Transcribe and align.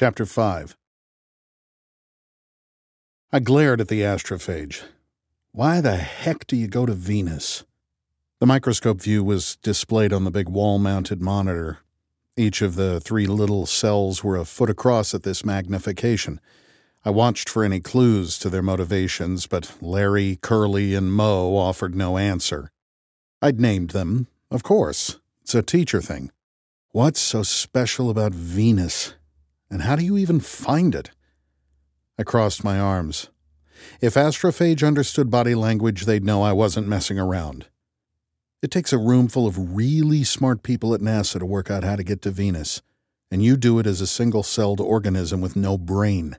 Chapter 0.00 0.26
5 0.26 0.76
I 3.32 3.40
glared 3.40 3.80
at 3.80 3.88
the 3.88 4.02
astrophage. 4.02 4.84
Why 5.50 5.80
the 5.80 5.96
heck 5.96 6.46
do 6.46 6.54
you 6.54 6.68
go 6.68 6.86
to 6.86 6.92
Venus? 6.92 7.64
The 8.38 8.46
microscope 8.46 9.00
view 9.00 9.24
was 9.24 9.56
displayed 9.56 10.12
on 10.12 10.22
the 10.22 10.30
big 10.30 10.48
wall 10.48 10.78
mounted 10.78 11.20
monitor. 11.20 11.78
Each 12.36 12.62
of 12.62 12.76
the 12.76 13.00
three 13.00 13.26
little 13.26 13.66
cells 13.66 14.22
were 14.22 14.36
a 14.36 14.44
foot 14.44 14.70
across 14.70 15.14
at 15.14 15.24
this 15.24 15.44
magnification. 15.44 16.40
I 17.04 17.10
watched 17.10 17.48
for 17.48 17.64
any 17.64 17.80
clues 17.80 18.38
to 18.38 18.48
their 18.48 18.62
motivations, 18.62 19.48
but 19.48 19.78
Larry, 19.80 20.38
Curly, 20.40 20.94
and 20.94 21.12
Moe 21.12 21.56
offered 21.56 21.96
no 21.96 22.18
answer. 22.18 22.70
I'd 23.42 23.58
named 23.58 23.90
them, 23.90 24.28
of 24.48 24.62
course. 24.62 25.18
It's 25.42 25.56
a 25.56 25.62
teacher 25.62 26.00
thing. 26.00 26.30
What's 26.92 27.18
so 27.18 27.42
special 27.42 28.10
about 28.10 28.32
Venus? 28.32 29.14
And 29.70 29.82
how 29.82 29.96
do 29.96 30.04
you 30.04 30.16
even 30.16 30.40
find 30.40 30.94
it? 30.94 31.10
I 32.18 32.22
crossed 32.22 32.64
my 32.64 32.78
arms. 32.78 33.28
If 34.00 34.14
Astrophage 34.14 34.86
understood 34.86 35.30
body 35.30 35.54
language, 35.54 36.04
they'd 36.04 36.24
know 36.24 36.42
I 36.42 36.52
wasn't 36.52 36.88
messing 36.88 37.18
around. 37.18 37.66
It 38.60 38.70
takes 38.70 38.92
a 38.92 38.98
room 38.98 39.28
full 39.28 39.46
of 39.46 39.76
really 39.76 40.24
smart 40.24 40.62
people 40.62 40.94
at 40.94 41.00
NASA 41.00 41.38
to 41.38 41.46
work 41.46 41.70
out 41.70 41.84
how 41.84 41.94
to 41.94 42.02
get 42.02 42.22
to 42.22 42.30
Venus, 42.30 42.82
and 43.30 43.42
you 43.42 43.56
do 43.56 43.78
it 43.78 43.86
as 43.86 44.00
a 44.00 44.06
single 44.06 44.42
celled 44.42 44.80
organism 44.80 45.40
with 45.40 45.54
no 45.54 45.78
brain. 45.78 46.36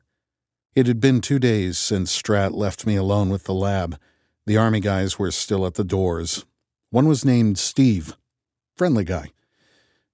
It 0.75 0.87
had 0.87 0.99
been 0.99 1.21
two 1.21 1.39
days 1.39 1.77
since 1.77 2.11
Stratt 2.11 2.53
left 2.53 2.85
me 2.85 2.95
alone 2.95 3.29
with 3.29 3.45
the 3.45 3.53
lab. 3.53 3.97
The 4.45 4.57
Army 4.57 4.79
guys 4.79 5.17
were 5.17 5.31
still 5.31 5.65
at 5.65 5.75
the 5.75 5.83
doors. 5.83 6.45
One 6.89 7.07
was 7.07 7.23
named 7.23 7.57
Steve. 7.57 8.17
Friendly 8.75 9.03
guy. 9.03 9.31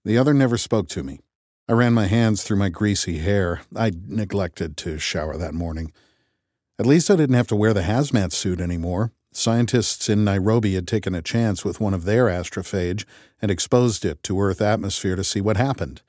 The 0.04 0.18
other 0.18 0.34
never 0.34 0.58
spoke 0.58 0.88
to 0.90 1.04
me. 1.04 1.22
I 1.68 1.74
ran 1.74 1.94
my 1.94 2.06
hands 2.06 2.44
through 2.44 2.58
my 2.58 2.70
greasy 2.70 3.18
hair. 3.18 3.62
I'd 3.76 4.08
neglected 4.08 4.78
to 4.78 5.00
shower 5.00 5.36
that 5.38 5.56
morning. 5.56 5.92
At 6.78 6.86
least 6.86 7.10
I 7.10 7.16
didn't 7.16 7.36
have 7.36 7.48
to 7.48 7.56
wear 7.56 7.74
the 7.74 7.82
hazmat 7.82 8.34
suit 8.34 8.62
anymore. 8.62 9.14
Scientists 9.32 10.08
in 10.08 10.24
Nairobi 10.24 10.76
had 10.76 10.88
taken 10.88 11.16
a 11.16 11.24
chance 11.24 11.66
with 11.66 11.80
one 11.80 11.96
of 11.96 12.06
their 12.06 12.26
astrophage 12.26 13.04
and 13.42 13.50
exposed 13.50 14.06
it 14.06 14.22
to 14.24 14.40
Earth 14.40 14.62
atmosphere 14.62 15.16
to 15.16 15.24
see 15.24 15.42
what 15.42 15.58
happened. 15.58 16.04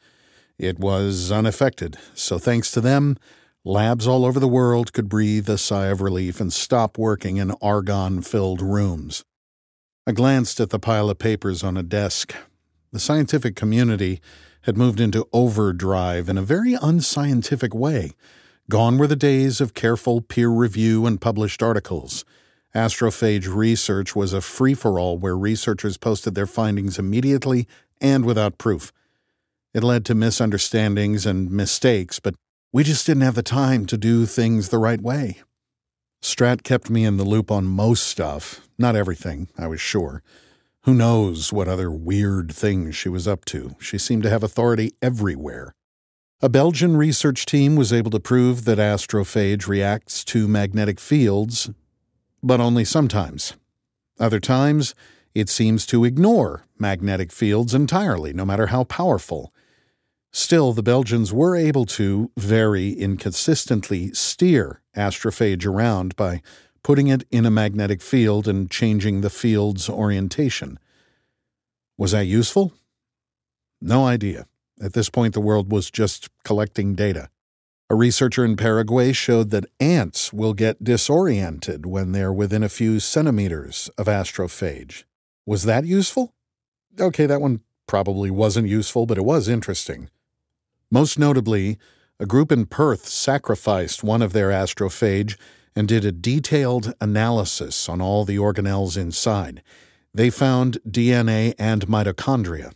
It 0.59 0.79
was 0.79 1.33
unaffected, 1.33 1.97
so 2.15 2.39
thanks 2.39 2.71
to 2.73 2.83
them, 2.83 3.17
labs 3.65 4.07
all 4.07 4.27
over 4.27 4.39
the 4.39 4.47
world 4.47 4.93
could 4.93 5.09
breathe 5.09 5.49
a 5.49 5.59
sigh 5.59 5.87
of 5.87 6.03
relief 6.03 6.39
and 6.39 6.53
stop 6.53 6.99
working 6.99 7.39
in 7.39 7.53
argon 7.63 8.21
filled 8.21 8.61
rooms. 8.61 9.25
I 10.07 10.13
glanced 10.13 10.61
at 10.61 10.69
the 10.69 10.79
pile 10.79 11.09
of 11.09 11.19
papers 11.19 11.65
on 11.65 11.77
a 11.77 11.83
desk. 11.83 12.35
The 12.93 13.01
scientific 13.01 13.57
community 13.57 14.21
had 14.67 14.77
moved 14.77 15.01
into 15.01 15.29
overdrive 15.33 16.29
in 16.29 16.37
a 16.37 16.43
very 16.43 16.75
unscientific 16.75 17.73
way. 17.73 18.11
Gone 18.69 18.99
were 18.99 19.07
the 19.07 19.15
days 19.15 19.61
of 19.61 19.75
careful 19.75 20.21
peer 20.21 20.49
review 20.49 21.07
and 21.07 21.21
published 21.21 21.63
articles. 21.63 22.25
Astrophage 22.75 23.47
research 23.47 24.17
was 24.17 24.33
a 24.33 24.41
free 24.41 24.75
for 24.75 24.99
all 24.99 25.19
where 25.19 25.37
researchers 25.37 25.97
posted 25.97 26.35
their 26.35 26.49
findings 26.49 26.99
immediately 26.99 27.69
and 28.01 28.25
without 28.25 28.59
proof. 28.59 28.93
It 29.73 29.85
led 29.85 30.05
to 30.07 30.17
misunderstandings 30.17 31.27
and 31.27 31.49
mistakes, 31.49 32.19
but 32.19 32.35
we 32.73 32.83
just 32.83 33.07
didn't 33.07 33.23
have 33.23 33.37
the 33.37 33.45
time 33.45 33.87
to 33.87 33.97
do 33.97 34.27
things 34.27 34.69
the 34.69 34.79
right 34.79 35.01
way. 35.01 35.43
Stratt 36.21 36.65
kept 36.65 36.91
me 36.91 37.05
in 37.05 37.19
the 37.19 37.25
loop 37.25 37.53
on 37.53 37.67
most 37.67 38.03
stuff, 38.03 38.67
not 38.77 38.97
everything, 38.97 39.49
I 39.57 39.69
was 39.69 39.81
sure. 39.81 40.25
Who 40.87 40.95
knows 40.95 41.53
what 41.53 41.67
other 41.67 41.91
weird 41.91 42.55
things 42.55 42.95
she 42.95 43.09
was 43.09 43.27
up 43.27 43.45
to? 43.47 43.75
She 43.81 43.99
seemed 43.99 44.23
to 44.23 44.31
have 44.31 44.45
authority 44.45 44.93
everywhere. 45.03 45.75
A 46.41 46.49
Belgian 46.49 46.97
research 46.97 47.45
team 47.45 47.75
was 47.75 47.93
able 47.93 48.13
to 48.13 48.21
prove 48.21 48.65
that 48.67 48.79
astrophage 48.79 49.67
reacts 49.67 50.25
to 50.27 50.47
magnetic 50.47 51.01
fields, 51.01 51.71
but 52.41 52.61
only 52.61 52.85
sometimes. 52.85 53.55
Other 54.21 54.39
times, 54.39 54.95
it 55.35 55.49
seems 55.49 55.87
to 55.87 56.05
ignore 56.05 56.67
magnetic 56.79 57.33
fields 57.33 57.75
entirely, 57.75 58.33
no 58.33 58.45
matter 58.45 58.69
how 58.69 58.85
powerful. 58.85 59.53
Still, 60.31 60.73
the 60.73 60.85
Belgians 60.85 61.33
were 61.33 61.57
able 61.57 61.87
to 61.87 62.31
very 62.37 62.91
inconsistently 62.91 64.13
steer 64.13 64.83
astrophage 64.97 65.67
around 65.67 66.15
by 66.15 66.43
putting 66.87 67.09
it 67.09 67.25
in 67.33 67.45
a 67.45 67.51
magnetic 67.51 68.01
field 68.01 68.47
and 68.47 68.71
changing 68.71 69.21
the 69.21 69.29
field's 69.29 69.89
orientation. 69.89 70.79
Was 71.99 72.13
that 72.13 72.29
useful? 72.29 72.75
No 73.81 74.07
idea. 74.07 74.47
At 74.81 74.93
this 74.93 75.11
point, 75.11 75.35
the 75.35 75.41
world 75.41 75.73
was 75.73 75.91
just 75.91 76.29
collecting 76.45 76.95
data. 76.95 77.29
A 77.91 77.97
researcher 77.97 78.45
in 78.45 78.57
Paraguay 78.57 79.11
showed 79.11 79.51
that 79.51 79.67
ants 79.81 80.33
will 80.33 80.55
get 80.55 80.85
disoriented 80.85 81.87
when 81.87 82.13
they're 82.13 82.33
within 82.33 82.63
a 82.63 82.69
few 82.69 83.01
centimeters 83.01 83.91
of 83.99 84.07
astrophage. 84.07 85.03
Was 85.45 85.65
that 85.65 85.87
useful? 85.87 86.35
Okay, 87.01 87.27
that 87.27 87.41
one 87.41 87.63
probably 87.89 88.31
wasn't 88.31 88.69
useful, 88.69 89.07
but 89.07 89.19
it 89.19 89.25
was 89.25 89.49
interesting. 89.49 90.09
Most 90.89 91.19
notably, 91.19 91.79
a 92.21 92.27
group 92.27 92.53
in 92.53 92.65
Perth 92.65 93.09
sacrificed 93.09 94.05
one 94.05 94.23
of 94.23 94.33
their 94.33 94.51
astrophage 94.51 95.37
and 95.77 95.87
did 95.87 96.05
a 96.07 96.11
detailed 96.11 96.95
analysis 97.01 97.89
on 97.89 98.01
all 98.01 98.25
the 98.25 98.39
organelles 98.39 98.97
inside. 98.97 99.63
They 100.15 100.31
found 100.31 100.79
DNA 100.89 101.55
and 101.59 101.87
mitochondria. 101.87 102.73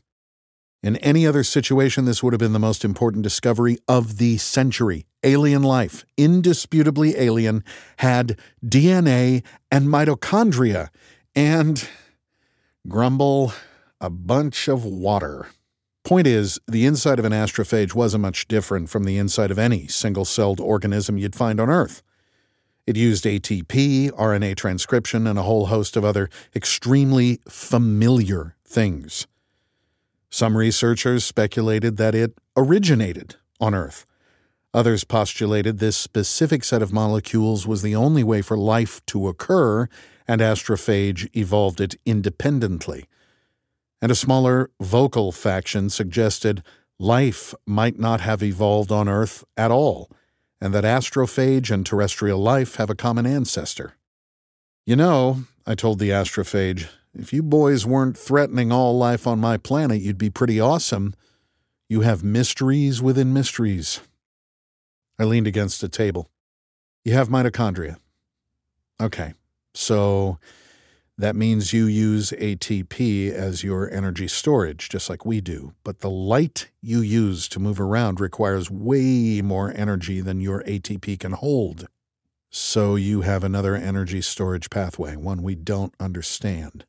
In 0.83 0.97
any 0.97 1.27
other 1.27 1.43
situation, 1.43 2.05
this 2.05 2.23
would 2.23 2.35
have 2.35 2.39
been 2.39 2.53
the 2.53 2.59
most 2.59 2.85
important 2.85 3.23
discovery 3.23 3.79
of 3.89 4.19
the 4.19 4.37
century. 4.37 5.07
Alien 5.23 5.63
life, 5.63 6.05
indisputably 6.17 7.17
alien, 7.17 7.65
had 7.99 8.39
DNA 8.65 9.43
and 9.71 9.89
mitochondria, 9.89 10.89
and 11.35 11.89
grumble, 12.89 13.53
a 14.01 14.09
bunch 14.09 14.69
of 14.69 14.85
water. 14.85 15.49
Point 16.03 16.27
is, 16.27 16.59
the 16.67 16.87
inside 16.87 17.19
of 17.19 17.27
an 17.27 17.33
astrophage 17.33 17.95
wasn't 17.95 18.23
much 18.23 18.49
different 18.49 18.89
from 18.89 19.05
the 19.05 19.19
inside 19.19 19.51
of 19.51 19.59
any 19.59 19.87
single 19.87 20.25
celled 20.25 20.61
organism 20.61 21.19
you'd 21.19 21.37
find 21.37 21.61
on 21.61 21.69
Earth. 21.69 22.03
It 22.87 22.97
used 22.97 23.25
ATP, 23.25 24.11
RNA 24.11 24.57
transcription, 24.57 25.27
and 25.27 25.39
a 25.39 25.43
whole 25.43 25.67
host 25.67 25.97
of 25.97 26.05
other 26.05 26.29
extremely 26.55 27.41
familiar 27.49 28.57
things. 28.65 29.27
Some 30.31 30.57
researchers 30.57 31.25
speculated 31.25 31.97
that 31.99 32.15
it 32.15 32.39
originated 32.57 33.37
on 33.61 33.75
Earth. 33.75 34.07
Others 34.73 35.05
postulated 35.05 35.79
this 35.79 35.97
specific 35.97 36.63
set 36.63 36.83
of 36.83 36.93
molecules 36.93 37.67
was 37.67 37.83
the 37.83 37.97
only 37.97 38.23
way 38.23 38.41
for 38.41 38.57
life 38.57 39.05
to 39.07 39.27
occur, 39.29 39.89
and 40.29 40.41
astrophage 40.41 41.29
evolved 41.37 41.81
it 41.81 41.97
independently. 42.07 43.07
And 44.01 44.13
a 44.13 44.15
smaller 44.15 44.71
vocal 44.81 45.33
faction 45.33 45.91
suggested 45.91 46.63
life 46.99 47.53
might 47.67 47.99
not 47.99 48.21
have 48.21 48.43
evolved 48.43 48.93
on 48.93 49.09
Earth 49.09 49.45
at 49.57 49.71
all 49.71 50.09
and 50.61 50.75
that 50.75 50.85
astrophage 50.85 51.71
and 51.71 51.87
terrestrial 51.87 52.41
life 52.41 52.77
have 52.77 52.91
a 52.91 52.95
common 52.95 53.27
ancestor. 53.27 53.95
You 54.87 54.97
know, 54.97 55.45
I 55.67 55.75
told 55.75 55.99
the 55.99 56.11
astrophage, 56.11 56.89
if 57.15 57.33
you 57.33 57.43
boys 57.43 57.87
weren't 57.87 58.17
threatening 58.17 58.71
all 58.71 58.97
life 58.97 59.27
on 59.27 59.41
my 59.41 59.57
planet, 59.57 60.01
you'd 60.01 60.19
be 60.19 60.31
pretty 60.31 60.61
awesome. 60.61 61.15
You 61.89 62.03
have 62.03 62.23
mysteries 62.23 63.03
within 63.03 63.33
mysteries. 63.33 64.01
I 65.19 65.25
leaned 65.25 65.47
against 65.47 65.83
a 65.83 65.89
table. 65.89 66.31
You 67.05 67.15
have 67.15 67.29
mitochondria. 67.29 67.97
Okay, 69.01 69.35
so 69.75 70.39
that 71.21 71.37
means 71.37 71.73
you 71.73 71.87
use 71.87 72.31
ATP 72.31 73.31
as 73.31 73.63
your 73.63 73.91
energy 73.91 74.27
storage, 74.27 74.89
just 74.89 75.11
like 75.11 75.27
we 75.27 75.41
do. 75.41 75.75
But 75.85 76.01
the 76.01 76.11
light 76.11 76.71
you 76.81 77.01
use 77.01 77.47
to 77.49 77.61
move 77.61 77.81
around 77.81 78.21
requires 78.21 78.71
way 78.71 79.43
more 79.43 79.73
energy 79.75 80.21
than 80.21 80.41
your 80.41 80.63
ATP 80.65 81.21
can 81.21 81.33
hold. 81.33 81.89
So 82.49 82.97
you 82.97 83.21
have 83.21 83.45
another 83.45 83.77
energy 83.77 84.23
storage 84.23 84.71
pathway, 84.71 85.15
one 85.15 85.43
we 85.43 85.55
don't 85.55 85.95
understand. 86.01 86.87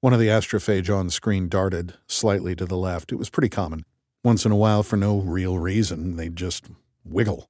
One 0.00 0.12
of 0.12 0.18
the 0.18 0.28
astrophage 0.28 0.94
on 0.94 1.08
screen 1.10 1.48
darted 1.48 1.94
slightly 2.06 2.54
to 2.56 2.66
the 2.66 2.76
left. 2.76 3.12
It 3.12 3.16
was 3.16 3.30
pretty 3.30 3.48
common. 3.48 3.84
Once 4.24 4.44
in 4.44 4.52
a 4.52 4.56
while, 4.56 4.82
for 4.82 4.96
no 4.96 5.18
real 5.18 5.58
reason, 5.58 6.16
they'd 6.16 6.36
just 6.36 6.66
wiggle. 7.04 7.48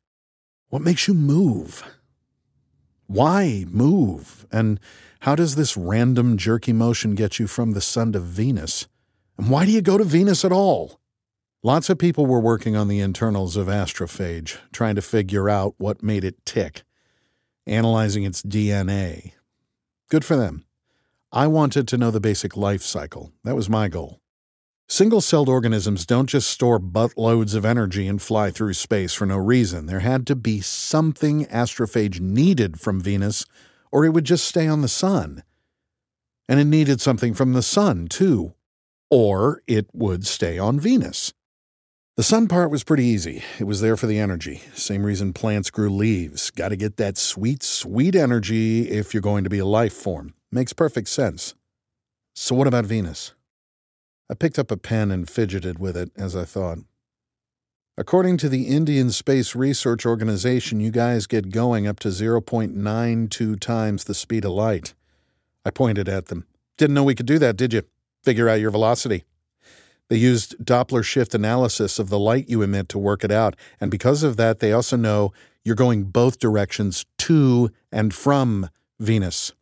What 0.69 0.82
makes 0.82 1.08
you 1.08 1.14
move? 1.14 1.82
Why 3.06 3.64
move? 3.66 4.46
And 4.52 4.78
how 5.20 5.35
does 5.35 5.56
this 5.56 5.76
random 5.76 6.37
jerky 6.37 6.73
motion 6.73 7.15
get 7.15 7.38
you 7.38 7.47
from 7.47 7.73
the 7.73 7.81
sun 7.81 8.12
to 8.12 8.20
Venus? 8.20 8.87
And 9.37 9.50
why 9.50 9.65
do 9.65 9.73
you 9.73 9.82
go 9.82 9.99
to 9.99 10.05
Venus 10.05 10.44
at 10.44 10.53
all? 10.53 11.00
Lots 11.62 11.91
of 11.91 11.99
people 11.99 12.26
were 12.26 12.41
working 12.41 12.76
on 12.76 12.87
the 12.87 13.00
internals 13.00 13.56
of 13.56 13.67
astrophage, 13.67 14.59
trying 14.73 14.94
to 14.94 15.03
figure 15.03 15.49
out 15.49 15.75
what 15.79 16.05
made 16.05 16.23
it 16.23 16.44
tick, 16.47 16.82
analyzing 17.67 18.23
its 18.23 18.43
DNA. 18.43 19.32
Good 20.09 20.25
for 20.25 20.37
them. 20.37 20.65
I 21.32 21.49
wanted 21.49 21.88
to 21.88 21.99
know 21.99 22.11
the 22.11 22.20
basic 22.20 22.56
life 22.56 22.82
cycle. 22.82 23.32
That 23.43 23.56
was 23.56 23.69
my 23.69 23.88
goal. 23.88 24.20
Single 24.91 25.20
celled 25.20 25.50
organisms 25.50 26.06
don't 26.06 26.29
just 26.29 26.49
store 26.49 26.81
buttloads 26.81 27.55
of 27.55 27.67
energy 27.67 28.06
and 28.06 28.23
fly 28.23 28.50
through 28.50 28.73
space 28.73 29.12
for 29.12 29.26
no 29.26 29.37
reason. 29.37 29.85
There 29.85 30.00
had 30.00 30.26
to 30.29 30.37
be 30.37 30.62
something 30.62 31.44
astrophage 31.47 32.20
needed 32.20 32.81
from 32.81 33.00
Venus, 33.00 33.44
or 33.90 34.05
it 34.05 34.11
would 34.11 34.25
just 34.25 34.46
stay 34.46 34.67
on 34.67 34.82
the 34.82 34.88
sun. 34.88 35.43
And 36.49 36.58
it 36.58 36.64
needed 36.64 37.00
something 37.00 37.35
from 37.35 37.52
the 37.52 37.62
sun, 37.62 38.08
too, 38.08 38.55
or 39.11 39.62
it 39.67 39.87
would 39.93 40.26
stay 40.26 40.58
on 40.58 40.81
Venus. 40.81 41.32
The 42.17 42.25
sun 42.25 42.49
part 42.49 42.70
was 42.70 42.82
pretty 42.82 43.05
easy. 43.05 43.44
It 43.61 43.64
was 43.64 43.81
there 43.81 43.96
for 43.96 44.08
the 44.08 44.19
energy. 44.19 44.62
Same 44.75 45.06
reason 45.06 45.32
plants 45.32 45.70
grew 45.70 45.88
leaves. 45.88 46.50
Got 46.50 46.70
to 46.70 46.76
get 46.76 46.96
that 46.96 47.17
sweet, 47.17 47.62
sweet 47.62 48.17
energy 48.17 48.88
if 48.90 49.14
you're 49.14 49.20
going 49.20 49.44
to 49.44 49.50
be 49.50 49.61
a 49.61 49.64
life 49.64 49.93
form. 49.93 50.34
Makes 50.50 50.73
perfect 50.73 51.08
sense. 51.11 51.55
So, 52.34 52.56
what 52.56 52.67
about 52.67 52.87
Venus? 52.87 53.34
I 54.29 54.34
picked 54.34 54.58
up 54.58 54.73
a 54.73 54.76
pen 54.76 55.12
and 55.12 55.31
fidgeted 55.31 55.79
with 55.79 55.96
it 55.96 56.11
as 56.17 56.34
I 56.34 56.44
thought. 56.44 56.79
According 57.98 58.36
to 58.36 58.48
the 58.48 58.68
Indian 58.68 59.10
Space 59.10 59.56
Research 59.56 60.06
Organization, 60.06 60.78
you 60.78 60.92
guys 60.92 61.26
get 61.26 61.50
going 61.50 61.88
up 61.88 61.98
to 61.98 62.08
0.92 62.08 63.58
times 63.58 64.04
the 64.04 64.14
speed 64.14 64.44
of 64.44 64.52
light. 64.52 64.94
I 65.64 65.70
pointed 65.70 66.08
at 66.08 66.26
them. 66.26 66.46
Didn't 66.76 66.94
know 66.94 67.02
we 67.02 67.16
could 67.16 67.26
do 67.26 67.40
that, 67.40 67.56
did 67.56 67.72
you? 67.72 67.82
Figure 68.22 68.48
out 68.48 68.60
your 68.60 68.70
velocity. 68.70 69.24
They 70.08 70.16
used 70.16 70.64
Doppler 70.64 71.02
shift 71.02 71.34
analysis 71.34 71.98
of 71.98 72.08
the 72.08 72.20
light 72.20 72.48
you 72.48 72.62
emit 72.62 72.88
to 72.90 72.98
work 72.98 73.24
it 73.24 73.32
out, 73.32 73.56
and 73.80 73.90
because 73.90 74.22
of 74.22 74.36
that, 74.36 74.60
they 74.60 74.72
also 74.72 74.96
know 74.96 75.32
you're 75.64 75.74
going 75.74 76.04
both 76.04 76.38
directions 76.38 77.04
to 77.18 77.72
and 77.90 78.14
from 78.14 78.70
Venus. 79.00 79.54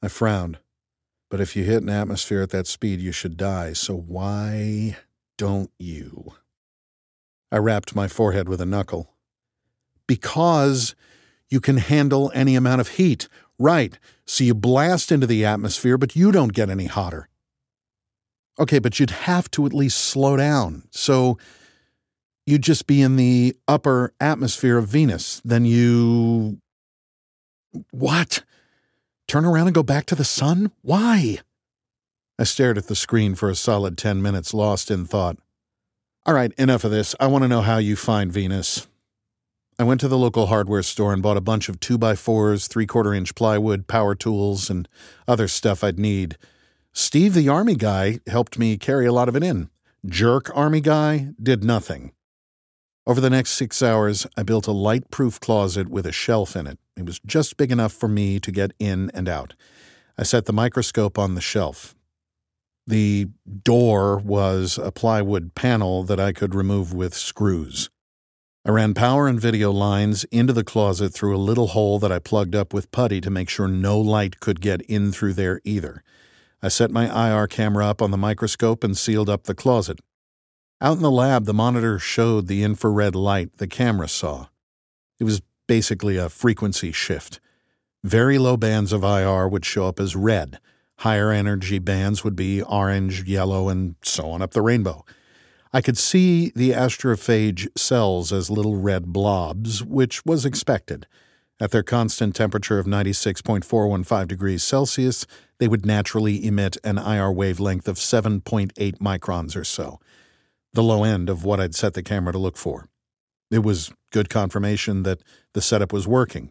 I 0.00 0.06
frowned. 0.06 0.58
But 1.28 1.40
if 1.40 1.56
you 1.56 1.64
hit 1.64 1.82
an 1.82 1.88
atmosphere 1.88 2.42
at 2.42 2.50
that 2.50 2.68
speed, 2.68 3.00
you 3.00 3.10
should 3.10 3.36
die. 3.36 3.72
So 3.72 3.96
why 3.96 4.98
don't 5.36 5.72
you? 5.80 6.32
I 7.56 7.58
rapped 7.58 7.96
my 7.96 8.06
forehead 8.06 8.50
with 8.50 8.60
a 8.60 8.66
knuckle. 8.66 9.14
Because 10.06 10.94
you 11.48 11.58
can 11.58 11.78
handle 11.78 12.30
any 12.34 12.54
amount 12.54 12.82
of 12.82 12.88
heat. 12.88 13.28
Right. 13.58 13.98
So 14.26 14.44
you 14.44 14.52
blast 14.52 15.10
into 15.10 15.26
the 15.26 15.46
atmosphere, 15.46 15.96
but 15.96 16.14
you 16.14 16.32
don't 16.32 16.52
get 16.52 16.68
any 16.68 16.84
hotter. 16.84 17.30
Okay, 18.60 18.78
but 18.78 19.00
you'd 19.00 19.24
have 19.24 19.50
to 19.52 19.64
at 19.64 19.72
least 19.72 19.96
slow 19.96 20.36
down. 20.36 20.82
So 20.90 21.38
you'd 22.44 22.60
just 22.60 22.86
be 22.86 23.00
in 23.00 23.16
the 23.16 23.56
upper 23.66 24.12
atmosphere 24.20 24.76
of 24.76 24.88
Venus. 24.88 25.40
Then 25.42 25.64
you. 25.64 26.60
What? 27.90 28.44
Turn 29.26 29.46
around 29.46 29.68
and 29.68 29.74
go 29.74 29.82
back 29.82 30.04
to 30.06 30.14
the 30.14 30.24
sun? 30.24 30.72
Why? 30.82 31.38
I 32.38 32.44
stared 32.44 32.76
at 32.76 32.88
the 32.88 32.94
screen 32.94 33.34
for 33.34 33.48
a 33.48 33.54
solid 33.54 33.96
10 33.96 34.20
minutes, 34.20 34.52
lost 34.52 34.90
in 34.90 35.06
thought. 35.06 35.38
All 36.26 36.34
right, 36.34 36.52
enough 36.58 36.82
of 36.82 36.90
this. 36.90 37.14
I 37.20 37.28
want 37.28 37.42
to 37.44 37.48
know 37.48 37.60
how 37.60 37.78
you 37.78 37.94
find 37.94 38.32
Venus. 38.32 38.88
I 39.78 39.84
went 39.84 40.00
to 40.00 40.08
the 40.08 40.18
local 40.18 40.46
hardware 40.46 40.82
store 40.82 41.12
and 41.12 41.22
bought 41.22 41.36
a 41.36 41.40
bunch 41.40 41.68
of 41.68 41.78
2x4s, 41.78 42.68
3 42.68 42.84
quarter 42.84 43.14
inch 43.14 43.36
plywood, 43.36 43.86
power 43.86 44.16
tools, 44.16 44.68
and 44.68 44.88
other 45.28 45.46
stuff 45.46 45.84
I'd 45.84 46.00
need. 46.00 46.36
Steve, 46.92 47.34
the 47.34 47.48
army 47.48 47.76
guy, 47.76 48.18
helped 48.26 48.58
me 48.58 48.76
carry 48.76 49.06
a 49.06 49.12
lot 49.12 49.28
of 49.28 49.36
it 49.36 49.44
in. 49.44 49.70
Jerk 50.04 50.50
army 50.52 50.80
guy 50.80 51.28
did 51.40 51.62
nothing. 51.62 52.10
Over 53.06 53.20
the 53.20 53.30
next 53.30 53.50
six 53.50 53.80
hours, 53.80 54.26
I 54.36 54.42
built 54.42 54.66
a 54.66 54.72
light 54.72 55.12
proof 55.12 55.38
closet 55.38 55.88
with 55.88 56.06
a 56.06 56.12
shelf 56.12 56.56
in 56.56 56.66
it. 56.66 56.80
It 56.96 57.06
was 57.06 57.20
just 57.20 57.56
big 57.56 57.70
enough 57.70 57.92
for 57.92 58.08
me 58.08 58.40
to 58.40 58.50
get 58.50 58.72
in 58.80 59.12
and 59.14 59.28
out. 59.28 59.54
I 60.18 60.24
set 60.24 60.46
the 60.46 60.52
microscope 60.52 61.20
on 61.20 61.36
the 61.36 61.40
shelf. 61.40 61.95
The 62.86 63.28
door 63.62 64.18
was 64.18 64.78
a 64.78 64.92
plywood 64.92 65.54
panel 65.54 66.04
that 66.04 66.20
I 66.20 66.32
could 66.32 66.54
remove 66.54 66.94
with 66.94 67.14
screws. 67.14 67.90
I 68.64 68.70
ran 68.70 68.94
power 68.94 69.26
and 69.26 69.40
video 69.40 69.72
lines 69.72 70.24
into 70.24 70.52
the 70.52 70.64
closet 70.64 71.12
through 71.12 71.36
a 71.36 71.38
little 71.38 71.68
hole 71.68 71.98
that 71.98 72.12
I 72.12 72.18
plugged 72.18 72.54
up 72.54 72.72
with 72.72 72.90
putty 72.90 73.20
to 73.20 73.30
make 73.30 73.48
sure 73.48 73.68
no 73.68 74.00
light 74.00 74.40
could 74.40 74.60
get 74.60 74.82
in 74.82 75.12
through 75.12 75.34
there 75.34 75.60
either. 75.64 76.02
I 76.62 76.68
set 76.68 76.90
my 76.90 77.06
IR 77.06 77.46
camera 77.48 77.86
up 77.86 78.00
on 78.00 78.10
the 78.10 78.16
microscope 78.16 78.82
and 78.82 78.96
sealed 78.96 79.28
up 79.28 79.44
the 79.44 79.54
closet. 79.54 80.00
Out 80.80 80.96
in 80.96 81.02
the 81.02 81.10
lab, 81.10 81.44
the 81.44 81.54
monitor 81.54 81.98
showed 81.98 82.46
the 82.46 82.62
infrared 82.62 83.14
light 83.14 83.58
the 83.58 83.66
camera 83.66 84.08
saw. 84.08 84.46
It 85.18 85.24
was 85.24 85.42
basically 85.66 86.16
a 86.16 86.28
frequency 86.28 86.92
shift. 86.92 87.40
Very 88.04 88.38
low 88.38 88.56
bands 88.56 88.92
of 88.92 89.02
IR 89.02 89.48
would 89.48 89.64
show 89.64 89.86
up 89.86 89.98
as 89.98 90.14
red. 90.14 90.60
Higher 91.00 91.30
energy 91.30 91.78
bands 91.78 92.24
would 92.24 92.36
be 92.36 92.62
orange, 92.62 93.24
yellow, 93.24 93.68
and 93.68 93.96
so 94.02 94.30
on 94.30 94.42
up 94.42 94.52
the 94.52 94.62
rainbow. 94.62 95.04
I 95.72 95.80
could 95.80 95.98
see 95.98 96.52
the 96.54 96.70
astrophage 96.70 97.68
cells 97.76 98.32
as 98.32 98.50
little 98.50 98.76
red 98.76 99.06
blobs, 99.06 99.84
which 99.84 100.24
was 100.24 100.46
expected. 100.46 101.06
At 101.60 101.70
their 101.70 101.82
constant 101.82 102.34
temperature 102.34 102.78
of 102.78 102.86
96.415 102.86 104.28
degrees 104.28 104.62
Celsius, 104.62 105.26
they 105.58 105.68
would 105.68 105.86
naturally 105.86 106.46
emit 106.46 106.76
an 106.84 106.98
IR 106.98 107.32
wavelength 107.32 107.88
of 107.88 107.96
7.8 107.96 108.72
microns 108.98 109.56
or 109.56 109.64
so 109.64 109.98
the 110.76 110.82
low 110.82 111.04
end 111.04 111.28
of 111.28 111.42
what 111.42 111.58
I'd 111.58 111.74
set 111.74 111.94
the 111.94 112.02
camera 112.02 112.32
to 112.32 112.38
look 112.38 112.56
for. 112.56 112.88
It 113.50 113.60
was 113.60 113.90
good 114.12 114.28
confirmation 114.28 115.02
that 115.04 115.22
the 115.54 115.62
setup 115.62 115.92
was 115.92 116.06
working. 116.06 116.50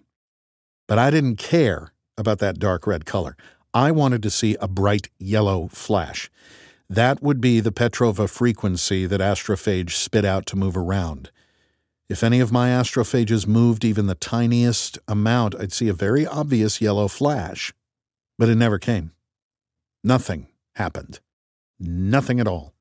But 0.88 0.98
I 0.98 1.12
didn't 1.12 1.38
care 1.38 1.94
about 2.18 2.40
that 2.40 2.60
dark 2.60 2.88
red 2.88 3.06
color. 3.06 3.38
I 3.76 3.92
wanted 3.92 4.24
to 4.24 4.30
see 4.30 4.56
a 4.62 4.70
bright 4.70 5.10
yellow 5.20 5.68
flash. 5.68 6.32
That 6.90 7.22
would 7.22 7.42
be 7.42 7.60
the 7.60 7.74
Petrova 7.74 8.30
frequency 8.30 9.06
that 9.06 9.20
astrophage 9.20 9.92
spit 9.92 10.24
out 10.24 10.46
to 10.46 10.56
move 10.56 10.78
around. 10.78 11.30
If 12.08 12.24
any 12.24 12.40
of 12.40 12.54
my 12.54 12.70
astrophages 12.70 13.46
moved 13.46 13.84
even 13.84 14.08
the 14.08 14.16
tiniest 14.16 14.98
amount, 15.10 15.56
I'd 15.56 15.74
see 15.74 15.90
a 15.90 15.94
very 15.94 16.26
obvious 16.26 16.80
yellow 16.80 17.10
flash. 17.10 17.74
But 18.38 18.48
it 18.48 18.56
never 18.56 18.80
came. 18.80 19.12
Nothing 20.06 20.48
happened. 20.76 21.20
Nothing 21.78 22.40
at 22.40 22.48
all. 22.48 22.74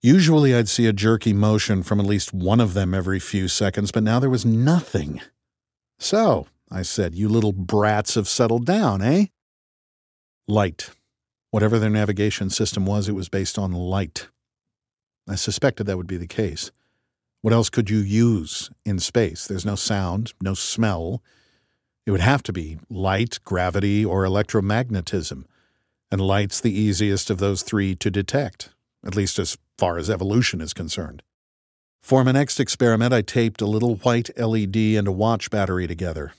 Usually 0.00 0.54
I'd 0.54 0.70
see 0.70 0.86
a 0.86 0.94
jerky 0.94 1.34
motion 1.34 1.82
from 1.82 2.00
at 2.00 2.06
least 2.06 2.32
one 2.32 2.60
of 2.60 2.72
them 2.72 2.94
every 2.94 3.18
few 3.18 3.48
seconds, 3.48 3.92
but 3.92 4.02
now 4.02 4.18
there 4.18 4.30
was 4.30 4.46
nothing. 4.46 5.20
So, 5.98 6.46
I 6.70 6.82
said, 6.82 7.14
you 7.14 7.28
little 7.28 7.52
brats 7.52 8.14
have 8.14 8.28
settled 8.28 8.64
down, 8.64 9.02
eh? 9.02 9.26
Light. 10.50 10.92
Whatever 11.50 11.78
their 11.78 11.90
navigation 11.90 12.48
system 12.48 12.86
was, 12.86 13.06
it 13.06 13.14
was 13.14 13.28
based 13.28 13.58
on 13.58 13.70
light. 13.72 14.28
I 15.28 15.34
suspected 15.34 15.84
that 15.84 15.98
would 15.98 16.06
be 16.06 16.16
the 16.16 16.26
case. 16.26 16.70
What 17.42 17.52
else 17.52 17.68
could 17.68 17.90
you 17.90 17.98
use 17.98 18.70
in 18.82 18.98
space? 18.98 19.46
There's 19.46 19.66
no 19.66 19.74
sound, 19.74 20.32
no 20.40 20.54
smell. 20.54 21.22
It 22.06 22.12
would 22.12 22.22
have 22.22 22.42
to 22.44 22.52
be 22.54 22.78
light, 22.88 23.38
gravity, 23.44 24.02
or 24.02 24.24
electromagnetism. 24.24 25.44
And 26.10 26.20
light's 26.22 26.62
the 26.62 26.72
easiest 26.72 27.28
of 27.28 27.36
those 27.36 27.60
three 27.60 27.94
to 27.96 28.10
detect, 28.10 28.70
at 29.04 29.14
least 29.14 29.38
as 29.38 29.58
far 29.76 29.98
as 29.98 30.08
evolution 30.08 30.62
is 30.62 30.72
concerned. 30.72 31.22
For 32.02 32.24
my 32.24 32.32
next 32.32 32.58
experiment, 32.58 33.12
I 33.12 33.20
taped 33.20 33.60
a 33.60 33.66
little 33.66 33.96
white 33.96 34.30
LED 34.38 34.76
and 34.76 35.06
a 35.06 35.12
watch 35.12 35.50
battery 35.50 35.86
together. 35.86 36.32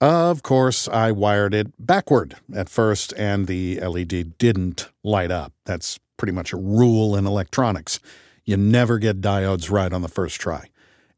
Of 0.00 0.42
course, 0.42 0.88
I 0.88 1.12
wired 1.12 1.54
it 1.54 1.72
backward 1.78 2.36
at 2.54 2.68
first, 2.68 3.14
and 3.16 3.46
the 3.46 3.80
LED 3.80 4.38
didn't 4.38 4.88
light 5.02 5.30
up. 5.30 5.52
That's 5.64 5.98
pretty 6.16 6.32
much 6.32 6.52
a 6.52 6.58
rule 6.58 7.16
in 7.16 7.26
electronics. 7.26 8.00
You 8.44 8.56
never 8.56 8.98
get 8.98 9.20
diodes 9.20 9.70
right 9.70 9.92
on 9.92 10.02
the 10.02 10.08
first 10.08 10.40
try. 10.40 10.68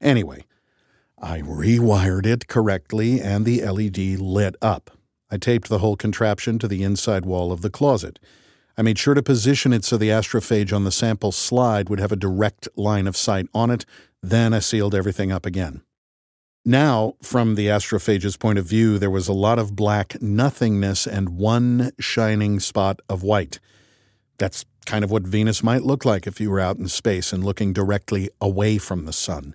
Anyway, 0.00 0.45
I 1.18 1.40
rewired 1.40 2.26
it 2.26 2.47
correctly, 2.47 3.21
and 3.21 3.45
the 3.45 3.62
LED 3.62 4.21
lit 4.21 4.54
up. 4.61 4.90
I 5.30 5.38
taped 5.38 5.68
the 5.68 5.78
whole 5.78 5.97
contraption 5.97 6.59
to 6.61 6.68
the 6.68 6.83
inside 6.83 7.25
wall 7.25 7.50
of 7.50 7.62
the 7.62 7.71
closet. 7.71 8.18
I 8.78 8.83
made 8.83 8.99
sure 8.99 9.14
to 9.14 9.23
position 9.23 9.73
it 9.73 9.85
so 9.85 9.97
the 9.97 10.11
astrophage 10.11 10.73
on 10.73 10.85
the 10.85 10.92
sample 10.92 11.33
slide 11.33 11.88
would 11.88 11.99
have 11.99 12.12
a 12.12 12.16
direct 12.16 12.68
line 12.76 13.06
of 13.06 13.16
sight 13.16 13.49
on 13.54 13.71
it. 13.71 13.87
Then 14.23 14.52
I 14.52 14.59
sealed 14.59 14.95
everything 14.95 15.33
up 15.33 15.47
again. 15.47 15.83
Now, 16.69 17.15
from 17.23 17.55
the 17.55 17.69
astrophage's 17.69 18.37
point 18.37 18.59
of 18.59 18.67
view, 18.67 18.99
there 18.99 19.09
was 19.09 19.29
a 19.29 19.33
lot 19.33 19.61
of 19.61 19.77
black 19.77 20.21
nothingness 20.21 21.07
and 21.07 21.29
one 21.29 21.93
shining 22.01 22.59
spot 22.59 22.99
of 23.09 23.23
white. 23.23 23.61
That's 24.39 24.65
kind 24.85 25.05
of 25.05 25.11
what 25.13 25.23
Venus 25.23 25.63
might 25.63 25.85
look 25.85 26.05
like 26.05 26.27
if 26.27 26.41
you 26.41 26.51
were 26.51 26.59
out 26.59 26.77
in 26.77 26.89
space 26.89 27.33
and 27.33 27.45
looking 27.45 27.73
directly 27.73 28.31
away 28.41 28.79
from 28.79 29.05
the 29.05 29.13
sun. 29.13 29.55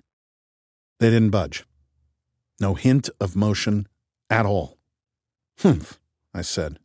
They 1.00 1.10
didn't 1.10 1.30
budge. 1.30 1.66
No 2.58 2.74
hint 2.76 3.10
of 3.20 3.36
motion 3.36 3.88
at 4.30 4.46
all. 4.46 4.78
Humph, 5.58 6.00
I 6.32 6.40
said. 6.40 6.78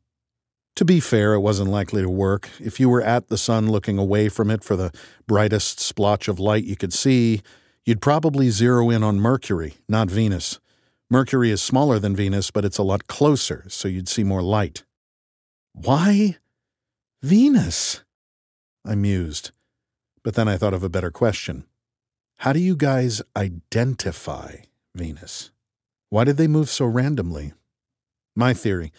To 0.76 0.84
be 0.84 1.00
fair, 1.00 1.36
it 1.36 1.40
wasn't 1.40 1.70
likely 1.70 2.02
to 2.02 2.10
work. 2.10 2.50
If 2.60 2.82
you 2.82 2.90
were 2.90 3.02
at 3.02 3.30
the 3.30 3.38
sun 3.38 3.72
looking 3.72 3.98
away 3.98 4.28
from 4.28 4.52
it 4.52 4.62
for 4.62 4.76
the 4.76 4.92
brightest 5.26 5.80
splotch 5.80 6.28
of 6.28 6.38
light 6.38 6.66
you 6.66 6.76
could 6.76 6.94
see, 6.94 7.42
you'd 7.88 8.01
probably 8.01 8.50
zero 8.50 8.89
in 8.89 9.01
on 9.01 9.17
Mercury, 9.17 9.75
not 9.88 10.12
Venus. 10.12 10.60
Mercury 11.10 11.51
is 11.51 11.62
smaller 11.62 12.00
than 12.00 12.17
Venus, 12.17 12.51
but 12.51 12.65
it's 12.65 12.77
a 12.77 12.84
lot 12.84 13.08
closer, 13.08 13.63
so 13.70 13.88
you'd 13.88 14.10
see 14.10 14.25
more 14.25 14.44
light. 14.44 14.84
Why 15.72 16.38
Venus? 17.24 18.03
I 18.86 18.96
mused. 18.96 19.51
But 20.22 20.36
then 20.36 20.50
I 20.50 20.58
thought 20.58 20.74
of 20.74 20.84
a 20.84 20.89
better 20.89 21.12
question 21.12 21.65
How 22.39 22.51
do 22.51 22.60
you 22.60 22.75
guys 22.75 23.22
identify 23.38 24.58
Venus? 24.94 25.51
Why 26.10 26.25
did 26.25 26.36
they 26.36 26.48
move 26.48 26.70
so 26.70 26.86
randomly? 26.86 27.53
My 28.36 28.53
theory 28.53 28.91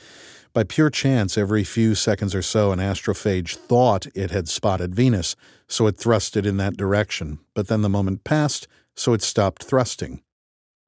by 0.59 0.65
pure 0.65 0.91
chance, 0.91 1.39
every 1.39 1.63
few 1.63 1.95
seconds 1.95 2.35
or 2.35 2.43
so, 2.43 2.73
an 2.73 2.81
astrophage 2.81 3.55
thought 3.55 4.09
it 4.13 4.33
had 4.33 4.49
spotted 4.49 4.93
Venus, 4.93 5.37
so 5.69 5.87
it 5.87 5.97
thrusted 5.97 6.47
in 6.47 6.57
that 6.57 6.77
direction. 6.77 7.39
But 7.55 7.69
then 7.69 7.83
the 7.83 7.89
moment 7.89 8.25
passed, 8.25 8.67
so 8.99 9.13
it 9.13 9.23
stopped 9.23 9.63
thrusting. 9.63 10.23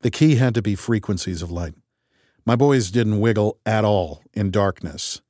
The 0.00 0.10
key 0.10 0.36
had 0.36 0.54
to 0.54 0.62
be 0.62 0.74
frequencies 0.74 1.42
of 1.42 1.50
light. 1.50 1.74
My 2.44 2.56
boys 2.56 2.90
didn't 2.90 3.20
wiggle 3.20 3.58
at 3.64 3.84
all 3.84 4.22
in 4.32 4.50
darkness. 4.50 5.20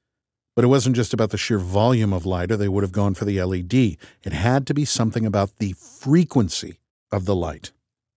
But 0.56 0.64
it 0.64 0.68
wasn't 0.68 0.96
just 0.96 1.14
about 1.14 1.30
the 1.30 1.38
sheer 1.38 1.58
volume 1.58 2.12
of 2.12 2.26
light, 2.26 2.50
or 2.50 2.56
they 2.56 2.68
would 2.68 2.82
have 2.82 2.92
gone 2.92 3.14
for 3.14 3.24
the 3.24 3.42
LED. 3.42 3.74
It 3.74 4.32
had 4.32 4.66
to 4.66 4.74
be 4.74 4.84
something 4.84 5.24
about 5.24 5.58
the 5.58 5.72
frequency 5.74 6.78
of 7.12 7.24
the 7.24 7.36
light. 7.36 7.72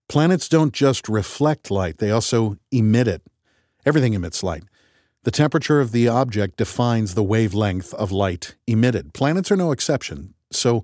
Planets 0.10 0.50
don't 0.50 0.74
just 0.74 1.08
reflect 1.08 1.72
light, 1.72 1.98
they 1.98 2.12
also 2.12 2.58
emit 2.72 3.08
it. 3.08 3.22
Everything 3.86 4.14
emits 4.14 4.44
light. 4.44 4.64
The 5.24 5.32
temperature 5.32 5.80
of 5.80 5.92
the 5.92 6.08
object 6.08 6.58
defines 6.58 7.16
the 7.16 7.24
wavelength 7.24 7.94
of 7.94 8.12
light 8.12 8.56
emitted. 8.68 9.14
Planets 9.14 9.52
are 9.52 9.56
no 9.56 9.72
exception. 9.72 10.34
So 10.52 10.84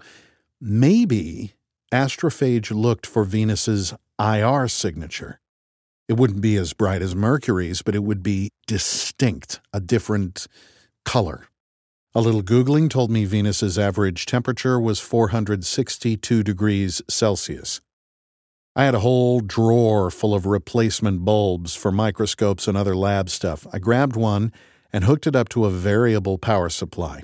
maybe 0.62 1.54
astrophage 1.92 2.72
looked 2.72 3.06
for 3.06 3.24
Venus's 3.24 3.94
IR 4.20 4.68
signature. 4.68 5.40
It 6.08 6.18
wouldn't 6.18 6.42
be 6.42 6.56
as 6.58 6.74
bright 6.74 7.02
as 7.02 7.16
Mercury's, 7.16 7.82
but 7.82 7.96
it 7.96 8.04
would 8.04 8.24
be 8.24 8.50
distinct, 8.68 9.60
a 9.72 9.80
different 9.80 10.48
color. 11.06 11.48
A 12.16 12.22
little 12.22 12.42
Googling 12.42 12.90
told 12.90 13.12
me 13.12 13.26
Venus's 13.26 13.78
average 13.78 14.26
temperature 14.26 14.80
was 14.80 15.00
462 15.00 16.44
degrees 16.44 17.02
Celsius. 17.08 17.82
I 18.76 18.86
had 18.86 18.96
a 18.96 19.00
whole 19.00 19.42
drawer 19.42 20.10
full 20.10 20.34
of 20.34 20.46
replacement 20.46 21.24
bulbs 21.24 21.76
for 21.76 21.92
microscopes 21.92 22.68
and 22.68 22.76
other 22.76 22.96
lab 22.96 23.30
stuff. 23.30 23.68
I 23.72 23.78
grabbed 23.78 24.16
one 24.16 24.52
and 24.92 25.04
hooked 25.04 25.28
it 25.28 25.36
up 25.36 25.50
to 25.50 25.66
a 25.66 25.70
variable 25.70 26.38
power 26.38 26.70
supply. 26.70 27.24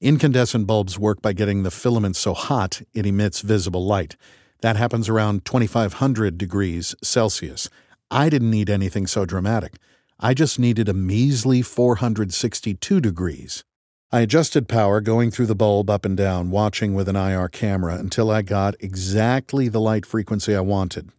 Incandescent 0.00 0.66
bulbs 0.66 0.98
work 0.98 1.22
by 1.22 1.32
getting 1.32 1.62
the 1.62 1.70
filament 1.70 2.16
so 2.16 2.34
hot 2.34 2.82
it 2.92 3.06
emits 3.06 3.40
visible 3.40 3.86
light. 3.86 4.16
That 4.60 4.76
happens 4.76 5.08
around 5.08 5.44
2500 5.44 6.36
degrees 6.36 6.94
Celsius. 7.02 7.68
I 8.10 8.28
didn't 8.28 8.50
need 8.50 8.70
anything 8.70 9.06
so 9.06 9.24
dramatic. 9.24 9.74
I 10.20 10.34
just 10.34 10.58
needed 10.58 10.88
a 10.88 10.94
measly 10.94 11.62
462 11.62 13.00
degrees. 13.00 13.64
I 14.12 14.20
adjusted 14.20 14.68
power 14.68 15.00
going 15.00 15.30
through 15.30 15.46
the 15.46 15.56
bulb 15.56 15.90
up 15.90 16.04
and 16.04 16.16
down, 16.16 16.50
watching 16.50 16.94
with 16.94 17.08
an 17.08 17.16
IR 17.16 17.48
camera 17.48 17.96
until 17.96 18.30
I 18.30 18.42
got 18.42 18.76
exactly 18.78 19.68
the 19.68 19.80
light 19.80 20.06
frequency 20.06 20.54
I 20.54 20.60
wanted. 20.60 21.10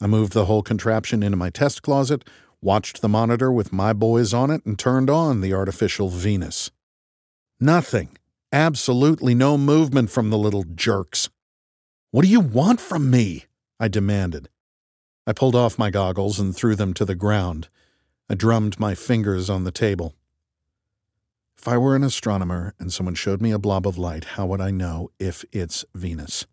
I 0.00 0.06
moved 0.06 0.34
the 0.34 0.44
whole 0.44 0.62
contraption 0.62 1.22
into 1.22 1.36
my 1.36 1.50
test 1.50 1.82
closet, 1.82 2.24
watched 2.60 3.00
the 3.00 3.08
monitor 3.08 3.50
with 3.50 3.72
my 3.72 3.92
boys 3.92 4.34
on 4.34 4.50
it, 4.50 4.64
and 4.66 4.78
turned 4.78 5.08
on 5.08 5.40
the 5.40 5.54
artificial 5.54 6.10
Venus. 6.10 6.70
Nothing. 7.60 8.16
Absolutely 8.52 9.34
no 9.34 9.58
movement 9.58 10.10
from 10.10 10.30
the 10.30 10.38
little 10.38 10.62
jerks. 10.62 11.28
What 12.12 12.22
do 12.22 12.28
you 12.28 12.38
want 12.38 12.80
from 12.80 13.10
me? 13.10 13.46
I 13.80 13.88
demanded. 13.88 14.48
I 15.26 15.32
pulled 15.32 15.56
off 15.56 15.78
my 15.78 15.90
goggles 15.90 16.38
and 16.38 16.54
threw 16.54 16.76
them 16.76 16.94
to 16.94 17.04
the 17.04 17.16
ground. 17.16 17.68
I 18.30 18.34
drummed 18.34 18.78
my 18.78 18.94
fingers 18.94 19.50
on 19.50 19.64
the 19.64 19.72
table. 19.72 20.14
If 21.58 21.66
I 21.66 21.76
were 21.76 21.96
an 21.96 22.04
astronomer 22.04 22.74
and 22.78 22.92
someone 22.92 23.16
showed 23.16 23.42
me 23.42 23.50
a 23.50 23.58
blob 23.58 23.88
of 23.88 23.98
light, 23.98 24.24
how 24.24 24.46
would 24.46 24.60
I 24.60 24.70
know 24.70 25.10
if 25.18 25.44
it's 25.50 25.84
Venus? 25.96 26.46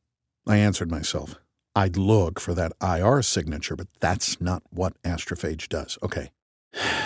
I 0.47 0.57
answered 0.57 0.89
myself. 0.89 1.35
I'd 1.75 1.97
look 1.97 2.39
for 2.39 2.55
that 2.55 2.73
IR 2.81 3.21
signature, 3.21 3.75
but 3.75 3.87
that's 3.99 4.41
not 4.41 4.63
what 4.71 4.99
astrophage 5.03 5.69
does. 5.69 5.99
Okay. 6.01 6.31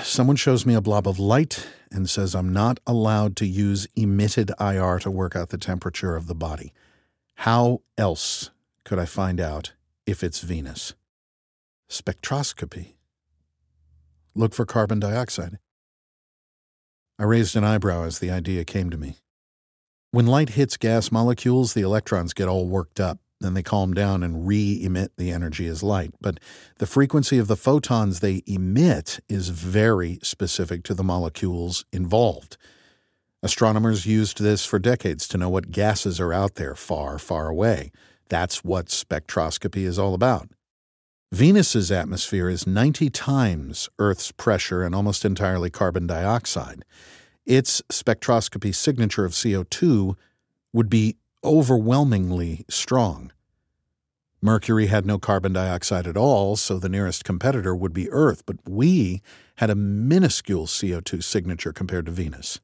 Someone 0.03 0.35
shows 0.35 0.65
me 0.65 0.73
a 0.73 0.81
blob 0.81 1.07
of 1.07 1.19
light 1.19 1.67
and 1.91 2.09
says 2.09 2.35
I'm 2.35 2.51
not 2.51 2.79
allowed 2.87 3.35
to 3.37 3.45
use 3.45 3.87
emitted 3.95 4.51
IR 4.59 4.99
to 4.99 5.11
work 5.11 5.35
out 5.35 5.49
the 5.49 5.57
temperature 5.57 6.15
of 6.15 6.27
the 6.27 6.35
body. 6.35 6.73
How 7.35 7.81
else 7.97 8.49
could 8.83 8.99
I 8.99 9.05
find 9.05 9.39
out 9.39 9.73
if 10.05 10.23
it's 10.23 10.41
Venus? 10.41 10.93
Spectroscopy. 11.89 12.93
Look 14.35 14.53
for 14.53 14.65
carbon 14.65 14.99
dioxide. 14.99 15.59
I 17.17 17.23
raised 17.23 17.55
an 17.55 17.63
eyebrow 17.63 18.05
as 18.05 18.19
the 18.19 18.31
idea 18.31 18.63
came 18.65 18.89
to 18.89 18.97
me. 18.97 19.17
When 20.11 20.25
light 20.25 20.49
hits 20.49 20.77
gas 20.77 21.11
molecules, 21.11 21.73
the 21.73 21.81
electrons 21.81 22.33
get 22.33 22.47
all 22.47 22.67
worked 22.67 22.99
up, 22.99 23.19
then 23.39 23.53
they 23.53 23.63
calm 23.63 23.93
down 23.93 24.23
and 24.23 24.47
re 24.47 24.79
emit 24.83 25.11
the 25.17 25.31
energy 25.31 25.67
as 25.67 25.81
light. 25.83 26.11
But 26.19 26.39
the 26.77 26.85
frequency 26.85 27.37
of 27.37 27.47
the 27.47 27.55
photons 27.55 28.19
they 28.19 28.43
emit 28.45 29.19
is 29.29 29.49
very 29.49 30.19
specific 30.21 30.83
to 30.83 30.93
the 30.93 31.03
molecules 31.03 31.85
involved. 31.91 32.57
Astronomers 33.41 34.05
used 34.05 34.41
this 34.41 34.65
for 34.65 34.79
decades 34.79 35.27
to 35.29 35.37
know 35.37 35.49
what 35.49 35.71
gases 35.71 36.19
are 36.19 36.33
out 36.33 36.55
there 36.55 36.75
far, 36.75 37.17
far 37.17 37.47
away. 37.47 37.91
That's 38.27 38.63
what 38.63 38.87
spectroscopy 38.87 39.85
is 39.85 39.97
all 39.97 40.13
about. 40.13 40.49
Venus's 41.31 41.91
atmosphere 41.91 42.49
is 42.49 42.67
90 42.67 43.09
times 43.11 43.87
Earth's 43.99 44.31
pressure 44.31 44.83
and 44.83 44.95
almost 44.95 45.23
entirely 45.23 45.69
carbon 45.69 46.07
dioxide. 46.07 46.83
Its 47.45 47.81
spectroscopy 47.89 48.73
signature 48.73 49.25
of 49.25 49.31
CO2 49.31 50.15
would 50.73 50.89
be 50.89 51.17
overwhelmingly 51.43 52.65
strong. 52.69 53.31
Mercury 54.41 54.87
had 54.87 55.05
no 55.05 55.19
carbon 55.19 55.53
dioxide 55.53 56.07
at 56.07 56.15
all, 56.15 56.55
so 56.55 56.79
the 56.79 56.87
nearest 56.87 57.25
competitor 57.25 57.75
would 57.75 57.93
be 57.93 58.09
Earth, 58.09 58.43
but 58.45 58.57
we 58.67 59.21
had 59.57 59.69
a 59.69 59.75
minuscule 59.75 60.65
CO2 60.65 61.21
signature 61.21 61.73
compared 61.73 62.05
to 62.05 62.11
Venus. 62.11 62.59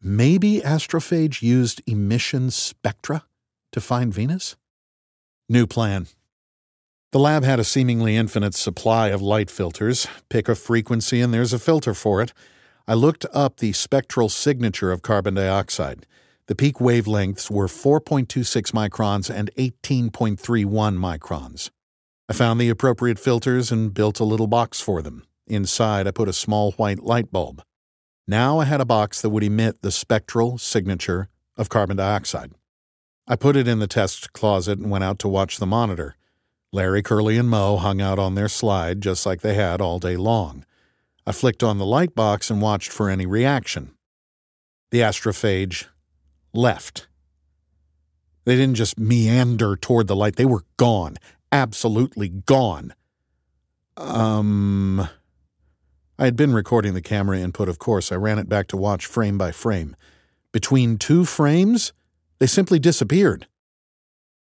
Maybe 0.00 0.60
astrophage 0.60 1.42
used 1.42 1.82
emission 1.86 2.50
spectra 2.50 3.24
to 3.72 3.80
find 3.80 4.14
Venus? 4.14 4.56
New 5.48 5.66
plan. 5.66 6.06
The 7.10 7.18
lab 7.18 7.42
had 7.42 7.58
a 7.58 7.64
seemingly 7.64 8.16
infinite 8.16 8.54
supply 8.54 9.08
of 9.08 9.20
light 9.20 9.50
filters. 9.50 10.06
Pick 10.28 10.48
a 10.48 10.54
frequency 10.54 11.20
and 11.20 11.32
there's 11.34 11.52
a 11.52 11.58
filter 11.58 11.94
for 11.94 12.22
it. 12.22 12.32
I 12.86 12.94
looked 12.94 13.26
up 13.32 13.58
the 13.58 13.72
spectral 13.72 14.28
signature 14.28 14.92
of 14.92 15.02
carbon 15.02 15.34
dioxide. 15.34 16.06
The 16.48 16.54
peak 16.54 16.76
wavelengths 16.76 17.50
were 17.50 17.66
4.26 17.66 18.72
microns 18.72 19.28
and 19.28 19.50
18.31 19.56 20.96
microns. 20.96 21.68
I 22.26 22.32
found 22.32 22.58
the 22.58 22.70
appropriate 22.70 23.18
filters 23.18 23.70
and 23.70 23.92
built 23.92 24.18
a 24.18 24.24
little 24.24 24.46
box 24.46 24.80
for 24.80 25.02
them. 25.02 25.26
Inside, 25.46 26.06
I 26.06 26.10
put 26.10 26.26
a 26.26 26.32
small 26.32 26.72
white 26.72 27.00
light 27.00 27.30
bulb. 27.30 27.62
Now 28.26 28.60
I 28.60 28.64
had 28.64 28.80
a 28.80 28.86
box 28.86 29.20
that 29.20 29.28
would 29.28 29.44
emit 29.44 29.82
the 29.82 29.90
spectral 29.90 30.56
signature 30.56 31.28
of 31.58 31.68
carbon 31.68 31.98
dioxide. 31.98 32.52
I 33.26 33.36
put 33.36 33.54
it 33.54 33.68
in 33.68 33.78
the 33.78 33.86
test 33.86 34.32
closet 34.32 34.78
and 34.78 34.90
went 34.90 35.04
out 35.04 35.18
to 35.18 35.28
watch 35.28 35.58
the 35.58 35.66
monitor. 35.66 36.16
Larry, 36.72 37.02
Curly, 37.02 37.36
and 37.36 37.50
Moe 37.50 37.76
hung 37.76 38.00
out 38.00 38.18
on 38.18 38.36
their 38.36 38.48
slide 38.48 39.02
just 39.02 39.26
like 39.26 39.42
they 39.42 39.52
had 39.52 39.82
all 39.82 39.98
day 39.98 40.16
long. 40.16 40.64
I 41.26 41.32
flicked 41.32 41.62
on 41.62 41.76
the 41.76 41.84
light 41.84 42.14
box 42.14 42.50
and 42.50 42.62
watched 42.62 42.90
for 42.90 43.10
any 43.10 43.26
reaction. 43.26 43.92
The 44.90 45.00
astrophage 45.00 45.86
left. 46.58 47.06
They 48.44 48.56
didn't 48.56 48.74
just 48.74 48.98
meander 48.98 49.76
toward 49.76 50.08
the 50.08 50.16
light, 50.16 50.36
they 50.36 50.44
were 50.44 50.64
gone. 50.76 51.16
Absolutely 51.52 52.28
gone. 52.28 52.94
Um. 53.96 55.08
I 56.20 56.24
had 56.24 56.34
been 56.34 56.52
recording 56.52 56.94
the 56.94 57.00
camera 57.00 57.38
input, 57.38 57.68
of 57.68 57.78
course. 57.78 58.10
I 58.10 58.16
ran 58.16 58.40
it 58.40 58.48
back 58.48 58.66
to 58.68 58.76
watch 58.76 59.06
frame 59.06 59.38
by 59.38 59.52
frame. 59.52 59.94
Between 60.50 60.98
two 60.98 61.24
frames, 61.24 61.92
they 62.38 62.46
simply 62.46 62.78
disappeared. 62.78 63.46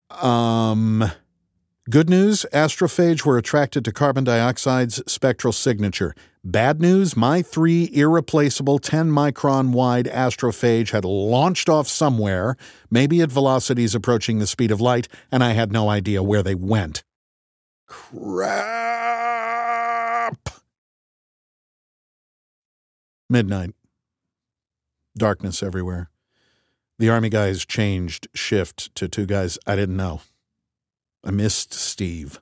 Um. 0.09 1.11
Good 1.89 2.09
news 2.09 2.45
astrophage 2.53 3.25
were 3.25 3.37
attracted 3.37 3.83
to 3.85 3.91
carbon 3.91 4.23
dioxide's 4.23 5.01
spectral 5.11 5.53
signature. 5.53 6.13
Bad 6.45 6.79
news 6.79 7.17
my 7.17 7.41
three 7.41 7.89
irreplaceable 7.91 8.79
10 8.79 9.11
micron 9.11 9.73
wide 9.73 10.05
astrophage 10.05 10.91
had 10.91 11.03
launched 11.03 11.67
off 11.67 11.89
somewhere, 11.89 12.55
maybe 12.89 13.21
at 13.21 13.29
velocities 13.29 13.93
approaching 13.93 14.39
the 14.39 14.47
speed 14.47 14.71
of 14.71 14.79
light, 14.79 15.09
and 15.33 15.43
I 15.43 15.51
had 15.51 15.73
no 15.73 15.89
idea 15.89 16.23
where 16.23 16.41
they 16.41 16.55
went. 16.55 17.03
Crap! 17.87 18.69
Midnight. 23.29 23.71
Darkness 25.17 25.61
everywhere. 25.61 26.09
The 26.99 27.09
army 27.09 27.27
guys 27.27 27.65
changed 27.65 28.29
shift 28.33 28.95
to 28.95 29.09
two 29.09 29.25
guys 29.25 29.59
I 29.67 29.75
didn't 29.75 29.97
know. 29.97 30.21
I 31.21 31.31
missed 31.31 31.73
Steve. 31.73 32.39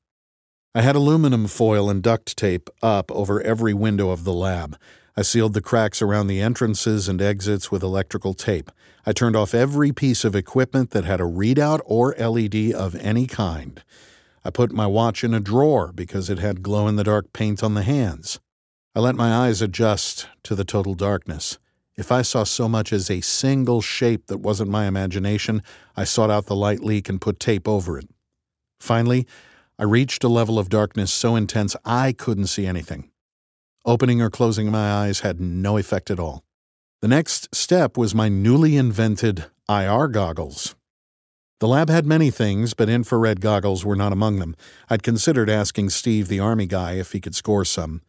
I 0.78 0.82
had 0.82 0.96
aluminum 0.96 1.48
foil 1.48 1.90
and 1.90 2.04
duct 2.04 2.38
tape 2.38 2.70
up 2.84 3.12
over 3.12 3.42
every 3.42 3.74
window 3.74 4.12
of 4.12 4.26
the 4.26 4.32
lab. 4.32 4.78
I 5.16 5.24
sealed 5.24 5.56
the 5.56 5.60
cracks 5.60 6.04
around 6.04 6.28
the 6.28 6.40
entrances 6.40 7.10
and 7.10 7.20
exits 7.20 7.72
with 7.72 7.82
electrical 7.82 8.36
tape. 8.36 8.70
I 9.04 9.12
turned 9.12 9.36
off 9.36 9.56
every 9.56 9.92
piece 9.92 10.24
of 10.24 10.36
equipment 10.36 10.92
that 10.92 11.04
had 11.04 11.20
a 11.20 11.24
readout 11.24 11.82
or 11.84 12.14
LED 12.20 12.76
of 12.76 12.94
any 12.98 13.26
kind. 13.26 13.84
I 14.46 14.52
put 14.52 14.72
my 14.72 14.86
watch 14.86 15.24
in 15.24 15.34
a 15.34 15.40
drawer 15.40 15.92
because 15.92 16.30
it 16.30 16.38
had 16.38 16.62
glow 16.62 16.88
in 16.88 16.96
the 16.96 17.04
dark 17.04 17.34
paint 17.34 17.64
on 17.64 17.74
the 17.74 17.82
hands. 17.82 18.40
I 18.94 19.00
let 19.00 19.16
my 19.16 19.34
eyes 19.34 19.64
adjust 19.64 20.28
to 20.44 20.54
the 20.54 20.64
total 20.64 20.94
darkness. 20.94 21.58
If 21.96 22.12
I 22.12 22.22
saw 22.22 22.44
so 22.44 22.70
much 22.70 22.94
as 22.94 23.10
a 23.10 23.22
single 23.22 23.82
shape 23.82 24.28
that 24.28 24.42
wasn't 24.42 24.70
my 24.70 24.86
imagination, 24.86 25.64
I 25.96 26.04
sought 26.04 26.30
out 26.30 26.46
the 26.46 26.56
light 26.56 26.82
leak 26.82 27.10
and 27.10 27.20
put 27.20 27.40
tape 27.40 27.68
over 27.68 27.98
it. 27.98 28.08
Finally, 28.80 29.26
I 29.80 29.84
reached 29.84 30.24
a 30.24 30.28
level 30.28 30.58
of 30.58 30.70
darkness 30.70 31.14
so 31.14 31.36
intense 31.36 31.76
I 31.86 32.12
couldn't 32.12 32.48
see 32.48 32.66
anything. 32.66 33.12
Opening 33.86 34.22
or 34.24 34.32
closing 34.32 34.72
my 34.72 34.92
eyes 34.92 35.20
had 35.20 35.40
no 35.40 35.78
effect 35.78 36.10
at 36.10 36.20
all. 36.20 36.44
The 37.02 37.08
next 37.08 37.54
step 37.54 37.96
was 37.96 38.16
my 38.16 38.28
newly 38.28 38.76
invented 38.76 39.46
IR 39.70 40.08
goggles. 40.08 40.76
The 41.60 41.68
lab 41.68 41.90
had 41.90 42.08
many 42.08 42.32
things, 42.32 42.74
but 42.74 42.90
infrared 42.90 43.40
goggles 43.40 43.86
were 43.86 43.96
not 43.96 44.12
among 44.12 44.40
them. 44.40 44.56
I'd 44.90 45.04
considered 45.04 45.50
asking 45.50 45.92
Steve, 45.92 46.28
the 46.28 46.40
Army 46.40 46.66
guy, 46.66 46.94
if 46.94 47.12
he 47.12 47.20
could 47.20 47.36
score 47.36 47.64
some. 47.64 48.02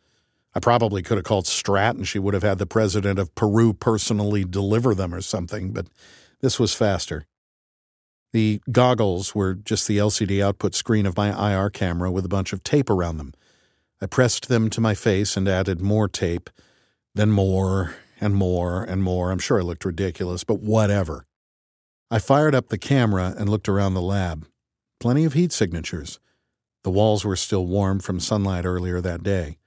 I 0.54 0.60
probably 0.60 1.02
could 1.02 1.18
have 1.18 1.24
called 1.24 1.44
Stratt 1.44 1.96
and 1.96 2.08
she 2.08 2.18
would 2.18 2.34
have 2.34 2.42
had 2.42 2.58
the 2.58 2.66
president 2.66 3.18
of 3.18 3.34
Peru 3.34 3.74
personally 3.74 4.44
deliver 4.44 4.94
them 4.94 5.14
or 5.14 5.20
something, 5.20 5.72
but 5.72 5.88
this 6.40 6.58
was 6.58 6.72
faster. 6.72 7.26
The 8.32 8.60
goggles 8.70 9.34
were 9.34 9.54
just 9.54 9.88
the 9.88 9.98
LCD 9.98 10.42
output 10.42 10.74
screen 10.74 11.06
of 11.06 11.16
my 11.16 11.52
IR 11.52 11.70
camera 11.70 12.10
with 12.10 12.24
a 12.24 12.28
bunch 12.28 12.52
of 12.52 12.62
tape 12.62 12.90
around 12.90 13.16
them. 13.16 13.32
I 14.00 14.06
pressed 14.06 14.48
them 14.48 14.70
to 14.70 14.80
my 14.80 14.94
face 14.94 15.36
and 15.36 15.48
added 15.48 15.80
more 15.80 16.08
tape, 16.08 16.50
then 17.14 17.30
more 17.30 17.96
and 18.20 18.34
more 18.34 18.84
and 18.84 19.02
more. 19.02 19.30
I'm 19.30 19.38
sure 19.38 19.58
I 19.58 19.62
looked 19.62 19.84
ridiculous, 19.84 20.44
but 20.44 20.60
whatever. 20.60 21.26
I 22.10 22.18
fired 22.18 22.54
up 22.54 22.68
the 22.68 22.78
camera 22.78 23.34
and 23.36 23.48
looked 23.48 23.68
around 23.68 23.94
the 23.94 24.02
lab. 24.02 24.46
Plenty 25.00 25.24
of 25.24 25.32
heat 25.32 25.52
signatures. 25.52 26.20
The 26.84 26.90
walls 26.90 27.24
were 27.24 27.36
still 27.36 27.66
warm 27.66 28.00
from 28.00 28.20
sunlight 28.20 28.64
earlier 28.64 29.00
that 29.00 29.22
day. 29.22 29.58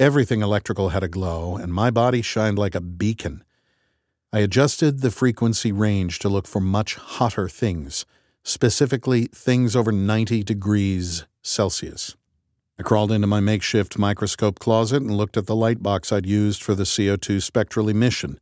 Everything 0.00 0.42
electrical 0.42 0.88
had 0.90 1.04
a 1.04 1.08
glow, 1.08 1.56
and 1.56 1.72
my 1.72 1.90
body 1.90 2.22
shined 2.22 2.58
like 2.58 2.74
a 2.74 2.80
beacon. 2.80 3.44
I 4.34 4.40
adjusted 4.40 4.98
the 4.98 5.12
frequency 5.12 5.70
range 5.70 6.18
to 6.18 6.28
look 6.28 6.48
for 6.48 6.58
much 6.58 6.96
hotter 6.96 7.48
things, 7.48 8.04
specifically 8.42 9.26
things 9.26 9.76
over 9.76 9.92
90 9.92 10.42
degrees 10.42 11.24
Celsius. 11.42 12.16
I 12.76 12.82
crawled 12.82 13.12
into 13.12 13.28
my 13.28 13.38
makeshift 13.38 13.96
microscope 13.96 14.58
closet 14.58 15.02
and 15.02 15.16
looked 15.16 15.36
at 15.36 15.46
the 15.46 15.54
light 15.54 15.84
box 15.84 16.10
I'd 16.10 16.26
used 16.26 16.64
for 16.64 16.74
the 16.74 16.82
CO2 16.82 17.40
spectral 17.44 17.88
emission. 17.88 18.40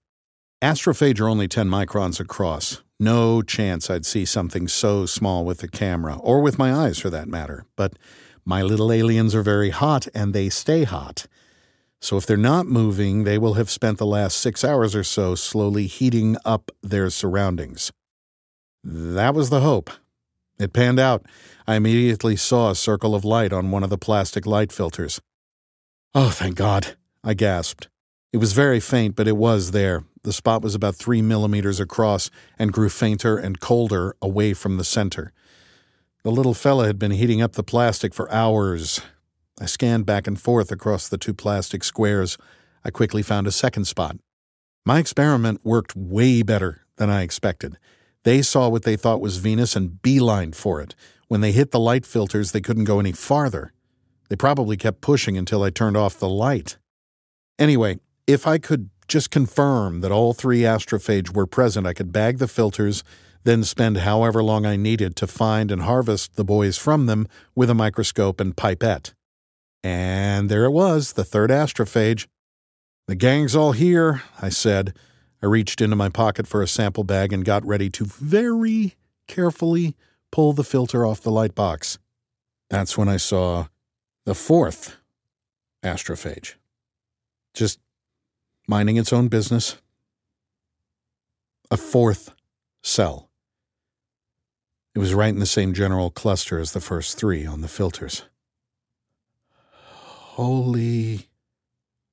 Astrophage 0.63 1.21
are 1.21 1.29
only 1.29 1.47
10 1.47 1.69
microns 1.69 2.19
across. 2.19 2.83
No 2.99 3.43
chance 3.43 3.91
I'd 3.91 4.07
see 4.07 4.25
something 4.25 4.69
so 4.69 5.05
small 5.05 5.45
with 5.45 5.59
the 5.59 5.69
camera, 5.69 6.17
or 6.21 6.41
with 6.41 6.59
my 6.59 6.73
eyes 6.73 7.01
for 7.01 7.11
that 7.11 7.29
matter. 7.29 7.67
But 7.77 7.99
my 8.47 8.63
little 8.63 8.93
aliens 8.93 9.35
are 9.35 9.43
very 9.43 9.69
hot 9.69 10.09
and 10.15 10.33
they 10.33 10.49
stay 10.49 10.85
hot. 10.85 11.27
So 12.03 12.17
if 12.17 12.27
they're 12.27 12.37
not 12.37 12.67
moving, 12.67 13.23
they 13.23 13.39
will 13.39 13.55
have 13.55 13.71
spent 13.71 13.99
the 13.99 14.07
last 14.07 14.37
six 14.37 14.65
hours 14.65 14.97
or 14.97 15.05
so 15.05 15.37
slowly 15.37 15.87
heating 15.87 16.37
up 16.45 16.73
their 16.83 17.09
surroundings. 17.11 17.93
That 18.83 19.35
was 19.35 19.51
the 19.51 19.61
hope. 19.61 19.89
It 20.59 20.73
panned 20.73 20.99
out. 20.99 21.25
I 21.65 21.77
immediately 21.77 22.35
saw 22.35 22.71
a 22.71 22.75
circle 22.75 23.15
of 23.15 23.25
light 23.25 23.53
on 23.53 23.71
one 23.71 23.85
of 23.85 23.91
the 23.91 23.97
plastic 23.97 24.47
light 24.47 24.73
filters. 24.73 25.21
Oh, 26.13 26.31
thank 26.31 26.57
God, 26.57 26.97
I 27.23 27.35
gasped. 27.35 27.89
It 28.33 28.39
was 28.39 28.53
very 28.53 28.81
faint, 28.81 29.15
but 29.15 29.29
it 29.29 29.37
was 29.37 29.71
there. 29.71 30.03
The 30.25 30.33
spot 30.33 30.61
was 30.61 30.75
about 30.75 30.97
three 30.97 31.23
millimeters 31.23 31.79
across 31.79 32.31
and 32.59 32.73
grew 32.73 32.89
fainter 32.89 33.39
and 33.39 33.61
colder 33.61 34.17
away 34.21 34.55
from 34.55 34.77
the 34.77 34.85
center. 34.85 35.33
The 36.25 36.33
little 36.33 36.55
fella 36.55 36.87
had 36.87 36.99
been 36.99 37.13
heating 37.13 37.41
up 37.41 37.53
the 37.53 37.63
plastic 37.63 38.13
for 38.13 38.31
hours. 38.33 39.01
I 39.63 39.67
scanned 39.67 40.07
back 40.07 40.27
and 40.27 40.41
forth 40.41 40.73
across 40.73 41.09
the 41.09 41.17
two 41.17 41.33
plastic 41.33 41.85
squares. 41.85 42.37
I 42.85 42.91
quickly 42.91 43.23
found 43.23 43.47
a 43.47 43.53
second 43.53 43.85
spot. 43.85 44.17
My 44.85 44.99
experiment 44.99 45.61
worked 45.63 45.95
way 45.95 46.43
better 46.43 46.85
than 46.97 47.11
I 47.11 47.23
expected. 47.23 47.79
They 48.25 48.43
saw 48.43 48.69
what 48.69 48.83
they 48.83 48.97
thought 48.97 49.21
was 49.21 49.37
Venus 49.37 49.77
and 49.77 50.01
beelined 50.03 50.57
for 50.57 50.81
it. 50.81 50.97
When 51.29 51.43
they 51.43 51.53
hit 51.53 51.71
the 51.71 51.79
light 51.79 52.05
filters, 52.05 52.51
they 52.51 52.61
couldn't 52.61 52.87
go 52.87 52.99
any 52.99 53.13
farther. 53.13 53.73
They 54.29 54.35
probably 54.35 54.77
kept 54.77 55.01
pushing 55.01 55.39
until 55.39 55.63
I 55.63 55.71
turned 55.71 55.97
off 55.97 56.19
the 56.19 56.29
light. 56.29 56.77
Anyway, 57.57 58.01
if 58.27 58.49
I 58.49 58.59
could 58.59 58.91
just 59.07 59.31
confirm 59.31 60.01
that 60.01 60.11
all 60.11 60.33
three 60.33 60.63
astrophage 60.63 61.37
were 61.37 61.47
present, 61.47 61.87
I 61.87 61.93
could 61.93 62.11
bag 62.11 62.39
the 62.39 62.49
filters, 62.49 63.05
then 63.45 63.63
spend 63.63 63.99
however 63.99 64.43
long 64.43 64.67
I 64.67 64.75
needed 64.75 65.15
to 65.17 65.29
find 65.29 65.71
and 65.71 65.83
harvest 65.83 66.35
the 66.35 66.45
boys 66.45 66.79
from 66.79 67.07
them 67.07 67.29
with 67.55 67.71
a 67.71 67.75
microscope 67.75 68.41
and 68.41 68.57
pipette. 68.57 69.15
And 69.83 70.49
there 70.49 70.65
it 70.65 70.71
was, 70.71 71.15
the 71.15 71.25
third 71.25 71.51
astrophage. 71.51 72.27
The 73.09 73.17
gang's 73.17 73.57
all 73.57 73.73
here, 73.73 74.23
I 74.41 74.49
said, 74.49 74.97
I 75.43 75.47
reached 75.47 75.81
into 75.81 75.97
my 75.97 76.09
pocket 76.09 76.47
for 76.47 76.63
a 76.63 76.69
sample 76.69 77.03
bag 77.03 77.33
and 77.33 77.45
got 77.45 77.67
ready 77.67 77.91
to 77.91 78.05
very 78.05 78.95
carefully 79.27 79.97
pull 80.31 80.53
the 80.53 80.65
filter 80.65 81.05
off 81.05 81.21
the 81.21 81.33
light 81.33 81.55
box. 81.55 81.99
That's 82.71 82.97
when 82.97 83.09
I 83.09 83.17
saw 83.17 83.67
the 84.25 84.35
fourth 84.35 84.97
astrophage. 85.83 86.55
Just 87.55 87.81
minding 88.69 88.97
its 88.97 89.13
own 89.13 89.29
business. 89.29 89.77
A 91.71 91.77
fourth 91.77 92.31
cell. 92.83 93.29
It 94.95 94.99
was 94.99 95.15
right 95.15 95.33
in 95.33 95.41
the 95.41 95.47
same 95.47 95.73
general 95.75 96.11
cluster 96.11 96.59
as 96.59 96.73
the 96.73 96.81
first 96.81 97.19
three 97.19 97.45
on 97.45 97.63
the 97.63 97.69
filters. 97.69 98.23
Holy 100.37 101.29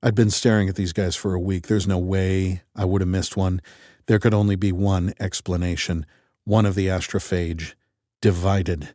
I'd 0.03 0.13
been 0.13 0.29
staring 0.29 0.67
at 0.67 0.75
these 0.75 0.91
guys 0.91 1.15
for 1.15 1.33
a 1.33 1.39
week. 1.39 1.67
There's 1.67 1.87
no 1.87 1.97
way 1.97 2.63
I 2.75 2.83
would 2.83 2.99
have 2.99 3.07
missed 3.07 3.37
one. 3.37 3.61
There 4.07 4.19
could 4.19 4.33
only 4.33 4.57
be 4.57 4.73
one 4.73 5.13
explanation 5.21 6.05
one 6.43 6.65
of 6.65 6.75
the 6.75 6.87
astrophage 6.87 7.75
divided. 8.21 8.93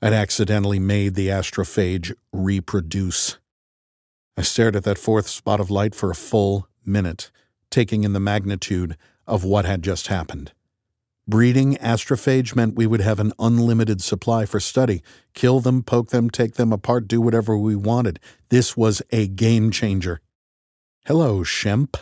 I'd 0.00 0.14
accidentally 0.14 0.78
made 0.78 1.14
the 1.14 1.28
astrophage 1.28 2.14
reproduce. 2.32 3.36
I 4.34 4.40
stared 4.40 4.76
at 4.76 4.84
that 4.84 4.96
fourth 4.96 5.28
spot 5.28 5.60
of 5.60 5.70
light 5.70 5.94
for 5.94 6.10
a 6.10 6.14
full 6.14 6.68
minute, 6.86 7.30
taking 7.70 8.02
in 8.02 8.14
the 8.14 8.18
magnitude 8.18 8.96
of 9.26 9.44
what 9.44 9.66
had 9.66 9.82
just 9.82 10.06
happened. 10.06 10.52
Breeding 11.28 11.76
astrophage 11.76 12.56
meant 12.56 12.74
we 12.74 12.86
would 12.86 13.00
have 13.00 13.20
an 13.20 13.32
unlimited 13.38 14.02
supply 14.02 14.44
for 14.44 14.58
study. 14.58 15.02
Kill 15.34 15.60
them, 15.60 15.82
poke 15.82 16.10
them, 16.10 16.28
take 16.28 16.54
them 16.54 16.72
apart, 16.72 17.06
do 17.06 17.20
whatever 17.20 17.56
we 17.56 17.76
wanted. 17.76 18.18
This 18.48 18.76
was 18.76 19.02
a 19.10 19.28
game 19.28 19.70
changer. 19.70 20.20
Hello, 21.06 21.44
Shemp, 21.44 21.94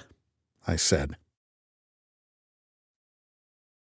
I 0.66 0.76
said. 0.76 1.16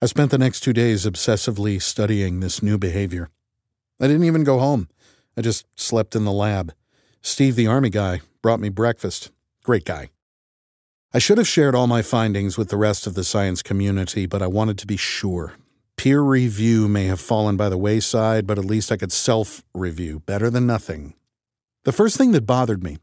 I 0.02 0.08
spent 0.08 0.32
the 0.32 0.38
next 0.38 0.62
two 0.62 0.74
days 0.74 1.06
obsessively 1.06 1.82
studying 1.82 2.40
this 2.40 2.62
new 2.62 2.78
behavior. 2.78 3.30
I 4.02 4.08
didn't 4.08 4.26
even 4.26 4.44
go 4.44 4.60
home. 4.60 4.90
I 5.38 5.42
just 5.42 5.66
slept 5.80 6.16
in 6.16 6.26
the 6.26 6.32
lab. 6.32 6.74
Steve, 7.22 7.56
the 7.56 7.68
army 7.68 7.90
guy, 7.90 8.22
brought 8.42 8.60
me 8.60 8.70
breakfast. 8.70 9.32
Great 9.64 9.86
guy. 9.86 10.10
I 11.14 11.20
should 11.20 11.38
have 11.38 11.48
shared 11.48 11.76
all 11.76 11.88
my 11.88 12.02
findings 12.02 12.58
with 12.58 12.70
the 12.70 12.78
rest 12.78 13.06
of 13.06 13.16
the 13.16 13.26
science 13.26 13.62
community, 13.62 14.26
but 14.26 14.42
I 14.42 14.48
wanted 14.48 14.78
to 14.78 14.88
be 14.88 14.96
sure. 14.96 15.54
Peer 15.98 16.22
review 16.22 16.88
may 16.88 17.06
have 17.08 17.20
fallen 17.20 17.58
by 17.58 17.68
the 17.68 17.78
wayside, 17.78 18.48
but 18.48 18.58
at 18.58 18.64
least 18.64 18.94
I 18.94 18.98
could 18.98 19.12
self 19.12 19.62
review. 19.74 20.22
Better 20.26 20.50
than 20.50 20.66
nothing. 20.66 21.14
The 21.84 21.92
first 21.92 22.18
thing 22.18 22.32
that 22.32 22.46
bothered 22.46 22.82
me 22.82 22.98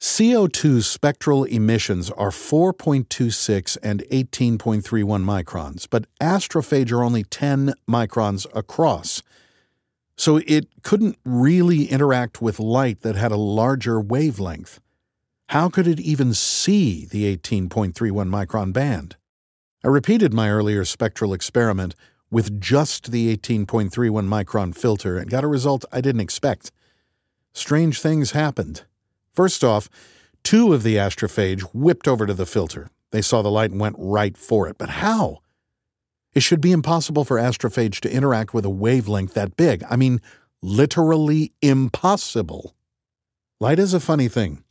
CO2's 0.00 0.86
spectral 0.86 1.42
emissions 1.42 2.08
are 2.12 2.30
4.26 2.30 3.76
and 3.82 4.04
18.31 4.12 5.24
microns, 5.24 5.88
but 5.90 6.06
astrophage 6.20 6.92
are 6.92 7.02
only 7.02 7.24
10 7.24 7.74
microns 7.90 8.46
across. 8.54 9.22
So 10.16 10.36
it 10.46 10.68
couldn't 10.82 11.18
really 11.24 11.86
interact 11.86 12.40
with 12.40 12.60
light 12.60 13.00
that 13.00 13.16
had 13.16 13.32
a 13.32 13.36
larger 13.36 14.00
wavelength. 14.00 14.78
How 15.48 15.70
could 15.70 15.86
it 15.86 15.98
even 15.98 16.34
see 16.34 17.06
the 17.06 17.34
18.31 17.34 17.94
micron 18.28 18.70
band? 18.70 19.16
I 19.82 19.88
repeated 19.88 20.34
my 20.34 20.50
earlier 20.50 20.84
spectral 20.84 21.32
experiment 21.32 21.94
with 22.30 22.60
just 22.60 23.12
the 23.12 23.34
18.31 23.34 23.90
micron 24.28 24.76
filter 24.76 25.16
and 25.16 25.30
got 25.30 25.44
a 25.44 25.48
result 25.48 25.86
I 25.90 26.02
didn't 26.02 26.20
expect. 26.20 26.70
Strange 27.54 28.02
things 28.02 28.32
happened. 28.32 28.82
First 29.32 29.64
off, 29.64 29.88
two 30.44 30.74
of 30.74 30.82
the 30.82 30.96
astrophage 30.96 31.62
whipped 31.72 32.06
over 32.06 32.26
to 32.26 32.34
the 32.34 32.44
filter. 32.44 32.90
They 33.10 33.22
saw 33.22 33.40
the 33.40 33.50
light 33.50 33.70
and 33.70 33.80
went 33.80 33.96
right 33.98 34.36
for 34.36 34.68
it. 34.68 34.76
But 34.76 34.90
how? 34.90 35.38
It 36.34 36.42
should 36.42 36.60
be 36.60 36.72
impossible 36.72 37.24
for 37.24 37.38
astrophage 37.38 38.00
to 38.00 38.12
interact 38.12 38.52
with 38.52 38.66
a 38.66 38.70
wavelength 38.70 39.32
that 39.32 39.56
big. 39.56 39.82
I 39.88 39.96
mean, 39.96 40.20
literally 40.60 41.52
impossible. 41.62 42.74
Light 43.60 43.78
is 43.78 43.94
a 43.94 44.00
funny 44.00 44.28
thing. 44.28 44.62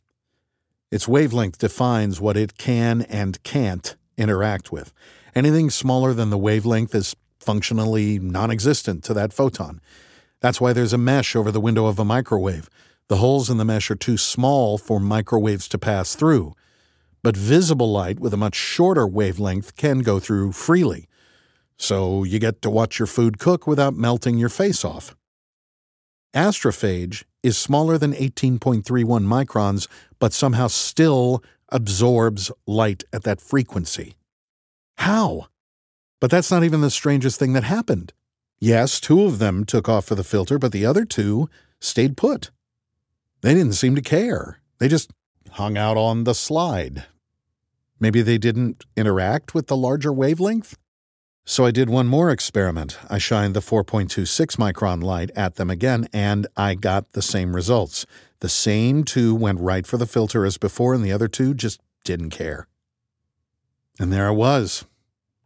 Its 0.90 1.06
wavelength 1.06 1.58
defines 1.58 2.20
what 2.20 2.36
it 2.36 2.56
can 2.56 3.02
and 3.02 3.42
can't 3.42 3.96
interact 4.16 4.72
with. 4.72 4.92
Anything 5.34 5.70
smaller 5.70 6.14
than 6.14 6.30
the 6.30 6.38
wavelength 6.38 6.94
is 6.94 7.14
functionally 7.38 8.18
non 8.18 8.50
existent 8.50 9.04
to 9.04 9.14
that 9.14 9.32
photon. 9.32 9.80
That's 10.40 10.60
why 10.60 10.72
there's 10.72 10.92
a 10.92 10.98
mesh 10.98 11.36
over 11.36 11.50
the 11.50 11.60
window 11.60 11.86
of 11.86 11.98
a 11.98 12.04
microwave. 12.04 12.70
The 13.08 13.16
holes 13.16 13.50
in 13.50 13.58
the 13.58 13.64
mesh 13.64 13.90
are 13.90 13.96
too 13.96 14.16
small 14.16 14.78
for 14.78 15.00
microwaves 15.00 15.68
to 15.68 15.78
pass 15.78 16.14
through. 16.14 16.54
But 17.22 17.36
visible 17.36 17.90
light 17.90 18.20
with 18.20 18.32
a 18.32 18.36
much 18.36 18.54
shorter 18.54 19.06
wavelength 19.06 19.76
can 19.76 20.00
go 20.00 20.20
through 20.20 20.52
freely. 20.52 21.08
So 21.76 22.24
you 22.24 22.38
get 22.38 22.62
to 22.62 22.70
watch 22.70 22.98
your 22.98 23.06
food 23.06 23.38
cook 23.38 23.66
without 23.66 23.94
melting 23.94 24.38
your 24.38 24.48
face 24.48 24.84
off. 24.84 25.14
Astrophage 26.34 27.24
is 27.42 27.56
smaller 27.56 27.96
than 27.96 28.12
18.31 28.12 28.82
microns, 29.24 29.88
but 30.18 30.32
somehow 30.32 30.66
still 30.66 31.42
absorbs 31.70 32.50
light 32.66 33.04
at 33.12 33.22
that 33.22 33.40
frequency. 33.40 34.14
How? 34.98 35.46
But 36.20 36.30
that's 36.30 36.50
not 36.50 36.64
even 36.64 36.80
the 36.80 36.90
strangest 36.90 37.38
thing 37.38 37.52
that 37.54 37.64
happened. 37.64 38.12
Yes, 38.58 39.00
two 39.00 39.22
of 39.22 39.38
them 39.38 39.64
took 39.64 39.88
off 39.88 40.06
for 40.06 40.16
the 40.16 40.24
filter, 40.24 40.58
but 40.58 40.72
the 40.72 40.84
other 40.84 41.04
two 41.04 41.48
stayed 41.80 42.16
put. 42.16 42.50
They 43.40 43.54
didn't 43.54 43.74
seem 43.74 43.94
to 43.94 44.02
care. 44.02 44.58
They 44.78 44.88
just 44.88 45.12
hung 45.52 45.78
out 45.78 45.96
on 45.96 46.24
the 46.24 46.34
slide. 46.34 47.06
Maybe 48.00 48.20
they 48.20 48.38
didn't 48.38 48.84
interact 48.96 49.54
with 49.54 49.68
the 49.68 49.76
larger 49.76 50.12
wavelength? 50.12 50.76
So 51.50 51.64
I 51.64 51.70
did 51.70 51.88
one 51.88 52.08
more 52.08 52.30
experiment. 52.30 52.98
I 53.08 53.16
shined 53.16 53.56
the 53.56 53.60
4.26 53.60 54.58
micron 54.58 55.02
light 55.02 55.30
at 55.34 55.54
them 55.54 55.70
again, 55.70 56.06
and 56.12 56.46
I 56.58 56.74
got 56.74 57.12
the 57.12 57.22
same 57.22 57.56
results. 57.56 58.04
The 58.40 58.50
same 58.50 59.02
two 59.02 59.34
went 59.34 59.58
right 59.58 59.86
for 59.86 59.96
the 59.96 60.06
filter 60.06 60.44
as 60.44 60.58
before, 60.58 60.92
and 60.92 61.02
the 61.02 61.10
other 61.10 61.26
two 61.26 61.54
just 61.54 61.80
didn't 62.04 62.32
care. 62.32 62.68
And 63.98 64.12
there 64.12 64.28
I 64.28 64.30
was. 64.30 64.84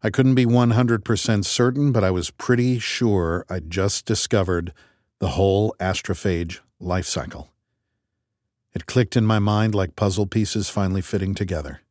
I 0.02 0.10
couldn't 0.10 0.34
be 0.34 0.44
100% 0.44 1.44
certain, 1.44 1.92
but 1.92 2.02
I 2.02 2.10
was 2.10 2.32
pretty 2.32 2.80
sure 2.80 3.46
I'd 3.48 3.70
just 3.70 4.04
discovered 4.04 4.72
the 5.20 5.28
whole 5.28 5.72
astrophage 5.78 6.58
life 6.80 7.06
cycle. 7.06 7.52
It 8.74 8.86
clicked 8.86 9.16
in 9.16 9.24
my 9.24 9.38
mind 9.38 9.72
like 9.76 9.94
puzzle 9.94 10.26
pieces 10.26 10.68
finally 10.68 11.00
fitting 11.00 11.36
together. 11.36 11.81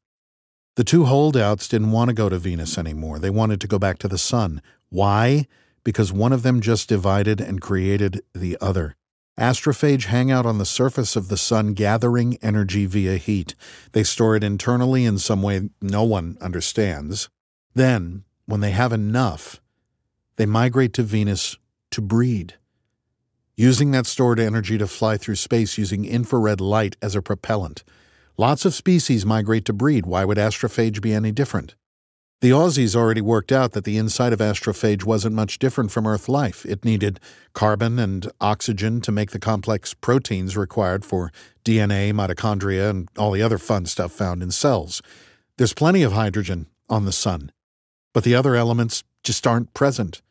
The 0.82 0.86
two 0.86 1.06
holdouts 1.06 1.68
didn't 1.68 1.92
want 1.92 2.10
to 2.10 2.14
go 2.16 2.28
to 2.28 2.40
Venus 2.40 2.76
anymore. 2.76 3.20
They 3.20 3.30
wanted 3.30 3.62
to 3.62 3.68
go 3.68 3.78
back 3.78 4.00
to 4.00 4.08
the 4.08 4.18
sun. 4.18 4.64
Why? 4.90 5.46
Because 5.84 6.12
one 6.12 6.34
of 6.34 6.42
them 6.42 6.60
just 6.60 6.90
divided 6.90 7.40
and 7.40 7.62
created 7.62 8.24
the 8.34 8.58
other. 8.60 8.96
Astrophage 9.40 10.06
hang 10.06 10.32
out 10.32 10.48
on 10.48 10.58
the 10.58 10.66
surface 10.66 11.16
of 11.16 11.28
the 11.28 11.38
sun, 11.38 11.76
gathering 11.76 12.40
energy 12.42 12.88
via 12.88 13.18
heat. 13.18 13.54
They 13.92 14.02
store 14.02 14.36
it 14.36 14.44
internally 14.44 15.06
in 15.06 15.20
some 15.20 15.44
way 15.44 15.70
no 15.84 16.04
one 16.04 16.36
understands. 16.42 17.30
Then, 17.76 18.24
when 18.48 18.62
they 18.62 18.72
have 18.72 18.92
enough, 18.92 19.62
they 20.38 20.48
migrate 20.48 20.94
to 20.94 21.04
Venus 21.04 21.58
to 21.92 22.02
breed 22.02 22.56
using 23.56 23.92
that 23.92 24.08
stored 24.08 24.40
energy 24.40 24.80
to 24.80 24.88
fly 24.88 25.16
through 25.16 25.36
space 25.36 25.78
using 25.78 26.06
infrared 26.06 26.60
light 26.60 26.96
as 27.04 27.16
a 27.16 27.22
propellant. 27.22 27.84
Lots 28.38 28.66
of 28.66 28.74
species 28.74 29.26
migrate 29.26 29.66
to 29.66 29.74
breed. 29.74 30.06
Why 30.06 30.26
would 30.26 30.38
astrophage 30.38 31.02
be 31.02 31.14
any 31.14 31.32
different? 31.32 31.76
The 32.42 32.50
Aussies 32.50 32.96
already 32.96 33.22
worked 33.22 33.52
out 33.52 33.74
that 33.74 33.84
the 33.84 33.98
inside 33.98 34.34
of 34.34 34.40
astrophage 34.40 35.04
wasn't 35.04 35.36
much 35.36 35.60
different 35.60 35.92
from 35.92 36.08
Earth 36.08 36.28
life. 36.28 36.66
It 36.66 36.84
needed 36.84 37.20
carbon 37.54 38.00
and 38.00 38.32
oxygen 38.42 39.00
to 39.02 39.12
make 39.12 39.32
the 39.32 39.40
complex 39.40 39.94
proteins 39.94 40.58
required 40.58 41.06
for 41.06 41.32
DNA, 41.64 42.12
mitochondria, 42.14 42.90
and 42.90 43.10
all 43.18 43.32
the 43.32 43.44
other 43.44 43.60
fun 43.60 43.86
stuff 43.86 44.12
found 44.12 44.42
in 44.42 44.50
cells. 44.50 45.02
There's 45.58 45.74
plenty 45.74 46.02
of 46.02 46.14
hydrogen 46.14 46.66
on 46.90 47.06
the 47.06 47.12
Sun, 47.12 47.52
but 48.14 48.24
the 48.24 48.34
other 48.34 48.56
elements 48.56 49.04
just 49.24 49.46
aren't 49.46 49.76
present 49.76 50.22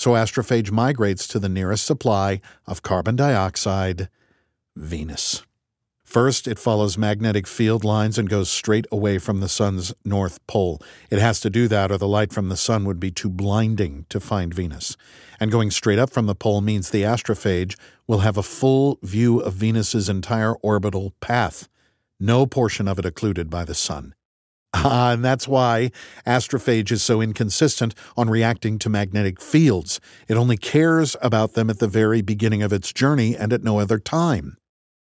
so 0.00 0.12
astrophage 0.12 0.70
migrates 0.70 1.28
to 1.28 1.38
the 1.38 1.48
nearest 1.50 1.84
supply 1.84 2.40
of 2.66 2.80
carbon 2.80 3.16
dioxide, 3.16 4.08
Venus. 4.74 5.42
First, 6.10 6.48
it 6.48 6.58
follows 6.58 6.98
magnetic 6.98 7.46
field 7.46 7.84
lines 7.84 8.18
and 8.18 8.28
goes 8.28 8.50
straight 8.50 8.84
away 8.90 9.18
from 9.18 9.38
the 9.38 9.48
sun's 9.48 9.94
north 10.04 10.44
pole. 10.48 10.82
It 11.08 11.20
has 11.20 11.38
to 11.38 11.50
do 11.50 11.68
that, 11.68 11.92
or 11.92 11.98
the 11.98 12.08
light 12.08 12.32
from 12.32 12.48
the 12.48 12.56
sun 12.56 12.84
would 12.84 12.98
be 12.98 13.12
too 13.12 13.28
blinding 13.28 14.06
to 14.08 14.18
find 14.18 14.52
Venus. 14.52 14.96
And 15.38 15.52
going 15.52 15.70
straight 15.70 16.00
up 16.00 16.10
from 16.10 16.26
the 16.26 16.34
pole 16.34 16.62
means 16.62 16.90
the 16.90 17.04
astrophage 17.04 17.76
will 18.08 18.18
have 18.18 18.36
a 18.36 18.42
full 18.42 18.98
view 19.04 19.38
of 19.38 19.54
Venus's 19.54 20.08
entire 20.08 20.54
orbital 20.56 21.14
path, 21.20 21.68
no 22.18 22.44
portion 22.44 22.88
of 22.88 22.98
it 22.98 23.06
occluded 23.06 23.48
by 23.48 23.64
the 23.64 23.76
sun. 23.76 24.16
Uh, 24.74 25.10
and 25.14 25.24
that's 25.24 25.46
why 25.46 25.92
astrophage 26.26 26.90
is 26.90 27.04
so 27.04 27.20
inconsistent 27.20 27.94
on 28.16 28.28
reacting 28.28 28.80
to 28.80 28.88
magnetic 28.88 29.40
fields. 29.40 30.00
It 30.26 30.34
only 30.34 30.56
cares 30.56 31.14
about 31.22 31.52
them 31.52 31.70
at 31.70 31.78
the 31.78 31.86
very 31.86 32.20
beginning 32.20 32.64
of 32.64 32.72
its 32.72 32.92
journey 32.92 33.36
and 33.36 33.52
at 33.52 33.62
no 33.62 33.78
other 33.78 34.00
time. 34.00 34.56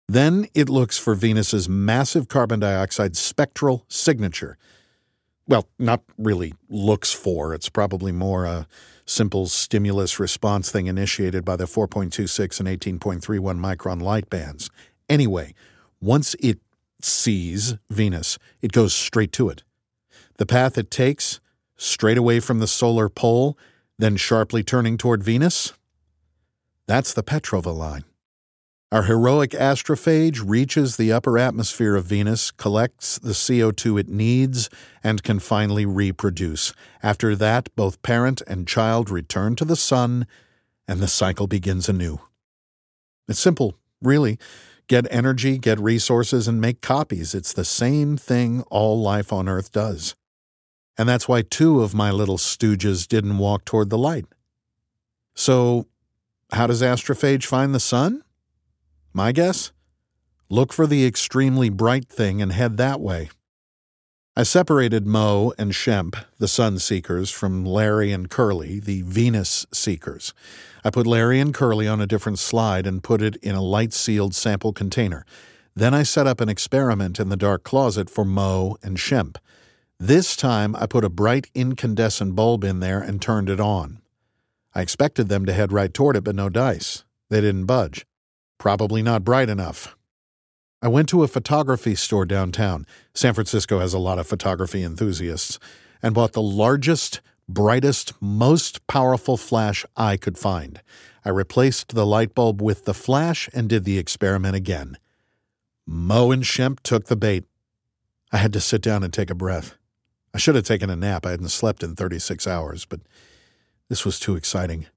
Then 0.08 0.48
it 0.54 0.70
looks 0.70 0.98
for 0.98 1.16
Venus's 1.16 1.70
massive 1.70 2.28
carbon 2.28 2.60
dioxide 2.60 3.16
spectral 3.16 3.86
signature. 3.88 4.58
Well, 5.48 5.68
not 5.78 6.04
really 6.18 6.54
looks 6.70 7.12
for, 7.12 7.54
it's 7.54 7.70
probably 7.70 8.12
more 8.12 8.46
a 8.46 8.68
simple 9.06 9.48
stimulus 9.48 10.20
response 10.20 10.72
thing 10.72 10.88
initiated 10.88 11.44
by 11.44 11.56
the 11.56 11.66
4.26 11.66 12.60
and 12.60 12.70
18.31 13.02 13.60
micron 13.60 14.02
light 14.02 14.30
bands. 14.30 14.70
Anyway, 15.10 15.54
once 16.00 16.36
it 16.40 16.60
sees 17.02 17.76
Venus, 17.90 18.38
it 18.62 18.72
goes 18.72 18.94
straight 18.94 19.34
to 19.34 19.50
it. 19.50 19.64
The 20.38 20.46
path 20.46 20.78
it 20.78 20.90
takes, 20.90 21.42
straight 21.76 22.18
away 22.18 22.40
from 22.40 22.60
the 22.60 22.68
solar 22.68 23.10
pole, 23.10 23.58
then 24.00 24.16
sharply 24.16 24.64
turning 24.64 24.98
toward 24.98 25.24
Venus, 25.24 25.74
that's 26.88 27.14
the 27.14 27.24
Petrova 27.24 27.76
line. 27.76 28.04
Our 28.94 29.02
heroic 29.02 29.54
astrophage 29.54 30.44
reaches 30.46 30.98
the 30.98 31.12
upper 31.12 31.40
atmosphere 31.40 31.96
of 31.96 32.06
Venus, 32.06 32.52
collects 32.52 33.18
the 33.18 33.32
CO2 33.32 34.02
it 34.02 34.08
needs, 34.08 34.70
and 35.04 35.24
can 35.24 35.40
finally 35.40 35.84
reproduce. 35.84 36.76
After 37.02 37.36
that, 37.38 37.76
both 37.76 38.04
parent 38.04 38.44
and 38.46 38.68
child 38.68 39.10
return 39.10 39.56
to 39.56 39.66
the 39.66 39.76
sun, 39.76 40.28
and 40.88 41.00
the 41.00 41.08
cycle 41.08 41.48
begins 41.48 41.90
anew. 41.90 42.20
It's 43.28 43.40
simple, 43.40 43.74
really 44.00 44.38
get 44.86 45.08
energy, 45.10 45.58
get 45.58 45.80
resources, 45.80 46.48
and 46.48 46.62
make 46.62 46.80
copies. 46.80 47.34
It's 47.34 47.52
the 47.52 47.66
same 47.66 48.16
thing 48.16 48.62
all 48.70 49.02
life 49.02 49.34
on 49.34 49.50
Earth 49.50 49.72
does. 49.72 50.14
And 51.00 51.10
that's 51.10 51.28
why 51.28 51.42
two 51.42 51.82
of 51.82 51.96
my 51.96 52.12
little 52.12 52.38
stooges 52.38 53.08
didn't 53.08 53.40
walk 53.40 53.66
toward 53.66 53.90
the 53.90 53.98
light. 53.98 54.28
So, 55.34 55.88
how 56.52 56.68
does 56.68 56.84
astrophage 56.84 57.46
find 57.46 57.74
the 57.74 57.80
sun? 57.80 58.23
My 59.16 59.32
guess? 59.32 59.72
Look 60.50 60.74
for 60.74 60.88
the 60.88 61.06
extremely 61.06 61.70
bright 61.70 62.10
thing 62.10 62.42
and 62.42 62.52
head 62.52 62.78
that 62.78 63.00
way. 63.00 63.30
I 64.36 64.42
separated 64.42 65.06
Moe 65.06 65.54
and 65.60 65.72
Shemp, 65.72 66.16
the 66.40 66.48
sun 66.48 66.80
seekers, 66.80 67.30
from 67.30 67.64
Larry 67.64 68.12
and 68.12 68.28
Curly, 68.28 68.80
the 68.80 69.04
Venus 69.04 69.68
seekers. 69.72 70.34
I 70.84 70.90
put 70.90 71.06
Larry 71.06 71.40
and 71.40 71.54
Curly 71.54 71.88
on 71.88 72.02
a 72.02 72.08
different 72.08 72.40
slide 72.40 72.88
and 72.88 73.04
put 73.04 73.22
it 73.22 73.36
in 73.38 73.54
a 73.54 73.62
light 73.62 73.94
sealed 73.94 74.34
sample 74.34 74.74
container. 74.74 75.24
Then 75.76 75.94
I 75.94 76.02
set 76.02 76.26
up 76.26 76.42
an 76.42 76.50
experiment 76.50 77.20
in 77.20 77.30
the 77.30 77.38
dark 77.38 77.64
closet 77.64 78.10
for 78.10 78.26
Moe 78.26 78.78
and 78.82 78.98
Shemp. 78.98 79.38
This 80.00 80.36
time 80.36 80.76
I 80.76 80.88
put 80.88 81.06
a 81.06 81.10
bright 81.10 81.52
incandescent 81.54 82.36
bulb 82.36 82.64
in 82.64 82.80
there 82.80 83.00
and 83.00 83.22
turned 83.22 83.50
it 83.50 83.60
on. 83.60 84.02
I 84.74 84.82
expected 84.82 85.30
them 85.30 85.46
to 85.46 85.54
head 85.54 85.72
right 85.72 85.94
toward 85.94 86.16
it, 86.16 86.24
but 86.24 86.36
no 86.36 86.50
dice. 86.50 87.04
They 87.30 87.42
didn't 87.42 87.66
budge. 87.66 88.08
Probably 88.58 89.02
not 89.02 89.24
bright 89.24 89.50
enough. 89.50 89.96
I 90.82 90.88
went 90.88 91.08
to 91.10 91.24
a 91.24 91.28
photography 91.28 91.96
store 91.96 92.26
downtown. 92.26 92.86
San 93.14 93.34
Francisco 93.34 93.80
has 93.80 93.94
a 93.94 94.00
lot 94.00 94.20
of 94.20 94.28
photography 94.28 94.84
enthusiasts, 94.84 95.58
and 96.02 96.14
bought 96.14 96.34
the 96.34 96.42
largest, 96.42 97.22
brightest, 97.48 98.14
most 98.22 98.86
powerful 98.88 99.38
flash 99.38 99.86
I 99.96 100.18
could 100.18 100.38
find. 100.38 100.82
I 101.24 101.30
replaced 101.30 101.96
the 101.96 102.06
light 102.06 102.36
bulb 102.36 102.62
with 102.62 102.84
the 102.84 102.94
flash 102.94 103.50
and 103.54 103.70
did 103.70 103.86
the 103.86 103.98
experiment 103.98 104.56
again. 104.56 104.98
Moe 105.88 106.32
and 106.32 106.44
Shemp 106.44 106.82
took 106.82 107.06
the 107.06 107.16
bait. 107.16 107.46
I 108.32 108.38
had 108.38 108.54
to 108.54 108.60
sit 108.60 108.82
down 108.82 109.04
and 109.04 109.14
take 109.14 109.30
a 109.30 109.36
breath. 109.36 109.76
I 110.34 110.38
should 110.38 110.56
have 110.56 110.66
taken 110.66 110.90
a 110.90 110.96
nap. 110.96 111.26
I 111.26 111.32
hadn't 111.32 111.50
slept 111.50 111.84
in 111.84 111.96
36 111.96 112.46
hours, 112.48 112.86
but 112.86 113.00
this 113.88 114.04
was 114.04 114.20
too 114.20 114.36
exciting. 114.36 114.88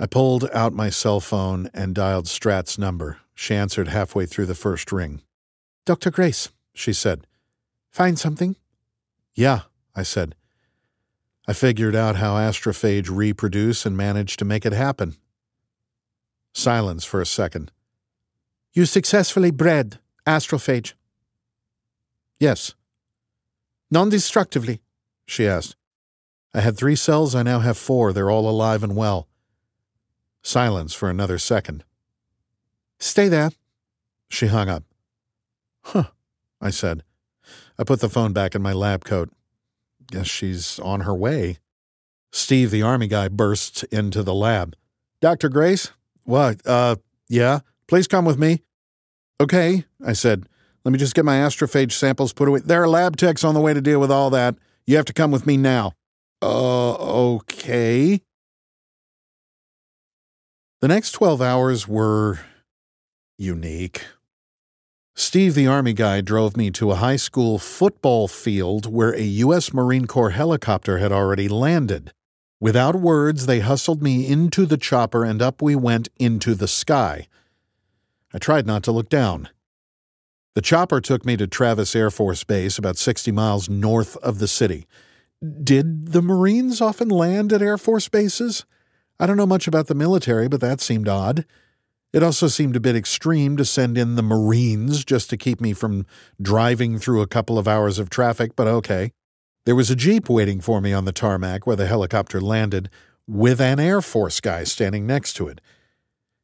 I 0.00 0.06
pulled 0.06 0.48
out 0.52 0.72
my 0.72 0.90
cell 0.90 1.20
phone 1.20 1.70
and 1.74 1.94
dialed 1.94 2.28
Stratt's 2.28 2.78
number. 2.78 3.18
She 3.34 3.54
answered 3.54 3.88
halfway 3.88 4.26
through 4.26 4.46
the 4.46 4.54
first 4.54 4.92
ring. 4.92 5.22
Dr. 5.84 6.10
Grace, 6.10 6.50
she 6.72 6.92
said. 6.92 7.26
Find 7.90 8.18
something? 8.18 8.56
Yeah, 9.34 9.62
I 9.96 10.04
said. 10.04 10.34
I 11.48 11.52
figured 11.52 11.96
out 11.96 12.16
how 12.16 12.34
astrophage 12.34 13.08
reproduce 13.10 13.86
and 13.86 13.96
managed 13.96 14.38
to 14.38 14.44
make 14.44 14.66
it 14.66 14.72
happen. 14.72 15.16
Silence 16.52 17.04
for 17.04 17.20
a 17.20 17.26
second. 17.26 17.72
You 18.72 18.84
successfully 18.84 19.50
bred 19.50 19.98
astrophage. 20.26 20.92
Yes. 22.38 22.74
Non 23.90 24.10
destructively? 24.10 24.80
she 25.26 25.46
asked. 25.46 25.74
I 26.54 26.60
had 26.60 26.76
three 26.76 26.96
cells, 26.96 27.34
I 27.34 27.42
now 27.42 27.60
have 27.60 27.78
four. 27.78 28.12
They're 28.12 28.30
all 28.30 28.48
alive 28.48 28.82
and 28.82 28.94
well. 28.94 29.26
Silence 30.48 30.94
for 30.94 31.10
another 31.10 31.36
second. 31.36 31.84
Stay 32.98 33.28
there. 33.28 33.50
She 34.30 34.46
hung 34.46 34.70
up. 34.70 34.82
Huh, 35.82 36.04
I 36.58 36.70
said. 36.70 37.02
I 37.78 37.84
put 37.84 38.00
the 38.00 38.08
phone 38.08 38.32
back 38.32 38.54
in 38.54 38.62
my 38.62 38.72
lab 38.72 39.04
coat. 39.04 39.28
Guess 40.10 40.26
she's 40.26 40.78
on 40.78 41.00
her 41.00 41.14
way. 41.14 41.58
Steve, 42.32 42.70
the 42.70 42.80
army 42.80 43.08
guy, 43.08 43.28
bursts 43.28 43.82
into 43.92 44.22
the 44.22 44.32
lab. 44.32 44.74
Dr. 45.20 45.50
Grace? 45.50 45.90
What? 46.24 46.66
Uh, 46.66 46.96
yeah? 47.28 47.60
Please 47.86 48.08
come 48.08 48.24
with 48.24 48.38
me. 48.38 48.62
Okay, 49.42 49.84
I 50.02 50.14
said. 50.14 50.48
Let 50.82 50.92
me 50.92 50.98
just 50.98 51.14
get 51.14 51.26
my 51.26 51.36
astrophage 51.36 51.92
samples 51.92 52.32
put 52.32 52.48
away. 52.48 52.60
There 52.60 52.82
are 52.82 52.88
lab 52.88 53.16
techs 53.16 53.44
on 53.44 53.52
the 53.52 53.60
way 53.60 53.74
to 53.74 53.82
deal 53.82 54.00
with 54.00 54.10
all 54.10 54.30
that. 54.30 54.54
You 54.86 54.96
have 54.96 55.04
to 55.04 55.12
come 55.12 55.30
with 55.30 55.46
me 55.46 55.58
now. 55.58 55.92
Uh, 56.40 56.94
okay. 57.34 58.22
The 60.80 60.88
next 60.88 61.10
12 61.12 61.42
hours 61.42 61.88
were 61.88 62.38
unique. 63.36 64.04
Steve, 65.16 65.54
the 65.56 65.66
Army 65.66 65.92
guy, 65.92 66.20
drove 66.20 66.56
me 66.56 66.70
to 66.70 66.92
a 66.92 66.96
high 66.96 67.16
school 67.16 67.58
football 67.58 68.28
field 68.28 68.86
where 68.86 69.12
a 69.12 69.22
U.S. 69.22 69.74
Marine 69.74 70.06
Corps 70.06 70.30
helicopter 70.30 70.98
had 70.98 71.10
already 71.10 71.48
landed. 71.48 72.12
Without 72.60 72.94
words, 72.94 73.46
they 73.46 73.58
hustled 73.58 74.00
me 74.00 74.24
into 74.24 74.66
the 74.66 74.76
chopper 74.76 75.24
and 75.24 75.42
up 75.42 75.60
we 75.60 75.74
went 75.74 76.10
into 76.20 76.54
the 76.54 76.68
sky. 76.68 77.26
I 78.32 78.38
tried 78.38 78.64
not 78.64 78.84
to 78.84 78.92
look 78.92 79.08
down. 79.08 79.48
The 80.54 80.62
chopper 80.62 81.00
took 81.00 81.24
me 81.24 81.36
to 81.38 81.48
Travis 81.48 81.96
Air 81.96 82.12
Force 82.12 82.44
Base, 82.44 82.78
about 82.78 82.98
60 82.98 83.32
miles 83.32 83.68
north 83.68 84.16
of 84.18 84.38
the 84.38 84.48
city. 84.48 84.86
Did 85.42 86.12
the 86.12 86.22
Marines 86.22 86.80
often 86.80 87.08
land 87.08 87.52
at 87.52 87.62
Air 87.62 87.78
Force 87.78 88.08
bases? 88.08 88.64
I 89.20 89.26
don't 89.26 89.36
know 89.36 89.46
much 89.46 89.66
about 89.66 89.88
the 89.88 89.94
military, 89.94 90.48
but 90.48 90.60
that 90.60 90.80
seemed 90.80 91.08
odd. 91.08 91.44
It 92.12 92.22
also 92.22 92.48
seemed 92.48 92.76
a 92.76 92.80
bit 92.80 92.96
extreme 92.96 93.56
to 93.56 93.64
send 93.64 93.98
in 93.98 94.14
the 94.14 94.22
Marines 94.22 95.04
just 95.04 95.28
to 95.30 95.36
keep 95.36 95.60
me 95.60 95.72
from 95.72 96.06
driving 96.40 96.98
through 96.98 97.20
a 97.20 97.26
couple 97.26 97.58
of 97.58 97.68
hours 97.68 97.98
of 97.98 98.10
traffic, 98.10 98.56
but 98.56 98.66
okay. 98.66 99.12
There 99.66 99.76
was 99.76 99.90
a 99.90 99.96
Jeep 99.96 100.30
waiting 100.30 100.60
for 100.60 100.80
me 100.80 100.92
on 100.92 101.04
the 101.04 101.12
tarmac 101.12 101.66
where 101.66 101.76
the 101.76 101.86
helicopter 101.86 102.40
landed, 102.40 102.88
with 103.26 103.60
an 103.60 103.78
Air 103.78 104.00
Force 104.00 104.40
guy 104.40 104.64
standing 104.64 105.06
next 105.06 105.34
to 105.34 105.48
it. 105.48 105.60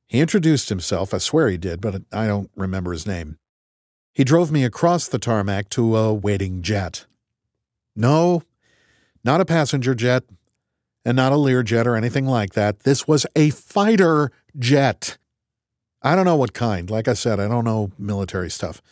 He 0.07 0.21
introduced 0.21 0.69
himself, 0.69 1.15
I 1.15 1.19
swear 1.19 1.49
he 1.49 1.57
did, 1.57 1.81
but 1.81 2.03
I 2.13 2.27
don't 2.27 2.51
remember 2.55 2.93
his 2.93 3.07
name. 3.07 3.39
He 4.13 4.23
drove 4.23 4.53
me 4.53 4.65
across 4.65 5.09
the 5.09 5.19
tarmac 5.19 5.71
to 5.71 5.97
a 5.97 6.13
waiting 6.13 6.61
jet. 6.61 7.07
No, 7.97 8.43
not 9.25 9.41
a 9.41 9.47
passenger 9.47 9.95
jet, 9.95 10.25
and 11.05 11.17
not 11.17 11.33
a 11.33 11.37
Learjet 11.37 11.87
or 11.87 11.97
anything 11.97 12.27
like 12.27 12.55
that. 12.55 12.81
This 12.81 13.07
was 13.07 13.27
a 13.37 13.51
fighter 13.51 14.31
jet. 14.59 15.19
I 16.03 16.15
don't 16.15 16.25
know 16.25 16.37
what 16.37 16.53
kind. 16.53 16.91
Like 16.91 17.09
I 17.09 17.15
said, 17.15 17.41
I 17.41 17.49
don't 17.49 17.65
know 17.65 17.93
military 17.99 18.51
stuff. 18.51 18.83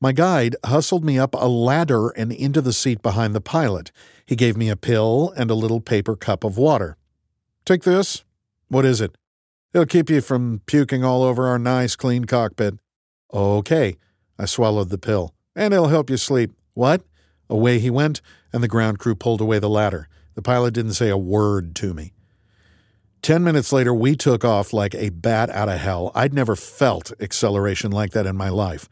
My 0.00 0.12
guide 0.12 0.56
hustled 0.64 1.04
me 1.04 1.18
up 1.18 1.34
a 1.34 1.48
ladder 1.48 2.08
and 2.10 2.32
into 2.32 2.60
the 2.60 2.72
seat 2.72 3.02
behind 3.02 3.34
the 3.34 3.40
pilot. 3.40 3.92
He 4.26 4.34
gave 4.34 4.56
me 4.56 4.68
a 4.68 4.76
pill 4.76 5.32
and 5.36 5.50
a 5.50 5.54
little 5.54 5.80
paper 5.80 6.16
cup 6.16 6.42
of 6.42 6.56
water. 6.56 6.96
Take 7.64 7.84
this. 7.84 8.24
What 8.68 8.84
is 8.84 9.00
it? 9.00 9.16
It'll 9.72 9.86
keep 9.86 10.10
you 10.10 10.20
from 10.20 10.60
puking 10.66 11.04
all 11.04 11.22
over 11.22 11.46
our 11.46 11.58
nice, 11.58 11.96
clean 11.96 12.24
cockpit. 12.24 12.74
Okay. 13.32 13.96
I 14.38 14.44
swallowed 14.44 14.88
the 14.88 14.98
pill. 14.98 15.34
And 15.54 15.72
it'll 15.72 15.88
help 15.88 16.10
you 16.10 16.16
sleep. 16.16 16.52
What? 16.74 17.02
Away 17.48 17.78
he 17.78 17.90
went, 17.90 18.20
and 18.52 18.62
the 18.62 18.68
ground 18.68 18.98
crew 18.98 19.14
pulled 19.14 19.40
away 19.40 19.58
the 19.58 19.68
ladder. 19.68 20.08
The 20.34 20.42
pilot 20.42 20.74
didn't 20.74 20.94
say 20.94 21.08
a 21.08 21.16
word 21.16 21.74
to 21.76 21.94
me. 21.94 22.12
Ten 23.22 23.44
minutes 23.44 23.72
later, 23.72 23.94
we 23.94 24.16
took 24.16 24.44
off 24.44 24.72
like 24.72 24.94
a 24.94 25.10
bat 25.10 25.48
out 25.50 25.68
of 25.68 25.78
hell. 25.78 26.10
I'd 26.14 26.34
never 26.34 26.56
felt 26.56 27.12
acceleration 27.20 27.92
like 27.92 28.10
that 28.12 28.26
in 28.26 28.36
my 28.36 28.48
life. 28.48 28.88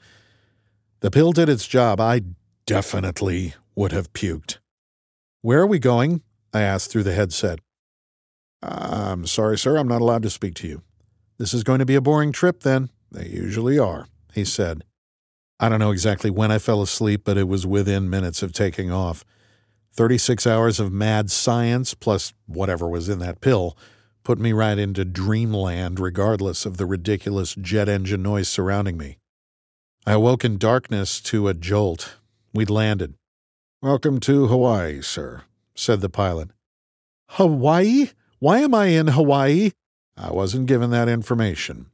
The 1.01 1.11
pill 1.11 1.33
did 1.33 1.49
its 1.49 1.67
job. 1.67 2.01
I 2.01 2.23
definitely 2.67 3.55
would 3.75 3.91
have 3.91 4.13
puked. 4.13 4.59
Where 5.43 5.61
are 5.61 5.67
we 5.67 5.79
going? 5.79 6.23
I 6.53 6.61
asked 6.61 6.91
through 6.91 7.05
the 7.05 7.15
headset. 7.15 7.59
I'm 8.63 9.27
sorry, 9.27 9.57
sir, 9.59 9.77
I'm 9.77 9.89
not 9.89 10.03
allowed 10.03 10.23
to 10.23 10.31
speak 10.31 10.55
to 10.57 10.69
you. 10.69 10.83
This 11.39 11.55
is 11.55 11.65
going 11.65 11.79
to 11.79 11.87
be 11.87 11.95
a 11.95 12.03
boring 12.03 12.33
trip, 12.33 12.61
then. 12.61 12.91
They 13.11 13.27
usually 13.27 13.79
are, 13.79 14.07
he 14.35 14.45
said. 14.45 14.85
I 15.59 15.69
don't 15.69 15.79
know 15.79 15.91
exactly 15.91 16.31
when 16.31 16.53
I 16.53 16.59
fell 16.59 16.83
asleep, 16.83 17.23
but 17.25 17.39
it 17.39 17.49
was 17.49 17.67
within 17.67 18.11
minutes 18.11 18.43
of 18.43 18.53
taking 18.53 18.93
off. 18.93 19.25
36 19.93 20.47
hours 20.47 20.79
of 20.79 20.93
mad 20.93 21.31
science, 21.31 21.95
plus 21.95 22.33
whatever 22.47 22.89
was 22.89 23.09
in 23.09 23.19
that 23.19 23.41
pill, 23.41 23.77
put 24.23 24.39
me 24.39 24.53
right 24.53 24.79
into 24.79 25.05
dreamland, 25.05 25.99
regardless 25.99 26.65
of 26.65 26.77
the 26.77 26.87
ridiculous 26.87 27.55
jet 27.55 27.89
engine 27.89 28.23
noise 28.23 28.49
surrounding 28.49 28.97
me. 28.97 29.19
I 30.07 30.13
awoke 30.13 30.45
in 30.45 30.59
darkness 30.59 31.21
to 31.23 31.49
a 31.49 31.55
jolt. 31.55 32.17
We'd 32.55 32.71
landed. 32.71 33.15
Welcome 33.83 34.21
to 34.21 34.47
Hawaii, 34.47 35.03
sir, 35.03 35.43
said 35.75 36.01
the 36.01 36.09
pilot. 36.09 36.51
Hawaii? 37.31 38.11
Why 38.39 38.61
am 38.61 38.75
I 38.75 38.87
in 38.87 39.09
Hawaii? 39.09 39.71
I 40.17 40.33
wasn't 40.33 40.67
given 40.67 40.91
that 40.91 41.09
information. 41.09 41.87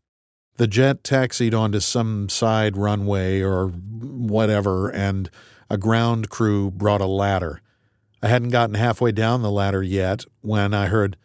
The 0.57 0.67
jet 0.67 1.05
taxied 1.05 1.55
onto 1.55 1.81
some 1.81 2.29
side 2.29 2.77
runway 2.77 3.41
or 3.41 3.69
whatever, 3.69 4.89
and 4.89 5.31
a 5.69 5.77
ground 5.77 6.31
crew 6.31 6.71
brought 6.71 7.01
a 7.01 7.07
ladder. 7.07 7.61
I 8.23 8.29
hadn't 8.29 8.49
gotten 8.51 8.75
halfway 8.75 9.13
down 9.13 9.43
the 9.43 9.51
ladder 9.51 9.83
yet 9.83 10.25
when 10.41 10.75
I 10.75 10.87
heard, 10.87 11.17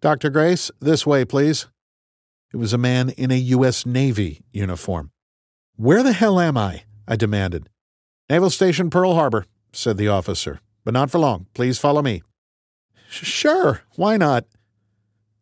Dr. 0.00 0.30
Grace, 0.30 0.70
this 0.80 1.06
way, 1.06 1.24
please. 1.24 1.68
It 2.52 2.56
was 2.56 2.72
a 2.72 2.78
man 2.78 3.10
in 3.10 3.30
a 3.30 3.36
U.S. 3.36 3.86
Navy 3.86 4.42
uniform. 4.52 5.10
Where 5.76 6.02
the 6.02 6.12
hell 6.12 6.38
am 6.38 6.56
I? 6.56 6.84
I 7.06 7.16
demanded. 7.16 7.68
Naval 8.28 8.50
Station 8.50 8.90
Pearl 8.90 9.14
Harbor, 9.14 9.46
said 9.72 9.96
the 9.96 10.08
officer, 10.08 10.60
but 10.84 10.94
not 10.94 11.10
for 11.10 11.18
long. 11.18 11.46
Please 11.54 11.78
follow 11.78 12.02
me. 12.02 12.22
Sure, 13.08 13.82
why 13.96 14.16
not? 14.16 14.46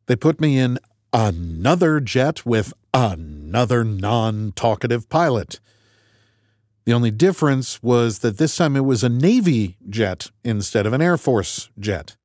They 0.06 0.16
put 0.16 0.40
me 0.40 0.58
in 0.58 0.78
another 1.12 2.00
jet 2.00 2.44
with 2.44 2.72
another 2.92 3.84
non 3.84 4.52
talkative 4.52 5.08
pilot. 5.08 5.60
The 6.90 6.96
only 6.96 7.12
difference 7.12 7.80
was 7.84 8.18
that 8.18 8.38
this 8.38 8.56
time 8.56 8.74
it 8.74 8.84
was 8.84 9.04
a 9.04 9.08
Navy 9.08 9.76
jet 9.88 10.32
instead 10.42 10.86
of 10.86 10.92
an 10.92 11.00
Air 11.00 11.16
Force 11.16 11.70
jet. 11.78 12.16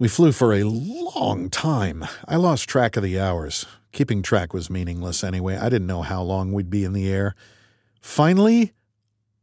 We 0.00 0.08
flew 0.08 0.32
for 0.32 0.54
a 0.54 0.64
long 0.64 1.50
time. 1.50 2.06
I 2.26 2.36
lost 2.36 2.70
track 2.70 2.96
of 2.96 3.02
the 3.02 3.20
hours. 3.20 3.66
Keeping 3.92 4.22
track 4.22 4.54
was 4.54 4.70
meaningless 4.70 5.22
anyway. 5.22 5.58
I 5.58 5.68
didn't 5.68 5.88
know 5.88 6.00
how 6.00 6.22
long 6.22 6.54
we'd 6.54 6.70
be 6.70 6.84
in 6.84 6.94
the 6.94 7.06
air. 7.12 7.34
Finally, 8.00 8.72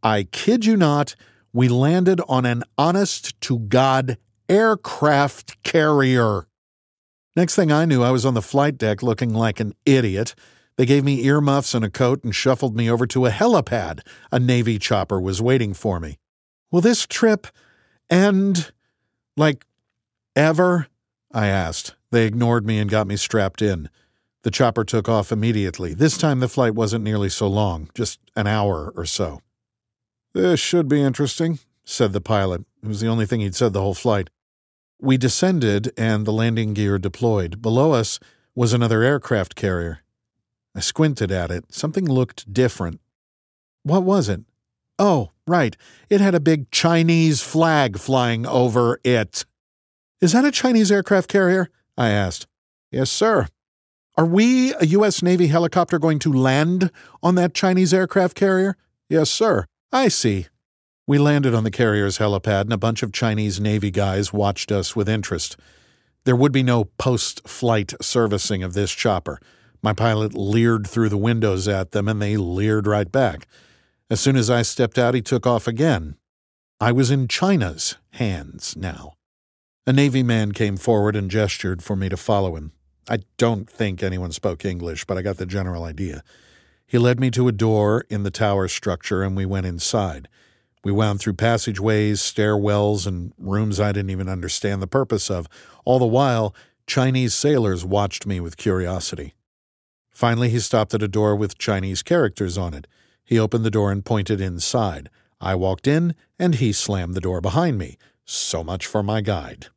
I 0.01 0.23
kid 0.23 0.65
you 0.65 0.75
not, 0.75 1.15
we 1.53 1.67
landed 1.67 2.19
on 2.27 2.47
an 2.47 2.63
honest 2.75 3.39
to 3.41 3.59
God 3.59 4.17
aircraft 4.49 5.61
carrier. 5.61 6.47
Next 7.35 7.53
thing 7.53 7.71
I 7.71 7.85
knew, 7.85 8.01
I 8.01 8.09
was 8.09 8.25
on 8.25 8.33
the 8.33 8.41
flight 8.41 8.79
deck 8.79 9.03
looking 9.03 9.31
like 9.31 9.59
an 9.59 9.75
idiot. 9.85 10.33
They 10.77 10.85
gave 10.85 11.03
me 11.03 11.23
earmuffs 11.25 11.73
and 11.73 11.85
a 11.85 11.89
coat 11.89 12.23
and 12.23 12.35
shuffled 12.35 12.75
me 12.75 12.89
over 12.89 13.07
to 13.07 13.25
a 13.25 13.31
helipad. 13.31 14.01
A 14.31 14.39
Navy 14.39 14.77
chopper 14.77 15.19
was 15.19 15.41
waiting 15.41 15.73
for 15.73 15.99
me. 15.99 16.17
Will 16.71 16.81
this 16.81 17.05
trip 17.05 17.47
end 18.09 18.71
like 19.37 19.65
ever? 20.35 20.87
I 21.31 21.47
asked. 21.47 21.95
They 22.11 22.25
ignored 22.25 22.65
me 22.65 22.79
and 22.79 22.89
got 22.89 23.07
me 23.07 23.17
strapped 23.17 23.61
in. 23.61 23.89
The 24.43 24.51
chopper 24.51 24.83
took 24.83 25.09
off 25.09 25.31
immediately. 25.31 25.93
This 25.93 26.17
time 26.17 26.39
the 26.39 26.47
flight 26.47 26.75
wasn't 26.75 27.03
nearly 27.03 27.29
so 27.29 27.47
long, 27.47 27.89
just 27.93 28.19
an 28.35 28.47
hour 28.47 28.93
or 28.95 29.05
so. 29.05 29.41
This 30.33 30.59
should 30.59 30.87
be 30.87 31.01
interesting, 31.01 31.59
said 31.83 32.13
the 32.13 32.21
pilot. 32.21 32.63
It 32.83 32.87
was 32.87 32.99
the 32.99 33.07
only 33.07 33.25
thing 33.25 33.39
he'd 33.39 33.55
said 33.55 33.73
the 33.73 33.81
whole 33.81 33.93
flight. 33.93 34.29
We 35.01 35.17
descended, 35.17 35.91
and 35.97 36.25
the 36.25 36.31
landing 36.31 36.73
gear 36.73 36.97
deployed. 36.97 37.61
Below 37.61 37.93
us 37.93 38.19
was 38.53 38.71
another 38.71 39.01
aircraft 39.01 39.55
carrier. 39.55 40.01
I 40.75 40.81
squinted 40.81 41.31
at 41.31 41.51
it. 41.51 41.73
Something 41.73 42.05
looked 42.05 42.51
different. 42.53 42.99
What 43.83 44.03
was 44.03 44.27
it? 44.27 44.41
Oh, 44.99 45.31
right. 45.47 45.75
It 46.09 46.21
had 46.21 46.35
a 46.35 46.39
big 46.39 46.69
Chinese 46.71 47.41
flag 47.41 47.97
flying 47.97 48.45
over 48.45 48.99
it. 49.03 49.45
Is 50.21 50.33
that 50.33 50.45
a 50.45 50.51
Chinese 50.51 50.91
aircraft 50.91 51.29
carrier? 51.29 51.69
I 51.97 52.09
asked. 52.09 52.47
Yes, 52.91 53.09
sir. 53.09 53.47
Are 54.17 54.25
we, 54.25 54.73
a 54.75 54.85
U.S. 54.85 55.21
Navy 55.21 55.47
helicopter, 55.47 55.99
going 55.99 56.19
to 56.19 56.31
land 56.31 56.91
on 57.21 57.35
that 57.35 57.53
Chinese 57.53 57.93
aircraft 57.93 58.35
carrier? 58.35 58.77
Yes, 59.09 59.29
sir. 59.29 59.65
I 59.91 60.07
see. 60.07 60.47
We 61.05 61.17
landed 61.17 61.53
on 61.53 61.63
the 61.63 61.71
carrier's 61.71 62.17
helipad, 62.17 62.61
and 62.61 62.73
a 62.73 62.77
bunch 62.77 63.03
of 63.03 63.11
Chinese 63.11 63.59
Navy 63.59 63.91
guys 63.91 64.33
watched 64.33 64.71
us 64.71 64.95
with 64.95 65.07
interest. 65.07 65.57
There 66.23 66.35
would 66.35 66.51
be 66.51 66.63
no 66.63 66.85
post 66.97 67.47
flight 67.47 67.93
servicing 68.01 68.63
of 68.63 68.73
this 68.73 68.91
chopper. 68.91 69.39
My 69.85 69.93
pilot 69.93 70.33
leered 70.33 70.87
through 70.87 71.09
the 71.09 71.15
windows 71.15 71.67
at 71.67 71.91
them, 71.91 72.07
and 72.07 72.19
they 72.19 72.37
leered 72.37 72.87
right 72.87 73.11
back. 73.11 73.47
As 74.09 74.19
soon 74.19 74.35
as 74.35 74.49
I 74.49 74.63
stepped 74.63 74.97
out, 74.97 75.13
he 75.13 75.21
took 75.21 75.45
off 75.45 75.67
again. 75.67 76.15
I 76.79 76.91
was 76.91 77.11
in 77.11 77.27
China's 77.27 77.95
hands 78.13 78.75
now. 78.75 79.13
A 79.85 79.93
Navy 79.93 80.23
man 80.23 80.53
came 80.53 80.75
forward 80.75 81.15
and 81.15 81.29
gestured 81.29 81.83
for 81.83 81.95
me 81.95 82.09
to 82.09 82.17
follow 82.17 82.55
him. 82.55 82.71
I 83.07 83.19
don't 83.37 83.69
think 83.69 84.01
anyone 84.01 84.31
spoke 84.31 84.65
English, 84.65 85.05
but 85.05 85.19
I 85.19 85.21
got 85.21 85.37
the 85.37 85.45
general 85.45 85.83
idea. 85.83 86.23
He 86.87 86.97
led 86.97 87.19
me 87.19 87.29
to 87.29 87.47
a 87.47 87.51
door 87.51 88.05
in 88.09 88.23
the 88.23 88.31
tower 88.31 88.67
structure, 88.67 89.21
and 89.21 89.37
we 89.37 89.45
went 89.45 89.67
inside. 89.67 90.27
We 90.83 90.93
wound 90.93 91.19
through 91.19 91.33
passageways, 91.33 92.21
stairwells, 92.21 93.05
and 93.05 93.33
rooms 93.37 93.79
I 93.79 93.91
didn't 93.91 94.09
even 94.09 94.29
understand 94.29 94.81
the 94.81 94.87
purpose 94.87 95.29
of. 95.29 95.47
All 95.85 95.99
the 95.99 96.07
while, 96.07 96.55
Chinese 96.87 97.35
sailors 97.35 97.85
watched 97.85 98.25
me 98.25 98.39
with 98.39 98.57
curiosity. 98.57 99.35
Finally, 100.15 100.49
he 100.49 100.59
stopped 100.59 100.93
at 100.93 101.03
a 101.03 101.09
door 101.09 101.35
with 101.35 101.57
Chinese 101.57 102.01
characters 102.01 102.57
on 102.57 102.73
it. 102.73 102.87
He 103.25 103.37
opened 103.37 103.65
the 103.65 103.69
door 103.69 103.91
and 103.91 104.05
pointed 104.05 104.39
inside. 104.39 105.09
I 105.41 105.55
walked 105.55 105.87
in, 105.87 106.15
and 106.39 106.55
he 106.55 106.71
slammed 106.71 107.15
the 107.15 107.21
door 107.21 107.41
behind 107.41 107.77
me. 107.77 107.97
So 108.23 108.63
much 108.63 108.87
for 108.87 109.03
my 109.03 109.19
guide. 109.19 109.67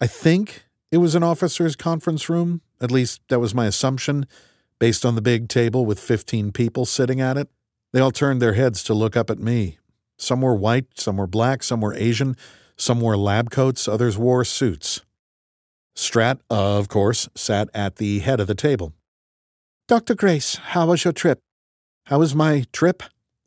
I 0.00 0.08
think 0.08 0.64
it 0.90 0.96
was 0.96 1.14
an 1.14 1.22
officer's 1.22 1.76
conference 1.76 2.28
room. 2.28 2.60
At 2.80 2.90
least 2.90 3.20
that 3.28 3.38
was 3.38 3.54
my 3.54 3.66
assumption, 3.66 4.26
based 4.80 5.06
on 5.06 5.14
the 5.14 5.22
big 5.22 5.48
table 5.48 5.86
with 5.86 6.00
15 6.00 6.50
people 6.50 6.84
sitting 6.84 7.20
at 7.20 7.36
it. 7.38 7.48
They 7.92 8.00
all 8.00 8.10
turned 8.10 8.42
their 8.42 8.54
heads 8.54 8.82
to 8.82 8.94
look 8.94 9.16
up 9.16 9.30
at 9.30 9.38
me. 9.38 9.78
Some 10.18 10.40
were 10.40 10.56
white, 10.56 10.98
some 10.98 11.18
were 11.18 11.28
black, 11.28 11.62
some 11.62 11.80
were 11.80 11.94
Asian, 11.94 12.36
some 12.76 13.00
wore 13.00 13.16
lab 13.16 13.50
coats, 13.50 13.86
others 13.86 14.18
wore 14.18 14.44
suits. 14.44 15.02
Stratt, 15.94 16.40
of 16.50 16.88
course, 16.88 17.28
sat 17.36 17.70
at 17.72 17.96
the 17.96 18.18
head 18.18 18.40
of 18.40 18.48
the 18.48 18.54
table. 18.56 18.92
Dr. 19.88 20.16
Grace, 20.16 20.56
how 20.56 20.88
was 20.88 21.04
your 21.04 21.12
trip? 21.12 21.38
How 22.06 22.18
was 22.18 22.34
my 22.34 22.64
trip? 22.72 23.04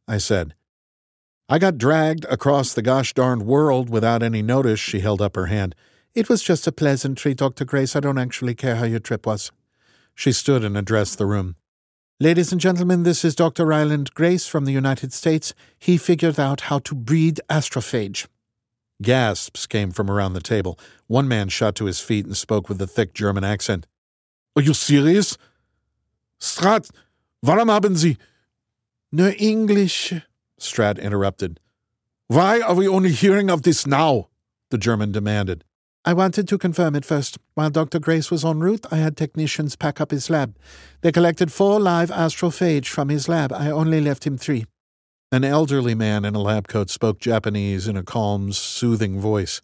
I 0.08 0.20
said. 0.20 0.56
I 1.50 1.60
got 1.60 1.78
dragged 1.78 2.24
across 2.30 2.74
the 2.74 2.82
gosh 2.82 3.14
darned 3.14 3.44
world 3.46 3.90
without 3.90 4.24
any 4.24 4.42
notice. 4.42 4.80
She 4.80 5.02
held 5.02 5.22
up 5.22 5.36
her 5.36 5.48
hand. 5.48 5.76
It 6.16 6.30
was 6.30 6.42
just 6.42 6.66
a 6.66 6.72
pleasantry, 6.72 7.34
Dr. 7.34 7.66
Grace. 7.66 7.94
I 7.94 8.00
don't 8.00 8.18
actually 8.18 8.56
care 8.56 8.78
how 8.78 8.86
your 8.86 9.02
trip 9.02 9.26
was. 9.26 9.52
She 10.16 10.32
stood 10.32 10.64
and 10.64 10.78
addressed 10.78 11.18
the 11.18 11.26
room. 11.26 11.58
Ladies 12.22 12.54
and 12.54 12.62
gentlemen, 12.62 13.04
this 13.04 13.26
is 13.26 13.36
Dr. 13.36 13.66
Ryland 13.66 14.14
Grace 14.14 14.48
from 14.48 14.64
the 14.64 14.72
United 14.72 15.12
States. 15.12 15.54
He 15.78 15.98
figured 15.98 16.40
out 16.40 16.62
how 16.62 16.80
to 16.80 16.96
breed 16.96 17.42
astrophage. 17.50 18.28
Gasps 19.02 19.68
came 19.68 19.92
from 19.92 20.10
around 20.10 20.34
the 20.34 20.42
table. 20.42 20.80
One 21.08 21.28
man 21.28 21.50
shot 21.50 21.76
to 21.76 21.86
his 21.86 22.00
feet 22.00 22.26
and 22.26 22.38
spoke 22.38 22.70
with 22.70 22.82
a 22.82 22.88
thick 22.88 23.14
German 23.14 23.44
accent. 23.44 23.88
Are 24.56 24.62
you 24.62 24.74
serious? 24.74 25.38
Stratt, 26.40 26.90
warum 27.44 27.70
haben 27.70 27.96
Sie. 27.96 28.18
No 29.12 29.30
English, 29.30 30.14
Stratt 30.60 31.00
interrupted. 31.00 31.60
Why 32.28 32.62
are 32.62 32.76
we 32.76 32.88
only 32.88 33.12
hearing 33.12 33.50
of 33.50 33.64
this 33.64 33.88
now? 33.88 34.30
The 34.70 34.78
German 34.78 35.12
demanded. 35.12 35.64
I 36.06 36.14
wanted 36.14 36.48
to 36.48 36.58
confirm 36.58 36.96
it 36.96 37.04
first. 37.06 37.38
While 37.56 37.72
Dr. 37.72 38.00
Grace 38.00 38.32
was 38.32 38.46
en 38.46 38.60
route, 38.60 38.86
I 38.92 38.98
had 38.98 39.18
technicians 39.18 39.76
pack 39.76 40.00
up 40.00 40.12
his 40.12 40.30
lab. 40.30 40.56
They 41.02 41.12
collected 41.12 41.52
four 41.52 41.80
live 41.80 42.10
astrophage 42.10 42.88
from 42.88 43.10
his 43.10 43.28
lab. 43.28 43.52
I 43.52 43.70
only 43.70 44.00
left 44.00 44.26
him 44.26 44.38
three. 44.38 44.66
An 45.32 45.44
elderly 45.44 45.94
man 45.96 46.26
in 46.26 46.36
a 46.36 46.42
lab 46.42 46.68
coat 46.68 46.90
spoke 46.90 47.20
Japanese 47.20 47.88
in 47.88 47.98
a 47.98 48.04
calm, 48.04 48.52
soothing 48.52 49.20
voice. 49.20 49.62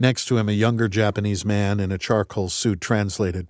Next 0.00 0.24
to 0.26 0.38
him, 0.38 0.48
a 0.48 0.52
younger 0.52 0.88
Japanese 0.88 1.44
man 1.44 1.78
in 1.78 1.92
a 1.92 1.98
charcoal 1.98 2.48
suit 2.48 2.80
translated. 2.80 3.48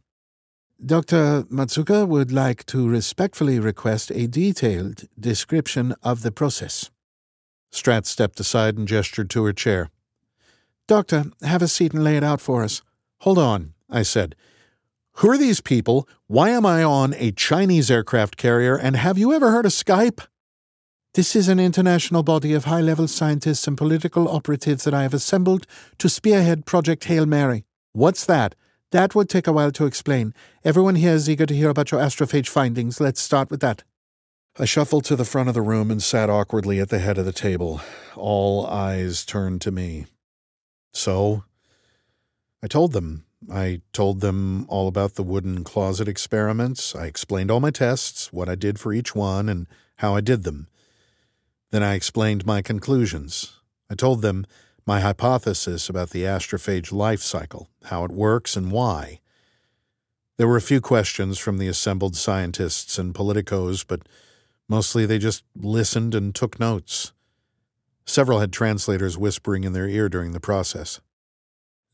Dr. 0.84 1.44
Matsuka 1.44 2.06
would 2.06 2.32
like 2.32 2.66
to 2.66 2.88
respectfully 2.88 3.58
request 3.58 4.10
a 4.10 4.26
detailed 4.26 5.04
description 5.18 5.94
of 6.02 6.22
the 6.22 6.32
process. 6.32 6.90
Stratt 7.72 8.06
stepped 8.06 8.38
aside 8.38 8.76
and 8.76 8.86
gestured 8.86 9.30
to 9.30 9.44
her 9.44 9.52
chair. 9.52 9.90
Doctor, 10.86 11.24
have 11.42 11.62
a 11.62 11.68
seat 11.68 11.92
and 11.92 12.04
lay 12.04 12.16
it 12.16 12.24
out 12.24 12.40
for 12.40 12.62
us. 12.62 12.82
Hold 13.20 13.38
on, 13.38 13.72
I 13.88 14.02
said. 14.02 14.34
Who 15.18 15.30
are 15.30 15.38
these 15.38 15.60
people? 15.60 16.08
Why 16.26 16.50
am 16.50 16.66
I 16.66 16.82
on 16.82 17.14
a 17.14 17.30
Chinese 17.30 17.90
aircraft 17.90 18.36
carrier? 18.36 18.76
And 18.76 18.96
have 18.96 19.16
you 19.16 19.32
ever 19.32 19.50
heard 19.50 19.66
of 19.66 19.72
Skype? 19.72 20.26
This 21.14 21.36
is 21.36 21.48
an 21.48 21.60
international 21.60 22.24
body 22.24 22.52
of 22.52 22.64
high 22.64 22.80
level 22.80 23.06
scientists 23.06 23.68
and 23.68 23.78
political 23.78 24.28
operatives 24.28 24.82
that 24.84 24.92
I 24.92 25.02
have 25.02 25.14
assembled 25.14 25.66
to 25.98 26.08
spearhead 26.08 26.66
Project 26.66 27.04
Hail 27.04 27.24
Mary. 27.24 27.64
What's 27.92 28.26
that? 28.26 28.56
That 28.94 29.16
would 29.16 29.28
take 29.28 29.48
a 29.48 29.52
while 29.52 29.72
to 29.72 29.86
explain. 29.86 30.34
Everyone 30.64 30.94
here 30.94 31.14
is 31.14 31.28
eager 31.28 31.46
to 31.46 31.56
hear 31.56 31.68
about 31.68 31.90
your 31.90 32.00
astrophage 32.00 32.46
findings. 32.46 33.00
Let's 33.00 33.20
start 33.20 33.50
with 33.50 33.58
that. 33.58 33.82
I 34.56 34.66
shuffled 34.66 35.04
to 35.06 35.16
the 35.16 35.24
front 35.24 35.48
of 35.48 35.54
the 35.56 35.62
room 35.62 35.90
and 35.90 36.00
sat 36.00 36.30
awkwardly 36.30 36.78
at 36.78 36.90
the 36.90 37.00
head 37.00 37.18
of 37.18 37.24
the 37.24 37.32
table. 37.32 37.80
All 38.14 38.64
eyes 38.68 39.24
turned 39.24 39.62
to 39.62 39.72
me. 39.72 40.06
So 40.92 41.42
I 42.62 42.68
told 42.68 42.92
them. 42.92 43.24
I 43.52 43.80
told 43.92 44.20
them 44.20 44.64
all 44.68 44.86
about 44.86 45.14
the 45.14 45.24
wooden 45.24 45.64
closet 45.64 46.06
experiments. 46.06 46.94
I 46.94 47.06
explained 47.06 47.50
all 47.50 47.58
my 47.58 47.72
tests, 47.72 48.32
what 48.32 48.48
I 48.48 48.54
did 48.54 48.78
for 48.78 48.92
each 48.92 49.12
one, 49.12 49.48
and 49.48 49.66
how 49.96 50.14
I 50.14 50.20
did 50.20 50.44
them. 50.44 50.68
Then 51.72 51.82
I 51.82 51.94
explained 51.94 52.46
my 52.46 52.62
conclusions. 52.62 53.58
I 53.90 53.96
told 53.96 54.22
them 54.22 54.46
my 54.86 55.00
hypothesis 55.00 55.88
about 55.88 56.10
the 56.10 56.22
astrophage 56.24 56.92
life 56.92 57.22
cycle, 57.22 57.68
how 57.84 58.04
it 58.04 58.10
works, 58.10 58.56
and 58.56 58.70
why. 58.70 59.20
There 60.36 60.48
were 60.48 60.56
a 60.56 60.62
few 60.62 60.80
questions 60.80 61.38
from 61.38 61.58
the 61.58 61.68
assembled 61.68 62.16
scientists 62.16 62.98
and 62.98 63.14
politicos, 63.14 63.84
but 63.86 64.02
mostly 64.68 65.06
they 65.06 65.18
just 65.18 65.44
listened 65.56 66.14
and 66.14 66.34
took 66.34 66.58
notes. 66.58 67.12
Several 68.04 68.40
had 68.40 68.52
translators 68.52 69.16
whispering 69.16 69.64
in 69.64 69.72
their 69.72 69.88
ear 69.88 70.08
during 70.08 70.32
the 70.32 70.40
process. 70.40 71.00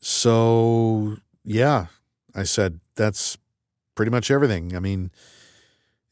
So, 0.01 1.19
yeah, 1.45 1.87
I 2.35 2.45
said, 2.45 2.81
that's 2.97 3.39
pretty 3.95 4.11
much 4.11 4.31
everything. 4.31 4.75
I 4.75 4.81
mean, 4.81 5.11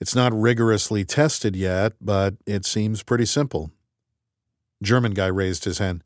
it's 0.01 0.15
not 0.15 0.33
rigorously 0.33 1.05
tested 1.05 1.57
yet, 1.57 1.95
but 2.01 2.35
it 2.47 2.65
seems 2.65 3.03
pretty 3.03 3.27
simple. 3.27 3.73
German 4.83 5.13
guy 5.15 5.27
raised 5.27 5.65
his 5.65 5.79
hand. 5.79 6.05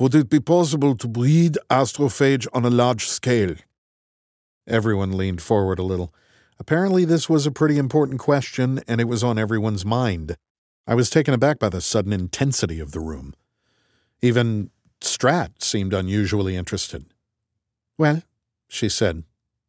Would 0.00 0.14
it 0.16 0.28
be 0.28 0.40
possible 0.40 0.96
to 0.96 1.06
breed 1.06 1.56
astrophage 1.70 2.48
on 2.52 2.64
a 2.64 2.70
large 2.70 3.06
scale? 3.06 3.54
Everyone 4.66 5.16
leaned 5.16 5.40
forward 5.40 5.78
a 5.78 5.84
little. 5.84 6.12
Apparently, 6.58 7.04
this 7.04 7.28
was 7.28 7.46
a 7.46 7.52
pretty 7.52 7.78
important 7.78 8.18
question, 8.18 8.80
and 8.88 9.00
it 9.00 9.04
was 9.04 9.22
on 9.22 9.38
everyone's 9.38 9.84
mind. 9.84 10.36
I 10.86 10.96
was 10.96 11.10
taken 11.10 11.32
aback 11.32 11.60
by 11.60 11.68
the 11.68 11.80
sudden 11.80 12.12
intensity 12.12 12.80
of 12.80 12.90
the 12.90 12.98
room. 12.98 13.34
Even 14.20 14.70
Stratt 15.00 15.62
seemed 15.62 15.94
unusually 15.94 16.56
interested. 16.56 17.04
Well, 17.96 18.22
she 18.66 18.88
said, 18.88 19.22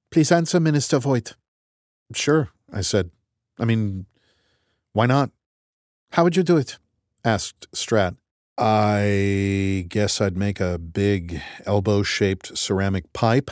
please 0.10 0.32
answer 0.32 0.60
Minister 0.60 0.98
Voigt. 0.98 1.36
Sure, 2.14 2.50
I 2.74 2.82
said. 2.82 3.12
I 3.60 3.66
mean, 3.66 4.08
why 4.94 5.06
not? 5.06 5.30
How 6.14 6.24
would 6.24 6.36
you 6.36 6.44
do 6.44 6.58
it? 6.58 6.78
asked 7.24 7.68
Stratt. 7.74 8.16
I 8.58 9.86
guess 9.90 10.22
I'd 10.22 10.38
make 10.38 10.60
a 10.60 10.78
big 10.78 11.42
elbow 11.66 12.04
shaped 12.04 12.58
ceramic 12.58 13.12
pipe 13.14 13.52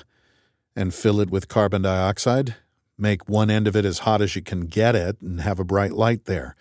and 0.75 0.93
fill 0.93 1.19
it 1.19 1.29
with 1.29 1.47
carbon 1.47 1.81
dioxide, 1.81 2.55
make 2.97 3.27
one 3.27 3.49
end 3.49 3.67
of 3.67 3.75
it 3.75 3.85
as 3.85 3.99
hot 3.99 4.21
as 4.21 4.35
you 4.35 4.41
can 4.41 4.61
get 4.61 4.95
it, 4.95 5.21
and 5.21 5.41
have 5.41 5.59
a 5.59 5.65
bright 5.65 5.91
light 5.91 6.25
there 6.25 6.55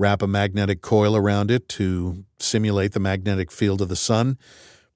wrap 0.00 0.22
a 0.22 0.26
magnetic 0.26 0.80
coil 0.80 1.14
around 1.14 1.50
it 1.50 1.68
to 1.68 2.24
simulate 2.38 2.92
the 2.92 2.98
magnetic 2.98 3.52
field 3.52 3.82
of 3.82 3.90
the 3.90 3.94
sun, 3.94 4.38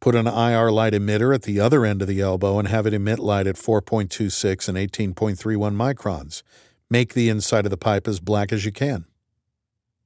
put 0.00 0.14
an 0.14 0.26
IR 0.26 0.72
light 0.72 0.94
emitter 0.94 1.34
at 1.34 1.42
the 1.42 1.60
other 1.60 1.84
end 1.84 2.00
of 2.00 2.08
the 2.08 2.22
elbow, 2.22 2.58
and 2.58 2.68
have 2.68 2.86
it 2.86 2.94
emit 2.94 3.18
light 3.18 3.46
at 3.46 3.56
4.26 3.56 4.66
and 4.66 4.78
18.31 4.78 5.76
microns. 5.76 6.42
Make 6.88 7.12
the 7.12 7.28
inside 7.28 7.66
of 7.66 7.70
the 7.70 7.76
pipe 7.76 8.08
as 8.08 8.18
black 8.18 8.50
as 8.50 8.64
you 8.64 8.72
can. 8.72 9.04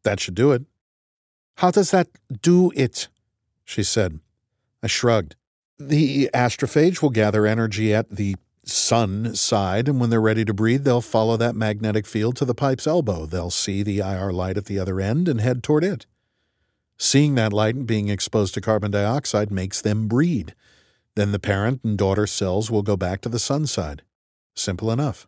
That 0.02 0.18
should 0.18 0.34
do 0.34 0.50
it. 0.50 0.62
How 1.58 1.72
does 1.72 1.90
that 1.90 2.06
do 2.40 2.70
it? 2.76 3.08
She 3.64 3.82
said. 3.82 4.20
I 4.80 4.86
shrugged. 4.86 5.34
The 5.76 6.30
astrophage 6.32 7.02
will 7.02 7.10
gather 7.10 7.48
energy 7.48 7.92
at 7.92 8.10
the 8.10 8.36
sun 8.62 9.34
side, 9.34 9.88
and 9.88 9.98
when 9.98 10.08
they're 10.08 10.20
ready 10.20 10.44
to 10.44 10.54
breathe, 10.54 10.84
they'll 10.84 11.00
follow 11.00 11.36
that 11.36 11.56
magnetic 11.56 12.06
field 12.06 12.36
to 12.36 12.44
the 12.44 12.54
pipe's 12.54 12.86
elbow. 12.86 13.26
They'll 13.26 13.50
see 13.50 13.82
the 13.82 13.98
IR 13.98 14.32
light 14.32 14.56
at 14.56 14.66
the 14.66 14.78
other 14.78 15.00
end 15.00 15.26
and 15.26 15.40
head 15.40 15.64
toward 15.64 15.82
it. 15.82 16.06
Seeing 16.96 17.34
that 17.34 17.52
light 17.52 17.74
and 17.74 17.88
being 17.88 18.08
exposed 18.08 18.54
to 18.54 18.60
carbon 18.60 18.92
dioxide 18.92 19.50
makes 19.50 19.82
them 19.82 20.06
breed. 20.06 20.54
Then 21.16 21.32
the 21.32 21.40
parent 21.40 21.80
and 21.82 21.98
daughter 21.98 22.28
cells 22.28 22.70
will 22.70 22.82
go 22.82 22.96
back 22.96 23.20
to 23.22 23.28
the 23.28 23.40
sun 23.40 23.66
side. 23.66 24.02
Simple 24.54 24.92
enough. 24.92 25.26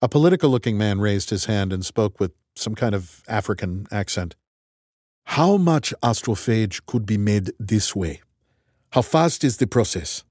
A 0.00 0.08
political 0.08 0.50
looking 0.50 0.76
man 0.76 1.00
raised 1.00 1.30
his 1.30 1.44
hand 1.44 1.72
and 1.72 1.86
spoke 1.86 2.18
with 2.18 2.32
some 2.56 2.74
kind 2.74 2.96
of 2.96 3.22
African 3.28 3.86
accent. 3.92 4.34
How 5.24 5.56
much 5.56 5.94
astrophage 6.02 6.84
could 6.86 7.06
be 7.06 7.16
made 7.16 7.52
this 7.58 7.96
way? 7.96 8.20
How 8.92 9.02
fast 9.02 9.44
is 9.44 9.56
the 9.56 9.66
process? 9.66 10.24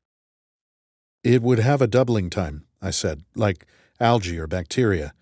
It 1.24 1.42
would 1.42 1.60
have 1.60 1.82
a 1.82 1.88
doubling 1.88 2.30
time, 2.30 2.66
I 2.82 2.92
said, 2.92 3.24
like 3.36 3.66
algae 4.00 4.40
or 4.40 4.48
bacteria. 4.48 5.14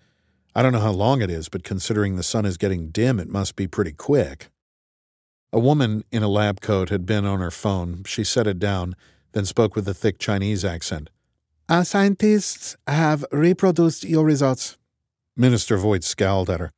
I 0.54 0.62
don't 0.62 0.72
know 0.72 0.80
how 0.80 0.90
long 0.90 1.22
it 1.22 1.30
is, 1.30 1.48
but 1.48 1.62
considering 1.62 2.16
the 2.16 2.22
sun 2.22 2.44
is 2.44 2.56
getting 2.56 2.90
dim, 2.90 3.20
it 3.20 3.28
must 3.28 3.56
be 3.56 3.66
pretty 3.66 3.92
quick. 3.92 4.50
A 5.52 5.58
woman 5.58 6.04
in 6.10 6.22
a 6.22 6.28
lab 6.28 6.60
coat 6.60 6.90
had 6.90 7.06
been 7.06 7.24
on 7.24 7.40
her 7.40 7.50
phone. 7.50 8.02
She 8.04 8.24
set 8.24 8.46
it 8.46 8.58
down, 8.58 8.94
then 9.32 9.44
spoke 9.44 9.74
with 9.74 9.88
a 9.88 9.94
thick 9.94 10.18
Chinese 10.18 10.64
accent. 10.64 11.10
Our 11.68 11.84
scientists 11.84 12.76
have 12.86 13.24
reproduced 13.30 14.04
your 14.04 14.24
results. 14.24 14.76
Minister 15.36 15.76
Voigt 15.76 16.04
scowled 16.04 16.50
at 16.50 16.60
her. 16.60 16.72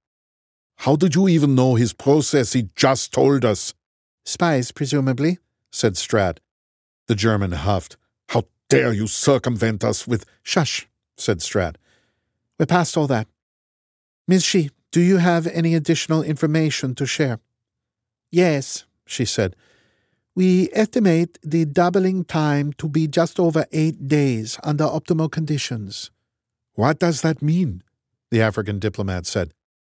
How 0.83 0.97
did 0.97 1.15
you 1.15 1.29
even 1.29 1.55
know 1.55 1.77
his 1.77 1.93
process? 1.93 2.55
He 2.55 2.69
just 2.75 3.13
told 3.13 3.45
us. 3.45 3.73
Spies, 4.25 4.73
presumably, 4.73 5.39
said 5.71 5.93
Stratt. 5.95 6.39
The 7.07 7.15
German 7.15 7.53
huffed. 7.53 7.97
How 8.31 8.47
dare 8.69 8.93
you 8.93 9.07
circumvent 9.07 9.85
us 9.85 10.09
with. 10.09 10.27
Shush, 10.43 10.89
said 11.17 11.39
Stratt. 11.39 11.77
We're 12.59 12.67
past 12.67 12.97
all 12.97 13.07
that. 13.07 13.29
Miss 14.27 14.43
Shi, 14.43 14.71
do 14.91 15.01
you 15.01 15.19
have 15.19 15.47
any 15.47 15.77
additional 15.77 16.21
information 16.21 16.97
to 16.97 17.07
share? 17.07 17.39
Yes, 18.33 18.85
she 19.07 19.25
said. 19.25 19.55
We 20.35 20.69
estimate 20.73 21.39
the 21.45 21.65
doubling 21.65 22.25
time 22.25 22.73
to 22.79 22.89
be 22.89 23.07
just 23.07 23.39
over 23.39 23.67
eight 23.71 24.09
days 24.09 24.59
under 24.65 24.87
optimal 24.87 25.31
conditions. 25.31 26.11
What 26.75 26.99
does 26.99 27.21
that 27.21 27.41
mean? 27.41 27.85
The 28.33 28.43
African 28.43 28.81
diplomat 28.81 29.27
said. 29.27 29.53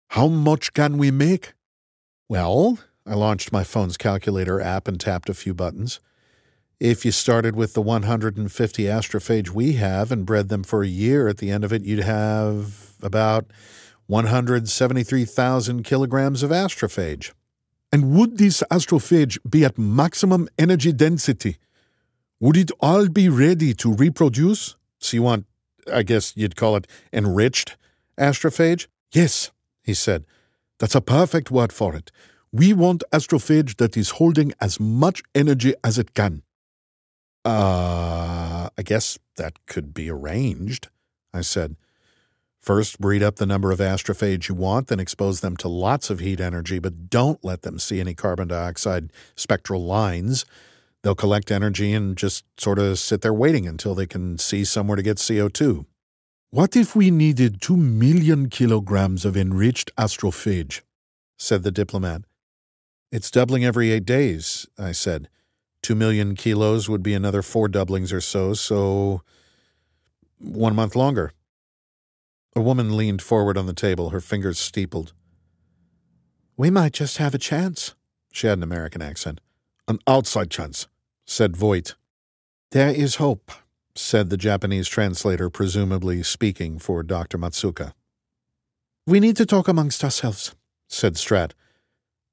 How 0.08 0.28
much 0.28 0.72
can 0.72 0.98
we 0.98 1.10
make? 1.10 1.54
Well, 2.28 2.78
I 3.06 3.14
launched 3.14 3.52
my 3.52 3.64
phone's 3.64 3.96
calculator 3.96 4.60
app 4.60 4.88
and 4.88 4.98
tapped 4.98 5.28
a 5.28 5.34
few 5.34 5.54
buttons. 5.54 6.00
If 6.78 7.04
you 7.04 7.12
started 7.12 7.56
with 7.56 7.72
the 7.72 7.80
150 7.80 8.82
astrophage 8.84 9.50
we 9.50 9.74
have 9.74 10.12
and 10.12 10.26
bred 10.26 10.48
them 10.48 10.62
for 10.62 10.82
a 10.82 10.88
year, 10.88 11.28
at 11.28 11.38
the 11.38 11.50
end 11.50 11.64
of 11.64 11.72
it, 11.72 11.84
you'd 11.84 12.04
have 12.04 12.94
about 13.02 13.46
173,000 14.06 15.82
kilograms 15.82 16.42
of 16.42 16.50
astrophage. 16.50 17.32
And 17.92 18.16
would 18.16 18.38
this 18.38 18.62
astrophage 18.70 19.38
be 19.48 19.64
at 19.64 19.78
maximum 19.78 20.48
energy 20.58 20.92
density? 20.92 21.56
Would 22.40 22.56
it 22.56 22.70
all 22.80 23.08
be 23.08 23.28
ready 23.28 23.72
to 23.74 23.94
reproduce? 23.94 24.76
So 24.98 25.16
you 25.16 25.22
want, 25.22 25.46
I 25.92 26.02
guess 26.02 26.36
you'd 26.36 26.56
call 26.56 26.76
it 26.76 26.86
enriched 27.12 27.76
astrophage? 28.18 28.86
Yes, 29.12 29.50
he 29.86 29.94
said. 29.94 30.26
That's 30.78 30.94
a 30.94 31.00
perfect 31.00 31.50
word 31.50 31.72
for 31.72 31.94
it. 31.94 32.10
We 32.52 32.74
want 32.74 33.04
astrophage 33.12 33.76
that 33.76 33.96
is 33.96 34.10
holding 34.10 34.52
as 34.60 34.78
much 34.78 35.22
energy 35.34 35.74
as 35.82 35.98
it 35.98 36.12
can. 36.12 36.42
Uh, 37.44 38.68
I 38.76 38.82
guess 38.82 39.18
that 39.36 39.64
could 39.66 39.94
be 39.94 40.10
arranged, 40.10 40.88
I 41.32 41.42
said. 41.42 41.76
First, 42.60 43.00
breed 43.00 43.22
up 43.22 43.36
the 43.36 43.46
number 43.46 43.70
of 43.70 43.78
astrophage 43.78 44.48
you 44.48 44.56
want, 44.56 44.88
then 44.88 44.98
expose 44.98 45.40
them 45.40 45.56
to 45.58 45.68
lots 45.68 46.10
of 46.10 46.18
heat 46.18 46.40
energy, 46.40 46.80
but 46.80 47.08
don't 47.08 47.44
let 47.44 47.62
them 47.62 47.78
see 47.78 48.00
any 48.00 48.14
carbon 48.14 48.48
dioxide 48.48 49.12
spectral 49.36 49.84
lines. 49.84 50.44
They'll 51.02 51.14
collect 51.14 51.52
energy 51.52 51.92
and 51.92 52.16
just 52.16 52.44
sort 52.58 52.80
of 52.80 52.98
sit 52.98 53.20
there 53.20 53.32
waiting 53.32 53.68
until 53.68 53.94
they 53.94 54.06
can 54.06 54.38
see 54.38 54.64
somewhere 54.64 54.96
to 54.96 55.02
get 55.02 55.18
CO2. 55.18 55.86
What 56.50 56.76
if 56.76 56.94
we 56.94 57.10
needed 57.10 57.60
two 57.60 57.76
million 57.76 58.48
kilograms 58.48 59.24
of 59.24 59.36
enriched 59.36 59.90
astrophage? 59.96 60.82
said 61.36 61.64
the 61.64 61.72
diplomat. 61.72 62.22
It's 63.10 63.30
doubling 63.30 63.64
every 63.64 63.90
eight 63.90 64.04
days, 64.04 64.66
I 64.78 64.92
said. 64.92 65.28
Two 65.82 65.94
million 65.94 66.34
kilos 66.34 66.88
would 66.88 67.02
be 67.02 67.14
another 67.14 67.42
four 67.42 67.68
doublings 67.68 68.12
or 68.12 68.20
so, 68.20 68.54
so 68.54 69.22
one 70.38 70.74
month 70.74 70.94
longer. 70.94 71.32
A 72.54 72.60
woman 72.60 72.96
leaned 72.96 73.22
forward 73.22 73.58
on 73.58 73.66
the 73.66 73.74
table, 73.74 74.10
her 74.10 74.20
fingers 74.20 74.58
steepled. 74.58 75.12
We 76.56 76.70
might 76.70 76.92
just 76.92 77.18
have 77.18 77.34
a 77.34 77.38
chance. 77.38 77.94
She 78.32 78.46
had 78.46 78.58
an 78.58 78.62
American 78.62 79.02
accent. 79.02 79.40
An 79.88 79.98
outside 80.06 80.50
chance, 80.50 80.86
said 81.26 81.56
Voigt. 81.56 81.96
There 82.70 82.88
is 82.90 83.16
hope, 83.16 83.52
said 83.98 84.30
the 84.30 84.36
Japanese 84.36 84.88
translator, 84.88 85.50
presumably 85.50 86.22
speaking 86.22 86.78
for 86.78 87.02
Dr. 87.02 87.38
Matsuka. 87.38 87.92
We 89.06 89.20
need 89.20 89.36
to 89.36 89.46
talk 89.46 89.68
amongst 89.68 90.02
ourselves, 90.02 90.54
said 90.88 91.14
Strat. 91.14 91.52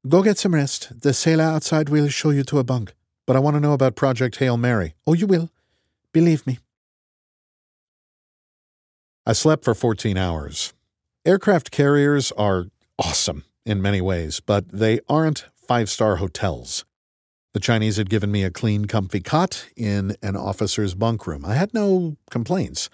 Go 0.08 0.24
get 0.24 0.38
some 0.38 0.56
rest. 0.56 1.02
The 1.02 1.14
sailor 1.14 1.46
outside 1.46 1.90
will 1.90 2.10
show 2.10 2.32
you 2.32 2.44
to 2.44 2.60
a 2.60 2.64
bunk. 2.64 2.94
But 3.26 3.36
I 3.36 3.40
want 3.40 3.56
to 3.56 3.62
know 3.62 3.74
about 3.74 3.96
Project 3.96 4.38
Hail 4.38 4.58
Mary. 4.58 4.96
Oh, 5.08 5.14
you 5.14 5.28
will. 5.28 5.50
Believe 6.12 6.46
me. 6.46 6.60
I 9.26 9.34
slept 9.34 9.64
for 9.64 9.74
14 9.74 10.18
hours. 10.18 10.74
Aircraft 11.26 11.72
carriers 11.72 12.34
are 12.34 12.66
awesome 13.00 13.46
in 13.66 13.82
many 13.82 14.02
ways, 14.02 14.42
but 14.42 14.68
they 14.70 15.00
aren't 15.08 15.46
five 15.56 15.90
star 15.90 16.18
hotels. 16.18 16.84
The 17.54 17.60
Chinese 17.60 17.98
had 17.98 18.10
given 18.10 18.32
me 18.32 18.44
a 18.44 18.50
clean, 18.50 18.86
comfy 18.86 19.20
cot 19.20 19.68
in 19.78 20.16
an 20.24 20.36
officer's 20.36 20.96
bunk 20.96 21.28
room. 21.28 21.46
I 21.46 21.54
had 21.54 21.72
no 21.74 22.18
complaints. 22.32 22.90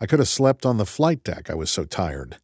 I 0.00 0.06
could 0.06 0.18
have 0.18 0.28
slept 0.28 0.66
on 0.66 0.76
the 0.76 0.84
flight 0.84 1.24
deck, 1.24 1.48
I 1.48 1.54
was 1.54 1.70
so 1.70 1.84
tired. 1.84 2.36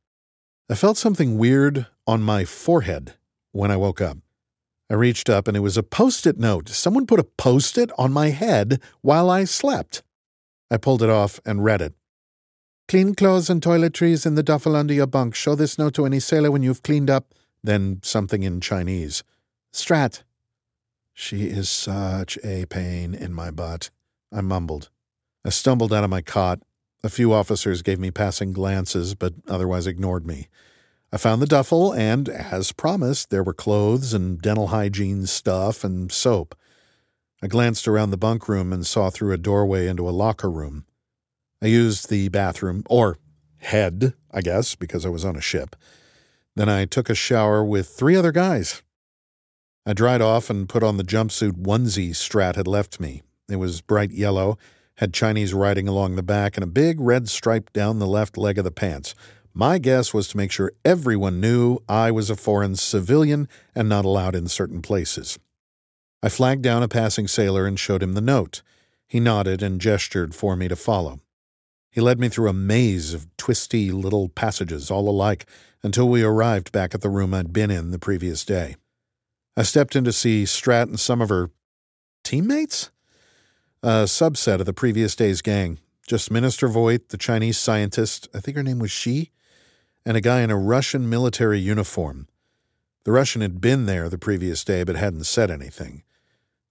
I 0.71 0.75
felt 0.75 0.97
something 0.97 1.37
weird 1.37 1.87
on 2.07 2.23
my 2.23 2.45
forehead 2.45 3.15
when 3.53 3.71
I 3.71 3.77
woke 3.77 4.01
up. 4.01 4.19
I 4.91 4.95
reached 4.95 5.29
up 5.29 5.47
and 5.47 5.57
it 5.57 5.61
was 5.61 5.77
a 5.77 5.83
post 5.83 6.27
it 6.27 6.39
note. 6.39 6.71
Someone 6.71 7.07
put 7.07 7.21
a 7.21 7.25
post 7.25 7.77
it 7.77 7.91
on 7.99 8.13
my 8.13 8.29
head 8.29 8.81
while 9.03 9.29
I 9.29 9.45
slept. 9.45 10.03
I 10.71 10.79
pulled 10.79 11.03
it 11.03 11.11
off 11.11 11.39
and 11.45 11.65
read 11.65 11.83
it. 11.83 11.95
Clean 12.87 13.15
clothes 13.15 13.51
and 13.51 13.61
toiletries 13.61 14.25
in 14.25 14.35
the 14.35 14.43
duffel 14.43 14.75
under 14.75 14.95
your 14.95 15.07
bunk. 15.07 15.35
Show 15.35 15.55
this 15.55 15.79
note 15.79 15.93
to 15.95 16.07
any 16.07 16.21
sailor 16.21 16.51
when 16.51 16.63
you've 16.63 16.83
cleaned 16.83 17.11
up. 17.11 17.35
Then 17.63 18.01
something 18.03 18.43
in 18.43 18.63
Chinese. 18.63 19.23
Stratt. 19.75 20.23
She 21.21 21.47
is 21.47 21.69
such 21.69 22.39
a 22.45 22.65
pain 22.67 23.13
in 23.13 23.35
my 23.35 23.51
butt. 23.51 23.91
I 24.33 24.41
mumbled. 24.41 24.89
I 25.45 25.49
stumbled 25.49 25.93
out 25.93 26.05
of 26.05 26.11
my 26.11 26.23
cot. 26.23 26.61
A 27.03 27.09
few 27.09 27.33
officers 27.33 27.83
gave 27.83 27.99
me 27.99 28.13
passing 28.13 28.53
glances, 28.53 29.17
but 29.17 29.35
otherwise 29.49 29.89
ignored 29.89 30.29
me. 30.29 30.47
I 31.13 31.17
found 31.17 31.43
the 31.43 31.47
duffel, 31.47 31.93
and, 31.93 32.29
as 32.29 32.71
promised, 32.71 33.31
there 33.31 33.43
were 33.43 33.53
clothes 33.53 34.15
and 34.15 34.41
dental 34.41 34.69
hygiene 34.69 35.27
stuff 35.27 35.83
and 35.83 36.13
soap. 36.13 36.55
I 37.43 37.49
glanced 37.49 37.89
around 37.89 38.11
the 38.11 38.17
bunk 38.17 38.49
room 38.49 38.73
and 38.73 38.87
saw 38.87 39.11
through 39.11 39.33
a 39.33 39.39
doorway 39.39 39.89
into 39.89 40.09
a 40.09 40.11
locker 40.11 40.49
room. 40.49 40.85
I 41.61 41.67
used 41.67 42.11
the 42.11 42.29
bathroom, 42.29 42.85
or 42.89 43.19
head, 43.57 44.15
I 44.31 44.41
guess, 44.41 44.77
because 44.77 45.05
I 45.05 45.09
was 45.09 45.25
on 45.25 45.35
a 45.35 45.41
ship. 45.41 45.75
Then 46.55 46.69
I 46.69 46.85
took 46.85 47.11
a 47.11 47.15
shower 47.17 47.65
with 47.65 47.89
three 47.89 48.15
other 48.15 48.31
guys. 48.31 48.85
I 49.89 49.95
dried 49.95 50.21
off 50.21 50.51
and 50.51 50.69
put 50.69 50.83
on 50.83 50.99
the 50.99 51.03
jumpsuit 51.03 51.63
onesie 51.63 52.11
Stratt 52.11 52.57
had 52.57 52.67
left 52.67 53.01
me. 53.01 53.23
It 53.49 53.57
was 53.57 53.81
bright 53.81 54.11
yellow, 54.11 54.59
had 54.97 55.15
Chinese 55.15 55.55
writing 55.55 55.89
along 55.89 56.15
the 56.15 56.23
back, 56.23 56.59
and 56.59 56.65
a 56.65 56.67
big 56.67 57.01
red 57.01 57.31
stripe 57.31 57.73
down 57.73 57.99
the 57.99 58.07
left 58.07 58.37
leg 58.37 58.59
of 58.59 58.65
the 58.65 58.71
pants. 58.71 59.15
My 59.55 59.79
guess 59.79 60.13
was 60.13 60.29
to 60.29 60.37
make 60.37 60.53
sure 60.53 60.75
everyone 60.85 61.41
knew 61.41 61.79
I 61.89 62.11
was 62.11 62.29
a 62.29 62.37
foreign 62.37 62.77
civilian 62.77 63.49
and 63.75 63.89
not 63.89 64.05
allowed 64.05 64.35
in 64.35 64.47
certain 64.49 64.83
places. 64.83 65.39
I 66.23 66.29
flagged 66.29 66.61
down 66.61 66.83
a 66.83 66.89
passing 66.89 67.27
sailor 67.27 67.67
and 67.67 67.81
showed 67.81 68.03
him 68.03 68.13
the 68.13 68.21
note. 68.21 68.61
He 69.07 69.21
nodded 69.21 69.63
and 69.63 69.81
gestured 69.81 70.35
for 70.35 70.55
me 70.55 70.69
to 70.69 70.77
follow. 70.77 71.21
He 71.91 72.03
led 72.03 72.21
me 72.21 72.29
through 72.29 72.51
a 72.51 72.53
maze 72.53 73.15
of 73.15 73.35
twisty 73.39 73.91
little 73.91 74.29
passages, 74.29 74.91
all 74.91 75.09
alike, 75.09 75.47
until 75.83 76.11
we 76.11 76.23
arrived 76.23 76.73
back 76.73 76.95
at 76.95 77.01
the 77.01 77.09
room 77.09 77.33
I'd 77.33 77.55
been 77.55 77.71
in 77.71 77.91
the 77.91 77.99
previous 77.99 78.45
day. 78.45 78.77
I 79.59 79.63
stepped 79.63 79.97
in 79.97 80.05
to 80.05 80.13
see 80.13 80.45
Stratt 80.45 80.85
and 80.85 81.01
some 81.01 81.21
of 81.21 81.31
her 81.31 81.51
teammates? 82.23 82.93
A 83.83 84.05
subset 84.05 84.61
of 84.61 84.67
the 84.67 84.73
previous 84.73 85.17
day's 85.17 85.43
gang. 85.43 85.81
Just 86.07 86.31
Minister 86.31 86.69
Voigt, 86.69 87.09
the 87.09 87.17
Chinese 87.17 87.59
scientist, 87.59 88.29
I 88.33 88.39
think 88.39 88.57
her 88.57 88.63
name 88.63 88.79
was 88.79 88.93
Shi, 88.93 89.33
and 90.07 90.17
a 90.17 90.21
guy 90.21 90.43
in 90.43 90.53
a 90.53 90.57
Russian 90.57 91.11
military 91.11 91.59
uniform. 91.59 92.29
The 93.03 93.11
Russian 93.11 93.43
had 93.43 93.61
been 93.61 93.87
there 93.87 94.09
the 94.09 94.17
previous 94.17 94.63
day 94.63 94.85
but 94.85 94.95
hadn't 94.95 95.25
said 95.25 95.51
anything. 95.51 96.05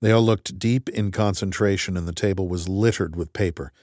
They 0.02 0.14
all 0.14 0.22
looked 0.22 0.58
deep 0.58 0.88
in 0.88 1.12
concentration, 1.12 1.98
and 1.98 2.08
the 2.08 2.14
table 2.14 2.48
was 2.48 2.70
littered 2.70 3.18
with 3.18 3.34
paper. 3.34 3.74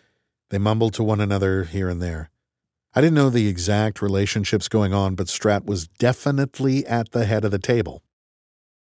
They 0.49 0.57
mumbled 0.57 0.95
to 0.95 1.03
one 1.03 1.21
another 1.21 1.65
here 1.65 1.91
and 1.91 2.01
there. 2.01 2.31
I 2.95 3.03
didn't 3.03 3.17
know 3.17 3.29
the 3.29 3.49
exact 3.49 4.01
relationships 4.01 4.67
going 4.67 4.95
on, 4.95 5.15
but 5.15 5.27
Stratt 5.27 5.67
was 5.67 5.89
definitely 5.89 6.87
at 6.87 7.11
the 7.11 7.27
head 7.27 7.45
of 7.45 7.51
the 7.51 7.59
table. 7.59 8.03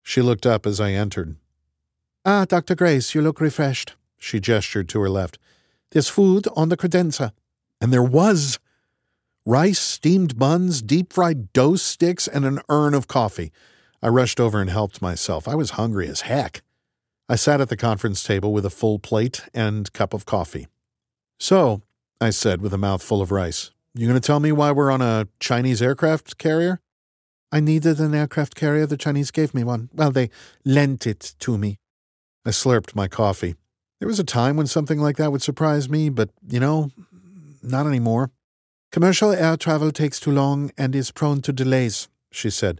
She 0.03 0.21
looked 0.21 0.45
up 0.45 0.65
as 0.65 0.79
I 0.79 0.91
entered. 0.91 1.35
Ah, 2.25 2.45
Dr. 2.45 2.75
Grace, 2.75 3.15
you 3.15 3.21
look 3.21 3.39
refreshed. 3.39 3.95
She 4.17 4.39
gestured 4.39 4.89
to 4.89 5.01
her 5.01 5.09
left. 5.09 5.39
There's 5.91 6.09
food 6.09 6.47
on 6.55 6.69
the 6.69 6.77
credenza. 6.77 7.31
And 7.81 7.93
there 7.93 8.03
was 8.03 8.59
rice, 9.45 9.79
steamed 9.79 10.37
buns, 10.37 10.81
deep 10.81 11.13
fried 11.13 11.53
dough 11.53 11.75
sticks, 11.75 12.27
and 12.27 12.45
an 12.45 12.59
urn 12.69 12.93
of 12.93 13.07
coffee. 13.07 13.51
I 14.01 14.09
rushed 14.09 14.39
over 14.39 14.61
and 14.61 14.69
helped 14.69 15.01
myself. 15.01 15.47
I 15.47 15.55
was 15.55 15.71
hungry 15.71 16.07
as 16.07 16.21
heck. 16.21 16.61
I 17.27 17.35
sat 17.35 17.61
at 17.61 17.69
the 17.69 17.77
conference 17.77 18.23
table 18.23 18.51
with 18.53 18.65
a 18.65 18.69
full 18.69 18.99
plate 18.99 19.43
and 19.53 19.91
cup 19.93 20.13
of 20.13 20.25
coffee. 20.25 20.67
So, 21.39 21.81
I 22.19 22.31
said 22.31 22.61
with 22.61 22.73
a 22.73 22.77
mouthful 22.77 23.21
of 23.21 23.31
rice, 23.31 23.71
You 23.93 24.07
going 24.07 24.19
to 24.19 24.25
tell 24.25 24.39
me 24.39 24.51
why 24.51 24.71
we're 24.71 24.91
on 24.91 25.01
a 25.01 25.27
Chinese 25.39 25.81
aircraft 25.81 26.37
carrier? 26.37 26.81
I 27.51 27.59
needed 27.59 27.99
an 27.99 28.13
aircraft 28.13 28.55
carrier. 28.55 28.85
The 28.85 28.97
Chinese 28.97 29.31
gave 29.31 29.53
me 29.53 29.63
one. 29.63 29.89
Well, 29.93 30.11
they 30.11 30.29
lent 30.63 31.07
it 31.07 31.35
to 31.39 31.57
me. 31.57 31.79
I 32.45 32.49
slurped 32.49 32.95
my 32.95 33.07
coffee. 33.07 33.55
There 33.99 34.07
was 34.07 34.19
a 34.19 34.23
time 34.23 34.55
when 34.55 34.67
something 34.67 34.99
like 34.99 35.17
that 35.17 35.31
would 35.31 35.41
surprise 35.41 35.89
me, 35.89 36.09
but, 36.09 36.29
you 36.47 36.59
know, 36.59 36.91
not 37.61 37.85
anymore. 37.85 38.31
Commercial 38.91 39.31
air 39.31 39.57
travel 39.57 39.91
takes 39.91 40.19
too 40.19 40.31
long 40.31 40.71
and 40.77 40.95
is 40.95 41.11
prone 41.11 41.41
to 41.41 41.53
delays, 41.53 42.07
she 42.31 42.49
said. 42.49 42.79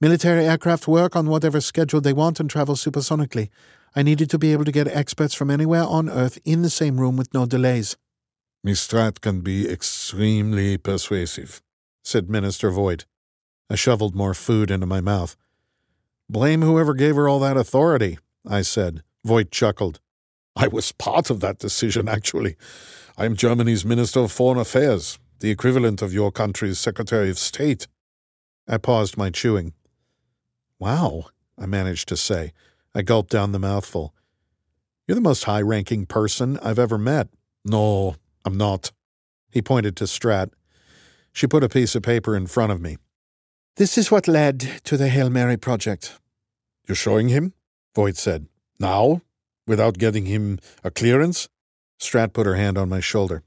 Military 0.00 0.44
aircraft 0.44 0.86
work 0.86 1.16
on 1.16 1.28
whatever 1.28 1.60
schedule 1.60 2.00
they 2.00 2.12
want 2.12 2.40
and 2.40 2.48
travel 2.50 2.74
supersonically. 2.74 3.48
I 3.96 4.02
needed 4.02 4.30
to 4.30 4.38
be 4.38 4.52
able 4.52 4.64
to 4.64 4.72
get 4.72 4.86
experts 4.88 5.34
from 5.34 5.50
anywhere 5.50 5.84
on 5.84 6.08
Earth 6.08 6.38
in 6.44 6.62
the 6.62 6.70
same 6.70 7.00
room 7.00 7.16
with 7.16 7.34
no 7.34 7.46
delays. 7.46 7.96
Miss 8.62 8.86
Stratt 8.86 9.20
can 9.20 9.40
be 9.40 9.68
extremely 9.68 10.76
persuasive, 10.76 11.62
said 12.04 12.28
Minister 12.28 12.70
Voigt. 12.70 13.06
I 13.70 13.76
shoveled 13.76 14.14
more 14.14 14.34
food 14.34 14.70
into 14.70 14.86
my 14.86 15.00
mouth. 15.00 15.36
Blame 16.28 16.60
whoever 16.60 16.92
gave 16.92 17.16
her 17.16 17.28
all 17.28 17.38
that 17.40 17.56
authority, 17.56 18.18
I 18.46 18.60
said. 18.62 19.02
Voigt 19.24 19.50
chuckled. 19.50 20.00
I 20.54 20.68
was 20.68 20.92
part 20.92 21.30
of 21.30 21.40
that 21.40 21.58
decision, 21.58 22.08
actually. 22.08 22.56
I 23.16 23.24
am 23.24 23.36
Germany's 23.36 23.84
Minister 23.84 24.20
of 24.20 24.32
Foreign 24.32 24.58
Affairs 24.58 25.18
the 25.40 25.50
equivalent 25.50 26.02
of 26.02 26.12
your 26.12 26.30
country's 26.30 26.78
Secretary 26.78 27.30
of 27.30 27.38
State. 27.38 27.88
I 28.68 28.76
paused 28.76 29.16
my 29.16 29.30
chewing. 29.30 29.72
Wow, 30.78 31.26
I 31.58 31.66
managed 31.66 32.08
to 32.08 32.16
say. 32.16 32.52
I 32.94 33.02
gulped 33.02 33.30
down 33.30 33.52
the 33.52 33.58
mouthful. 33.58 34.14
You're 35.06 35.14
the 35.14 35.20
most 35.20 35.44
high 35.44 35.62
ranking 35.62 36.06
person 36.06 36.58
I've 36.62 36.78
ever 36.78 36.98
met. 36.98 37.28
No, 37.64 38.16
I'm 38.44 38.56
not. 38.56 38.92
He 39.50 39.62
pointed 39.62 39.96
to 39.96 40.04
Stratt. 40.04 40.50
She 41.32 41.46
put 41.46 41.64
a 41.64 41.68
piece 41.68 41.94
of 41.94 42.02
paper 42.02 42.36
in 42.36 42.46
front 42.46 42.72
of 42.72 42.80
me. 42.80 42.98
This 43.80 43.96
is 43.96 44.10
what 44.10 44.28
led 44.28 44.82
to 44.84 44.98
the 44.98 45.08
Hail 45.08 45.30
Mary 45.30 45.56
project. 45.56 46.18
You're 46.86 46.94
showing 46.94 47.30
him? 47.30 47.54
Voigt 47.96 48.18
said. 48.18 48.46
Now? 48.78 49.22
Without 49.66 49.96
getting 49.96 50.26
him 50.26 50.58
a 50.84 50.90
clearance? 50.90 51.48
Stratt 51.98 52.34
put 52.34 52.44
her 52.44 52.56
hand 52.56 52.76
on 52.76 52.90
my 52.90 53.00
shoulder. 53.00 53.42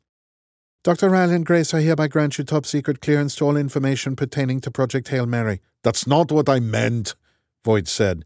Dr. 0.84 1.12
Ryland 1.12 1.46
Grace, 1.46 1.72
I 1.76 1.82
hereby 1.82 2.08
grant 2.08 2.40
you 2.40 2.44
top 2.44 2.66
secret 2.66 3.00
clearance 3.00 3.36
to 3.36 3.46
all 3.46 3.56
information 3.56 4.16
pertaining 4.16 4.60
to 4.62 4.72
Project 4.72 5.10
Hail 5.10 5.28
Mary. 5.28 5.62
That's 5.84 6.08
not 6.08 6.32
what 6.32 6.50
I 6.50 6.60
meant, 6.60 7.14
Voigt 7.64 7.88
said. 7.88 8.26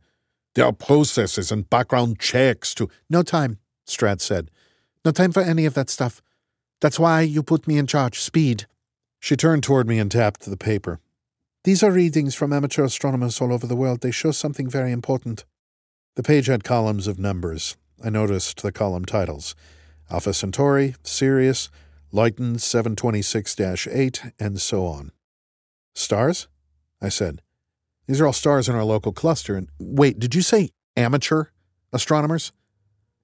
There 0.55 0.63
are 0.63 0.71
processes 0.71 1.51
and 1.51 1.69
background 1.69 2.19
checks 2.19 2.73
to. 2.75 2.87
No 3.09 3.21
time, 3.21 3.57
Stratt 3.85 4.21
said. 4.21 4.49
No 5.03 5.11
time 5.11 5.33
for 5.33 5.41
any 5.41 5.65
of 5.65 5.73
that 5.73 5.89
stuff. 5.89 6.21
That's 6.79 6.99
why 6.99 7.19
you 7.19 7.43
put 7.43 7.67
me 7.67 7.77
in 7.77 7.85
charge. 7.85 8.21
Speed. 8.21 8.65
She 9.19 9.35
turned 9.35 9.63
toward 9.63 9.89
me 9.89 9.99
and 9.99 10.09
tapped 10.09 10.45
the 10.45 10.55
paper. 10.55 11.01
These 11.63 11.83
are 11.83 11.91
readings 11.91 12.35
from 12.35 12.53
amateur 12.53 12.83
astronomers 12.83 13.41
all 13.41 13.53
over 13.53 13.67
the 13.67 13.75
world. 13.75 14.01
They 14.01 14.11
show 14.11 14.31
something 14.31 14.69
very 14.69 14.91
important. 14.91 15.45
The 16.15 16.23
page 16.23 16.47
had 16.47 16.63
columns 16.63 17.07
of 17.07 17.19
numbers. 17.19 17.77
I 18.03 18.09
noticed 18.09 18.61
the 18.61 18.71
column 18.71 19.05
titles 19.05 19.55
Alpha 20.09 20.33
Centauri, 20.33 20.95
Sirius, 21.03 21.69
Luyten 22.13 22.59
726 22.59 23.87
8, 23.87 24.21
and 24.39 24.61
so 24.61 24.85
on. 24.85 25.11
Stars? 25.93 26.47
I 27.01 27.09
said. 27.09 27.41
These 28.07 28.21
are 28.21 28.25
all 28.25 28.33
stars 28.33 28.69
in 28.69 28.75
our 28.75 28.83
local 28.83 29.11
cluster. 29.11 29.55
And 29.55 29.69
wait, 29.79 30.17
did 30.17 30.33
you 30.33 30.41
say 30.41 30.69
amateur 30.95 31.45
astronomers? 31.91 32.51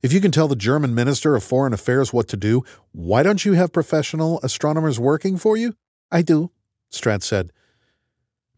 If 0.02 0.12
you 0.12 0.20
can 0.20 0.32
tell 0.32 0.50
the 0.50 0.56
German 0.58 0.94
Minister 0.94 1.36
of 1.36 1.44
Foreign 1.46 1.74
Affairs 1.74 2.12
what 2.12 2.28
to 2.28 2.38
do, 2.38 2.64
why 2.92 3.24
don't 3.24 3.46
you 3.46 3.54
have 3.54 3.72
professional 3.72 4.40
astronomers 4.44 5.00
working 5.00 5.38
for 5.38 5.56
you? 5.56 5.76
I 6.12 6.22
do, 6.22 6.52
Stratt 6.92 7.24
said. 7.24 7.54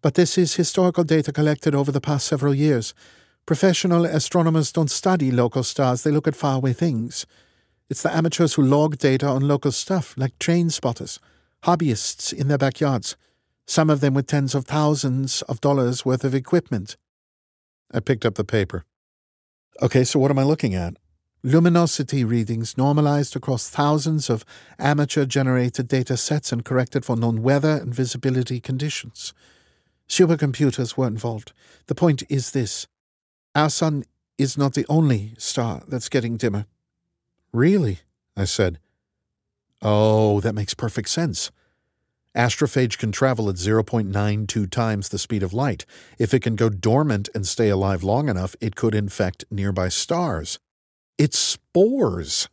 But 0.05 0.13
this 0.13 0.37
is 0.37 0.53
historical 0.53 1.03
data 1.03 1.33
collected 1.33 1.73
over 1.73 1.91
the 1.91 1.99
past 1.99 2.27
several 2.27 2.53
years. 2.53 2.93
Professional 3.47 4.05
astronomers 4.05 4.71
don't 4.71 4.91
study 4.91 5.31
local 5.31 5.63
stars, 5.63 6.03
they 6.03 6.11
look 6.11 6.27
at 6.27 6.35
faraway 6.35 6.73
things. 6.73 7.25
It's 7.89 8.03
the 8.03 8.15
amateurs 8.15 8.53
who 8.53 8.61
log 8.61 8.99
data 8.99 9.25
on 9.25 9.47
local 9.47 9.71
stuff, 9.71 10.13
like 10.15 10.37
train 10.37 10.69
spotters, 10.69 11.19
hobbyists 11.63 12.31
in 12.31 12.49
their 12.49 12.59
backyards, 12.59 13.15
some 13.65 13.89
of 13.89 13.99
them 13.99 14.13
with 14.13 14.27
tens 14.27 14.53
of 14.53 14.65
thousands 14.65 15.41
of 15.49 15.59
dollars 15.59 16.05
worth 16.05 16.23
of 16.23 16.35
equipment. 16.35 16.97
I 17.91 17.99
picked 17.99 18.27
up 18.27 18.35
the 18.35 18.43
paper. 18.43 18.85
Okay, 19.81 20.03
so 20.03 20.19
what 20.19 20.29
am 20.29 20.37
I 20.37 20.43
looking 20.43 20.75
at? 20.75 20.97
Luminosity 21.41 22.23
readings 22.23 22.77
normalized 22.77 23.35
across 23.35 23.71
thousands 23.71 24.29
of 24.29 24.45
amateur 24.77 25.25
generated 25.25 25.87
data 25.87 26.15
sets 26.15 26.51
and 26.51 26.63
corrected 26.63 27.03
for 27.03 27.15
known 27.15 27.41
weather 27.41 27.79
and 27.81 27.91
visibility 27.91 28.59
conditions. 28.59 29.33
Supercomputers 30.07 30.97
were 30.97 31.07
involved. 31.07 31.51
The 31.87 31.95
point 31.95 32.23
is 32.29 32.51
this 32.51 32.87
our 33.53 33.69
sun 33.69 34.03
is 34.37 34.57
not 34.57 34.73
the 34.73 34.85
only 34.89 35.33
star 35.37 35.83
that's 35.87 36.09
getting 36.09 36.37
dimmer. 36.37 36.65
Really? 37.53 37.99
I 38.35 38.45
said. 38.45 38.79
Oh, 39.81 40.41
that 40.41 40.55
makes 40.55 40.73
perfect 40.73 41.09
sense. 41.09 41.51
Astrophage 42.35 42.97
can 42.97 43.13
travel 43.13 43.49
at 43.49 43.55
0.92 43.55 44.69
times 44.69 45.07
the 45.07 45.17
speed 45.17 45.41
of 45.41 45.53
light. 45.53 45.85
If 46.19 46.33
it 46.33 46.41
can 46.41 46.57
go 46.57 46.67
dormant 46.67 47.29
and 47.33 47.47
stay 47.47 47.69
alive 47.69 48.03
long 48.03 48.27
enough, 48.27 48.57
it 48.59 48.75
could 48.75 48.93
infect 48.93 49.45
nearby 49.49 49.87
stars. 49.87 50.59
It 51.17 51.33
spores. 51.33 52.49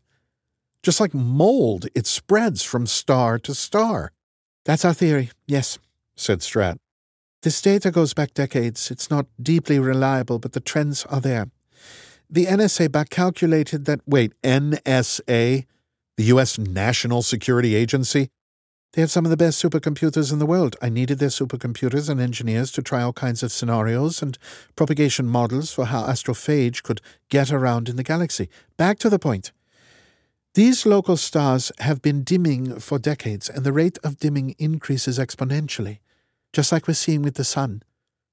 Just 0.84 1.00
like 1.00 1.14
mold, 1.14 1.86
it 1.96 2.06
spreads 2.06 2.62
from 2.62 2.86
star 2.86 3.40
to 3.40 3.54
star. 3.54 4.12
That's 4.64 4.84
our 4.84 4.94
theory, 4.94 5.30
yes, 5.48 5.80
said 6.14 6.40
Stratt. 6.40 6.76
This 7.42 7.60
data 7.60 7.90
goes 7.90 8.14
back 8.14 8.34
decades. 8.34 8.90
It's 8.90 9.10
not 9.10 9.26
deeply 9.42 9.80
reliable, 9.80 10.38
but 10.38 10.52
the 10.52 10.60
trends 10.60 11.04
are 11.06 11.20
there. 11.20 11.50
The 12.30 12.46
NSA 12.46 12.92
back 12.92 13.10
calculated 13.10 13.84
that. 13.86 14.00
Wait, 14.06 14.32
NSA? 14.42 15.66
The 16.16 16.24
U.S. 16.24 16.56
National 16.56 17.20
Security 17.22 17.74
Agency? 17.74 18.30
They 18.92 19.00
have 19.00 19.10
some 19.10 19.24
of 19.24 19.30
the 19.30 19.36
best 19.36 19.60
supercomputers 19.60 20.32
in 20.32 20.38
the 20.38 20.46
world. 20.46 20.76
I 20.80 20.88
needed 20.88 21.18
their 21.18 21.30
supercomputers 21.30 22.08
and 22.08 22.20
engineers 22.20 22.70
to 22.72 22.82
try 22.82 23.02
all 23.02 23.12
kinds 23.12 23.42
of 23.42 23.50
scenarios 23.50 24.22
and 24.22 24.38
propagation 24.76 25.26
models 25.26 25.72
for 25.72 25.86
how 25.86 26.04
astrophage 26.04 26.82
could 26.82 27.00
get 27.28 27.50
around 27.50 27.88
in 27.88 27.96
the 27.96 28.02
galaxy. 28.04 28.50
Back 28.76 28.98
to 29.00 29.10
the 29.10 29.18
point. 29.18 29.50
These 30.54 30.86
local 30.86 31.16
stars 31.16 31.72
have 31.78 32.02
been 32.02 32.22
dimming 32.22 32.78
for 32.78 32.98
decades, 32.98 33.48
and 33.48 33.64
the 33.64 33.72
rate 33.72 33.98
of 34.04 34.18
dimming 34.18 34.54
increases 34.58 35.18
exponentially, 35.18 35.98
just 36.52 36.72
like 36.72 36.86
we're 36.86 36.94
seeing 36.94 37.22
with 37.22 37.34
the 37.34 37.44
sun. 37.44 37.82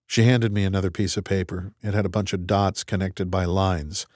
She 0.08 0.24
handed 0.24 0.52
me 0.52 0.64
another 0.64 0.90
piece 0.90 1.18
of 1.18 1.24
paper. 1.24 1.72
It 1.82 1.94
had 1.94 2.06
a 2.06 2.10
bunch 2.10 2.34
of 2.34 2.48
dots 2.48 2.84
connected 2.84 3.30
by 3.30 3.46
lines. 3.46 4.08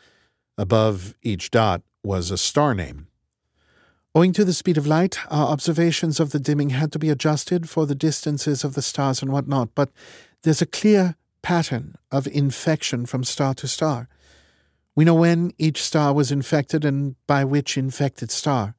Above 0.57 1.15
each 1.21 1.51
dot 1.51 1.81
was 2.03 2.31
a 2.31 2.37
star 2.37 2.73
name. 2.73 3.07
Owing 4.15 4.33
to 4.33 4.45
the 4.45 4.53
speed 4.53 4.77
of 4.77 4.85
light, 4.85 5.17
our 5.31 5.47
observations 5.47 6.19
of 6.19 6.31
the 6.31 6.39
dimming 6.39 6.69
had 6.69 6.91
to 6.91 6.99
be 6.99 7.09
adjusted 7.09 7.69
for 7.69 7.85
the 7.85 7.95
distances 7.95 8.63
of 8.63 8.75
the 8.75 8.81
stars 8.81 9.21
and 9.21 9.31
whatnot, 9.31 9.69
but 9.73 9.89
there's 10.43 10.61
a 10.61 10.67
clear 10.67 11.15
pattern 11.41 11.95
of 12.11 12.27
infection 12.27 13.05
from 13.05 13.23
star 13.23 13.53
to 13.55 13.67
star. 13.67 14.07
We 14.95 15.05
know 15.05 15.15
when 15.15 15.51
each 15.57 15.81
star 15.81 16.13
was 16.13 16.31
infected 16.31 16.85
and 16.85 17.15
by 17.25 17.43
which 17.43 17.77
infected 17.77 18.29
star. 18.29 18.75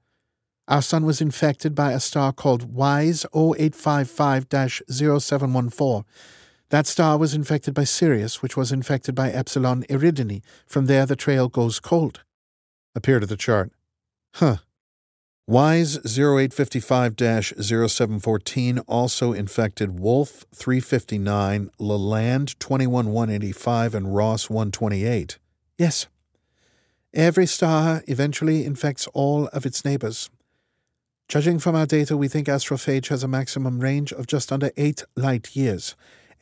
Our 0.67 0.83
sun 0.83 1.05
was 1.05 1.21
infected 1.21 1.75
by 1.75 1.93
a 1.93 2.01
star 2.01 2.33
called 2.33 2.75
WISE 2.75 3.27
0855 3.35 4.47
0714 4.51 6.05
that 6.75 6.89
star 6.89 7.19
was 7.19 7.35
infected 7.35 7.73
by 7.73 7.85
Sirius, 7.85 8.43
which 8.43 8.57
was 8.57 8.73
infected 8.73 9.15
by 9.15 9.31
Epsilon 9.31 9.85
Eridani. 9.85 10.43
From 10.67 10.87
there, 10.87 11.07
the 11.07 11.15
trail 11.15 11.49
goes 11.49 11.79
cold. 11.79 12.25
Appeared 12.97 13.23
at 13.23 13.29
the 13.29 13.37
chart. 13.37 13.71
Huh. 14.35 14.57
WISE 15.47 15.99
0855 16.19 17.15
0714 17.61 18.79
also 18.81 19.33
infected 19.33 20.01
Wolf 20.01 20.45
359, 20.53 21.71
Lalande 21.79 22.59
21185, 22.59 23.95
and 23.95 24.13
Ross 24.13 24.51
128. 24.51 25.39
Yes. 25.79 26.09
Every 27.13 27.47
star 27.47 28.03
eventually 28.09 28.65
infects 28.65 29.07
all 29.15 29.47
of 29.53 29.65
its 29.65 29.85
neighbors. 29.85 30.31
Judging 31.29 31.59
from 31.59 31.75
our 31.75 31.87
data, 31.87 32.17
we 32.17 32.29
think 32.29 32.47
astrophage 32.47 33.09
has 33.09 33.25
a 33.25 33.29
maximum 33.29 33.81
range 33.81 34.13
of 34.13 34.27
just 34.27 34.53
under 34.53 34.71
8 34.77 35.05
light 35.17 35.57
years 35.57 35.95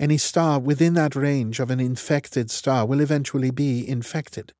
any 0.02 0.18
star 0.18 0.58
within 0.58 0.94
that 0.94 1.14
range 1.14 1.60
of 1.60 1.70
an 1.70 1.78
infected 1.78 2.50
star 2.50 2.84
will 2.84 3.00
eventually 3.00 3.52
be 3.52 3.88
infected. 3.88 4.52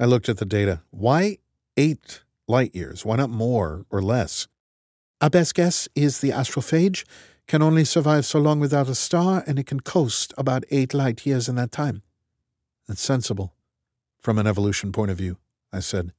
I 0.00 0.06
looked 0.06 0.30
at 0.30 0.38
the 0.38 0.46
data. 0.46 0.80
Why 0.90 1.38
eight 1.76 2.22
light 2.46 2.74
years? 2.74 3.04
Why 3.04 3.16
not 3.16 3.28
more 3.28 3.84
or 3.90 4.00
less? 4.00 4.48
Our 5.20 5.28
best 5.28 5.54
guess 5.54 5.88
is 5.94 6.20
the 6.20 6.30
astrophage 6.30 7.04
can 7.46 7.60
only 7.60 7.84
survive 7.84 8.24
so 8.24 8.38
long 8.38 8.60
without 8.60 8.88
a 8.88 8.94
star, 8.94 9.44
and 9.46 9.58
it 9.58 9.66
can 9.66 9.80
coast 9.80 10.32
about 10.38 10.64
eight 10.70 10.94
light 10.94 11.26
years 11.26 11.48
in 11.48 11.56
that 11.56 11.72
time. 11.72 12.02
That's 12.86 13.02
sensible, 13.02 13.54
from 14.20 14.38
an 14.38 14.46
evolution 14.46 14.92
point 14.92 15.10
of 15.10 15.18
view, 15.18 15.36
I 15.72 15.80
said. 15.80 16.12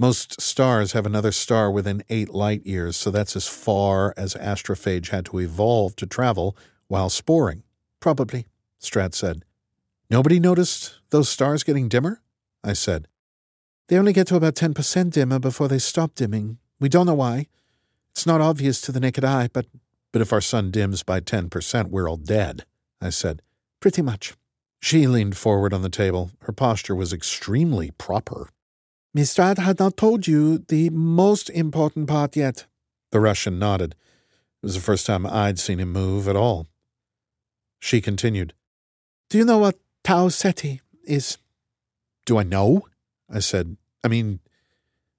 Most 0.00 0.40
stars 0.40 0.92
have 0.92 1.04
another 1.04 1.30
star 1.30 1.70
within 1.70 2.02
eight 2.08 2.30
light 2.30 2.64
years, 2.64 2.96
so 2.96 3.10
that's 3.10 3.36
as 3.36 3.46
far 3.46 4.14
as 4.16 4.32
astrophage 4.34 5.10
had 5.10 5.26
to 5.26 5.40
evolve 5.40 5.94
to 5.96 6.06
travel 6.06 6.56
while 6.88 7.10
sporing. 7.10 7.64
Probably, 8.00 8.46
Stratt 8.80 9.12
said. 9.14 9.44
Nobody 10.08 10.40
noticed 10.40 10.94
those 11.10 11.28
stars 11.28 11.62
getting 11.62 11.86
dimmer? 11.86 12.22
I 12.64 12.72
said. 12.72 13.08
They 13.88 13.98
only 13.98 14.14
get 14.14 14.26
to 14.28 14.36
about 14.36 14.54
10% 14.54 15.10
dimmer 15.10 15.38
before 15.38 15.68
they 15.68 15.78
stop 15.78 16.14
dimming. 16.14 16.56
We 16.80 16.88
don't 16.88 17.04
know 17.04 17.12
why. 17.12 17.48
It's 18.12 18.24
not 18.24 18.40
obvious 18.40 18.80
to 18.80 18.92
the 18.92 19.00
naked 19.00 19.22
eye, 19.22 19.50
but. 19.52 19.66
But 20.12 20.22
if 20.22 20.32
our 20.32 20.40
sun 20.40 20.70
dims 20.70 21.02
by 21.02 21.20
10%, 21.20 21.90
we're 21.90 22.08
all 22.08 22.16
dead, 22.16 22.64
I 23.02 23.10
said. 23.10 23.42
Pretty 23.80 24.00
much. 24.00 24.32
She 24.80 25.06
leaned 25.06 25.36
forward 25.36 25.74
on 25.74 25.82
the 25.82 25.90
table. 25.90 26.30
Her 26.44 26.54
posture 26.54 26.96
was 26.96 27.12
extremely 27.12 27.90
proper. 27.90 28.48
Miss 29.12 29.34
Stratt 29.34 29.58
had 29.58 29.78
not 29.78 29.96
told 29.96 30.26
you 30.26 30.58
the 30.58 30.88
most 30.90 31.50
important 31.50 32.06
part 32.08 32.36
yet. 32.36 32.66
The 33.10 33.20
Russian 33.20 33.58
nodded. 33.58 33.92
It 34.62 34.66
was 34.66 34.74
the 34.74 34.80
first 34.80 35.06
time 35.06 35.26
I'd 35.26 35.58
seen 35.58 35.80
him 35.80 35.92
move 35.92 36.28
at 36.28 36.36
all. 36.36 36.66
She 37.80 38.00
continued. 38.00 38.54
Do 39.28 39.38
you 39.38 39.44
know 39.44 39.58
what 39.58 39.78
Tau 40.04 40.28
Ceti 40.28 40.80
is? 41.04 41.38
Do 42.24 42.38
I 42.38 42.42
know? 42.44 42.82
I 43.28 43.40
said. 43.40 43.76
I 44.04 44.08
mean, 44.08 44.40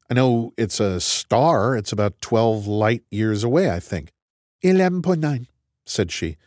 I 0.09 0.13
know 0.13 0.53
it's 0.57 0.79
a 0.79 1.01
star. 1.01 1.75
It's 1.75 1.91
about 1.91 2.21
12 2.21 2.67
light 2.67 3.03
years 3.11 3.43
away, 3.43 3.71
I 3.71 3.79
think. 3.79 4.11
11.9, 4.63 5.47
said 5.85 6.11
she. 6.11 6.37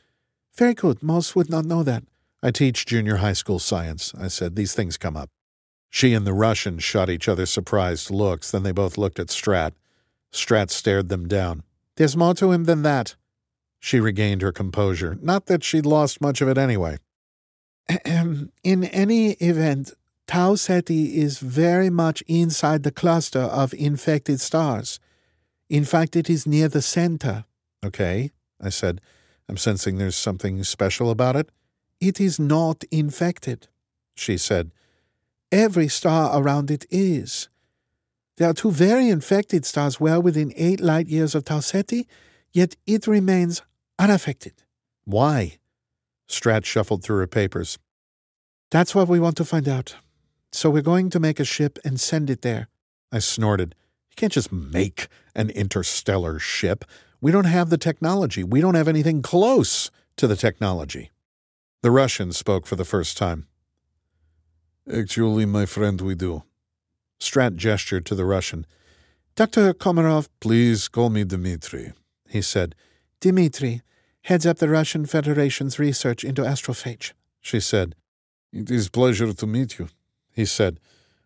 Very 0.57 0.75
good. 0.75 1.03
Most 1.03 1.35
would 1.35 1.51
not 1.51 1.65
know 1.65 1.83
that. 1.83 2.05
I 2.43 2.51
teach 2.51 2.87
junior 2.87 3.17
high 3.17 3.33
school 3.33 3.59
science, 3.59 4.15
I 4.19 4.29
said. 4.29 4.55
These 4.55 4.75
things 4.75 4.97
come 4.97 5.17
up. 5.17 5.31
She 5.95 6.13
and 6.13 6.27
the 6.27 6.35
Russian 6.35 6.81
shot 6.81 7.09
each 7.09 7.29
other 7.29 7.47
surprised 7.47 8.11
looks. 8.11 8.51
Then 8.51 8.65
they 8.65 8.73
both 8.73 8.99
looked 8.99 9.21
at 9.21 9.29
Stratt. 9.29 9.75
Stratt 10.33 10.73
stared 10.73 11.09
them 11.09 11.29
down. 11.29 11.63
There's 11.95 12.17
more 12.17 12.35
to 12.35 12.51
him 12.51 12.65
than 12.65 12.83
that. 12.83 13.15
She 13.79 14.01
regained 14.01 14.43
her 14.43 14.51
composure. 14.51 15.17
Not 15.23 15.47
that 15.47 15.63
she'd 15.63 15.87
lost 15.87 16.21
much 16.21 16.41
of 16.41 16.49
it 16.49 16.59
anyway. 16.59 16.97
In 18.05 18.51
any 18.65 19.35
event, 19.35 19.93
Tau 20.27 20.57
Ceti 20.57 21.17
is 21.17 21.39
very 21.39 21.91
much 21.91 22.25
inside 22.27 22.83
the 22.83 22.91
cluster 22.91 23.43
of 23.43 23.73
infected 23.73 24.41
stars. 24.41 24.99
In 25.69 25.85
fact, 25.85 26.17
it 26.17 26.29
is 26.29 26.45
near 26.45 26.67
the 26.67 26.83
center. 26.83 27.45
Okay, 27.85 28.33
I 28.61 28.71
said. 28.71 29.01
I'm 29.49 29.57
sensing 29.57 29.99
there's 29.99 30.17
something 30.17 30.65
special 30.65 31.09
about 31.09 31.37
it. 31.37 31.51
It 32.01 32.21
is 32.21 32.41
not 32.41 32.83
infected, 32.91 33.69
she 34.17 34.37
said. 34.39 34.73
Every 35.55 35.87
star 35.87 36.37
around 36.37 36.69
it 36.69 36.85
is. 36.91 37.49
There 38.39 38.51
are 38.51 38.55
two 38.55 38.73
very 38.73 39.09
infected 39.09 39.65
stars 39.65 40.01
well 40.01 40.21
within 40.21 40.53
eight 40.57 40.81
light 40.81 41.07
years 41.07 41.37
of 41.37 41.45
Tau 41.45 41.61
Ceti, 41.61 42.09
yet 42.53 42.75
it 42.89 43.07
remains 43.07 43.63
unaffected. 43.97 44.55
Why? 45.05 45.59
Stratt 46.29 46.65
shuffled 46.65 47.05
through 47.05 47.19
her 47.19 47.29
papers. 47.29 47.79
That's 48.73 48.97
what 48.97 49.07
we 49.07 49.21
want 49.21 49.37
to 49.37 49.45
find 49.45 49.69
out. 49.69 49.95
So 50.51 50.71
we're 50.71 50.83
going 50.83 51.09
to 51.11 51.21
make 51.21 51.39
a 51.39 51.45
ship 51.45 51.79
and 51.85 52.01
send 52.01 52.31
it 52.31 52.43
there. 52.43 52.67
I 53.13 53.21
snorted. 53.21 53.77
You 54.11 54.17
can't 54.17 54.33
just 54.33 54.51
make 54.51 55.07
an 55.37 55.51
interstellar 55.51 56.41
ship. 56.41 56.85
We 57.21 57.31
don't 57.31 57.45
have 57.45 57.71
the 57.71 57.79
technology. 57.79 58.43
We 58.43 58.61
don't 58.61 58.75
have 58.75 58.89
anything 58.89 59.23
close 59.23 59.93
to 60.17 60.27
the 60.27 60.35
technology. 60.35 61.13
The 61.83 61.93
Russian 61.93 62.33
spoke 62.33 62.67
for 62.67 62.75
the 62.75 62.85
first 62.85 63.17
time. 63.17 63.47
Actually, 64.93 65.47
my 65.47 65.65
friend, 65.65 66.01
we 66.01 66.15
do. 66.15 66.43
Stratt 67.19 67.57
gestured 67.57 68.05
to 68.07 68.15
the 68.15 68.27
Russian. 68.27 68.67
Dr. 69.35 69.73
Komarov. 69.73 70.29
Please 70.41 70.89
call 70.89 71.11
me 71.11 71.25
Dmitri, 71.25 71.93
he 72.29 72.43
said. 72.43 72.75
Dmitri 73.21 73.81
heads 74.23 74.47
up 74.47 74.59
the 74.59 74.69
Russian 74.69 75.07
Federation's 75.07 75.79
research 75.79 76.23
into 76.23 76.43
astrophage, 76.43 77.13
she 77.41 77.61
said. 77.61 77.95
It 78.53 78.71
is 78.71 78.89
pleasure 78.91 79.33
to 79.33 79.47
meet 79.47 79.79
you, 79.79 79.89
he 80.33 80.45
said. 80.45 80.79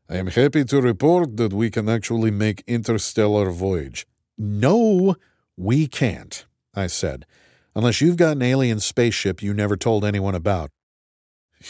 I 0.09 0.17
am 0.17 0.29
happy 0.29 0.65
to 0.65 0.81
report 0.81 1.37
that 1.37 1.53
we 1.53 1.71
can 1.71 1.89
actually 1.89 2.31
make 2.31 2.65
interstellar 2.67 3.51
voyage. 3.51 4.07
No, 4.39 5.17
we 5.57 5.87
can't, 5.89 6.47
I 6.75 6.87
said, 6.87 7.27
unless 7.75 8.01
you've 8.01 8.17
got 8.17 8.37
an 8.37 8.43
alien 8.43 8.81
spaceship 8.81 9.43
you 9.43 9.53
never 9.53 9.77
told 9.77 10.05
anyone 10.05 10.37
about. 10.37 10.71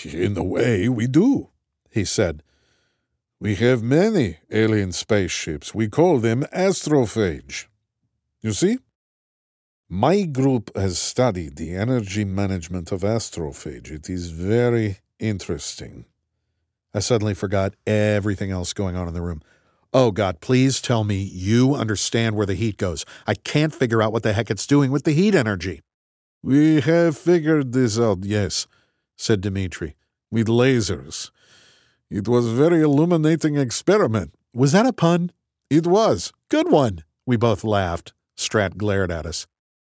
In 0.04 0.36
a 0.36 0.44
way, 0.44 0.88
we 0.88 1.06
do, 1.06 1.48
he 1.90 2.04
said. 2.04 2.42
We 3.40 3.54
have 3.56 3.82
many 3.82 4.38
alien 4.50 4.92
spaceships. 4.92 5.74
We 5.74 5.88
call 5.88 6.18
them 6.18 6.44
astrophage. 6.52 7.66
You 8.40 8.52
see? 8.52 8.78
My 9.88 10.22
group 10.22 10.76
has 10.76 10.98
studied 10.98 11.56
the 11.56 11.74
energy 11.74 12.24
management 12.24 12.92
of 12.92 13.02
astrophage. 13.02 13.90
It 13.90 14.10
is 14.10 14.30
very 14.30 14.98
interesting. 15.18 16.04
I 16.92 16.98
suddenly 16.98 17.34
forgot 17.34 17.74
everything 17.86 18.50
else 18.50 18.72
going 18.72 18.96
on 18.96 19.08
in 19.08 19.14
the 19.14 19.22
room. 19.22 19.42
Oh, 19.92 20.10
God, 20.10 20.40
please 20.40 20.82
tell 20.82 21.04
me 21.04 21.16
you 21.16 21.74
understand 21.74 22.36
where 22.36 22.44
the 22.44 22.54
heat 22.54 22.76
goes. 22.76 23.06
I 23.26 23.34
can't 23.34 23.74
figure 23.74 24.02
out 24.02 24.12
what 24.12 24.22
the 24.22 24.34
heck 24.34 24.50
it's 24.50 24.66
doing 24.66 24.90
with 24.90 25.04
the 25.04 25.12
heat 25.12 25.34
energy. 25.34 25.80
We 26.42 26.80
have 26.82 27.16
figured 27.16 27.72
this 27.72 27.98
out, 27.98 28.24
yes, 28.24 28.66
said 29.16 29.40
Dmitri, 29.40 29.96
with 30.30 30.46
lasers. 30.46 31.30
It 32.10 32.26
was 32.26 32.46
a 32.46 32.54
very 32.54 32.80
illuminating 32.80 33.56
experiment. 33.56 34.34
Was 34.54 34.72
that 34.72 34.86
a 34.86 34.92
pun? 34.92 35.30
It 35.68 35.86
was. 35.86 36.32
Good 36.48 36.70
one. 36.70 37.04
We 37.26 37.36
both 37.36 37.64
laughed. 37.64 38.14
Stratt 38.36 38.78
glared 38.78 39.12
at 39.12 39.26
us. 39.26 39.46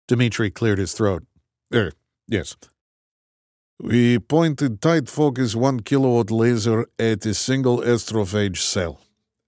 Dmitri 0.08 0.50
cleared 0.50 0.78
his 0.78 0.92
throat. 0.92 1.24
Er, 1.74 1.92
yes. 2.28 2.54
We 3.80 4.18
pointed 4.18 4.82
tight 4.82 5.08
focus 5.08 5.54
1 5.54 5.80
kilowatt 5.80 6.30
laser 6.30 6.86
at 6.98 7.24
a 7.24 7.32
single 7.32 7.78
astrophage 7.78 8.58
cell. 8.58 9.00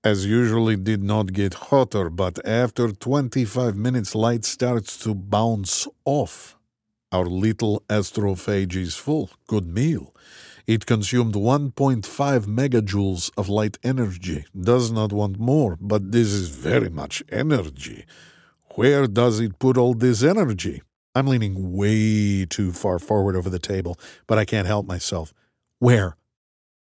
As 0.02 0.24
usually 0.24 0.76
did 0.76 1.02
not 1.02 1.32
get 1.32 1.54
hotter, 1.54 2.08
but 2.08 2.44
after 2.46 2.92
25 2.92 3.76
minutes 3.76 4.14
light 4.14 4.44
starts 4.44 4.98
to 4.98 5.14
bounce 5.14 5.86
off. 6.04 6.56
Our 7.12 7.26
little 7.26 7.82
astrophage 7.88 8.74
is 8.74 8.96
full. 8.96 9.30
Good 9.46 9.66
meal. 9.66 10.14
It 10.66 10.86
consumed 10.86 11.34
1.5 11.34 12.46
megajoules 12.46 13.30
of 13.36 13.50
light 13.50 13.76
energy. 13.82 14.46
Does 14.58 14.90
not 14.90 15.12
want 15.12 15.38
more, 15.38 15.76
but 15.78 16.10
this 16.12 16.28
is 16.28 16.48
very 16.48 16.88
much 16.88 17.22
energy. 17.30 18.06
Where 18.76 19.06
does 19.06 19.40
it 19.40 19.58
put 19.58 19.76
all 19.76 19.92
this 19.92 20.22
energy? 20.22 20.80
I'm 21.14 21.26
leaning 21.26 21.76
way 21.76 22.46
too 22.46 22.72
far 22.72 22.98
forward 22.98 23.36
over 23.36 23.50
the 23.50 23.58
table, 23.58 23.98
but 24.26 24.38
I 24.38 24.44
can't 24.46 24.66
help 24.66 24.86
myself. 24.86 25.34
Where? 25.80 26.16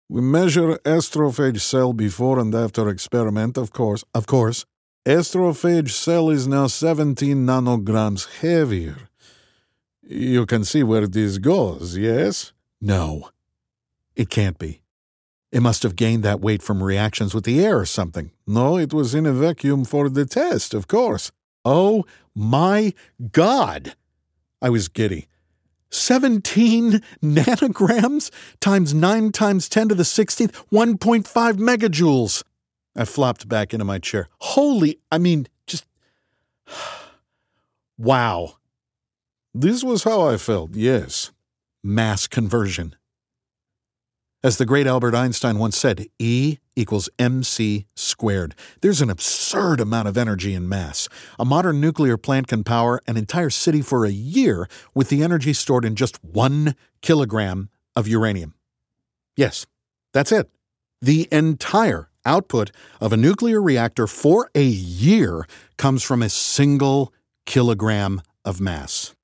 We 0.09 0.21
measure 0.21 0.77
astrophage 0.85 1.61
cell 1.61 1.93
before 1.93 2.39
and 2.39 2.55
after 2.55 2.89
experiment, 2.89 3.57
of 3.57 3.73
course. 3.73 4.05
Of 4.15 4.27
course. 4.27 4.67
Astrophage 5.07 5.91
cell 5.91 6.29
is 6.29 6.47
now 6.47 6.67
17 6.67 7.47
nanograms 7.47 8.41
heavier. 8.41 9.09
You 10.03 10.45
can 10.45 10.65
see 10.65 10.83
where 10.83 11.07
this 11.07 11.39
goes, 11.39 11.97
yes? 11.97 12.53
No. 12.81 13.31
It 14.17 14.31
can't 14.31 14.59
be. 14.59 14.83
It 15.53 15.61
must 15.61 15.83
have 15.83 15.97
gained 15.97 16.23
that 16.23 16.41
weight 16.41 16.63
from 16.63 16.83
reactions 16.83 17.35
with 17.35 17.45
the 17.45 17.65
air 17.65 17.79
or 17.79 17.87
something. 17.87 18.31
No, 18.47 18.79
it 18.79 18.93
was 18.93 19.15
in 19.15 19.27
a 19.27 19.33
vacuum 19.33 19.85
for 19.85 20.09
the 20.09 20.25
test, 20.25 20.75
of 20.75 20.87
course. 20.87 21.33
Oh 21.65 22.05
my 22.35 22.95
God! 23.33 23.95
I 24.63 24.71
was 24.71 24.89
giddy. 24.89 25.27
17 25.91 27.03
nanograms 27.23 28.31
times 28.61 28.95
9 28.95 29.33
times 29.33 29.69
10 29.69 29.89
to 29.89 29.95
the 29.95 30.05
16th, 30.05 30.53
1.5 30.71 31.27
megajoules. 31.55 32.45
I 32.97 33.05
flopped 33.05 33.49
back 33.49 33.73
into 33.73 33.85
my 33.85 33.99
chair. 33.99 34.29
Holy, 34.39 35.01
I 35.11 35.19
mean, 35.19 35.49
just. 35.67 35.87
wow. 37.99 38.57
This 39.53 39.83
was 39.83 40.05
how 40.05 40.29
I 40.29 40.37
felt, 40.37 40.77
yes. 40.77 41.33
Mass 41.83 42.29
conversion. 42.29 42.95
As 44.43 44.57
the 44.57 44.65
great 44.65 44.87
Albert 44.87 45.15
Einstein 45.15 45.59
once 45.59 45.77
said, 45.77 46.07
E 46.19 46.57
equals 46.75 47.11
mc 47.19 47.87
squared. 47.95 48.55
There's 48.81 49.03
an 49.03 49.11
absurd 49.11 49.81
amount 49.81 50.09
of 50.09 50.17
energy 50.17 50.55
in 50.55 50.67
mass. 50.67 51.11
A 51.39 51.45
modern 51.45 51.79
nuclear 51.79 52.17
plant 52.17 52.47
can 52.47 52.65
power 52.65 53.03
an 53.07 53.19
entire 53.19 53.51
city 53.51 53.83
for 53.83 54.07
a 54.07 54.11
year 54.11 54.67
with 54.95 55.11
the 55.11 55.23
energy 55.23 55.53
stored 55.53 55.85
in 55.85 55.95
just 55.95 56.25
one 56.25 56.75
kilogram 57.03 57.69
of 57.95 58.09
uranium. 58.09 58.55
Yes, 59.37 59.67
that's 60.15 60.33
it. 60.33 60.49
The 61.03 61.29
entire 61.31 62.09
output 62.25 62.71
of 62.99 63.13
a 63.13 63.19
nuclear 63.19 63.61
reactor 63.61 64.07
for 64.07 64.51
a 64.55 64.65
year 64.65 65.47
comes 65.77 66.03
from 66.03 66.23
a 66.23 66.31
single 66.31 67.13
kilogram 67.45 68.23
of 68.47 68.59
mass. 68.59 69.15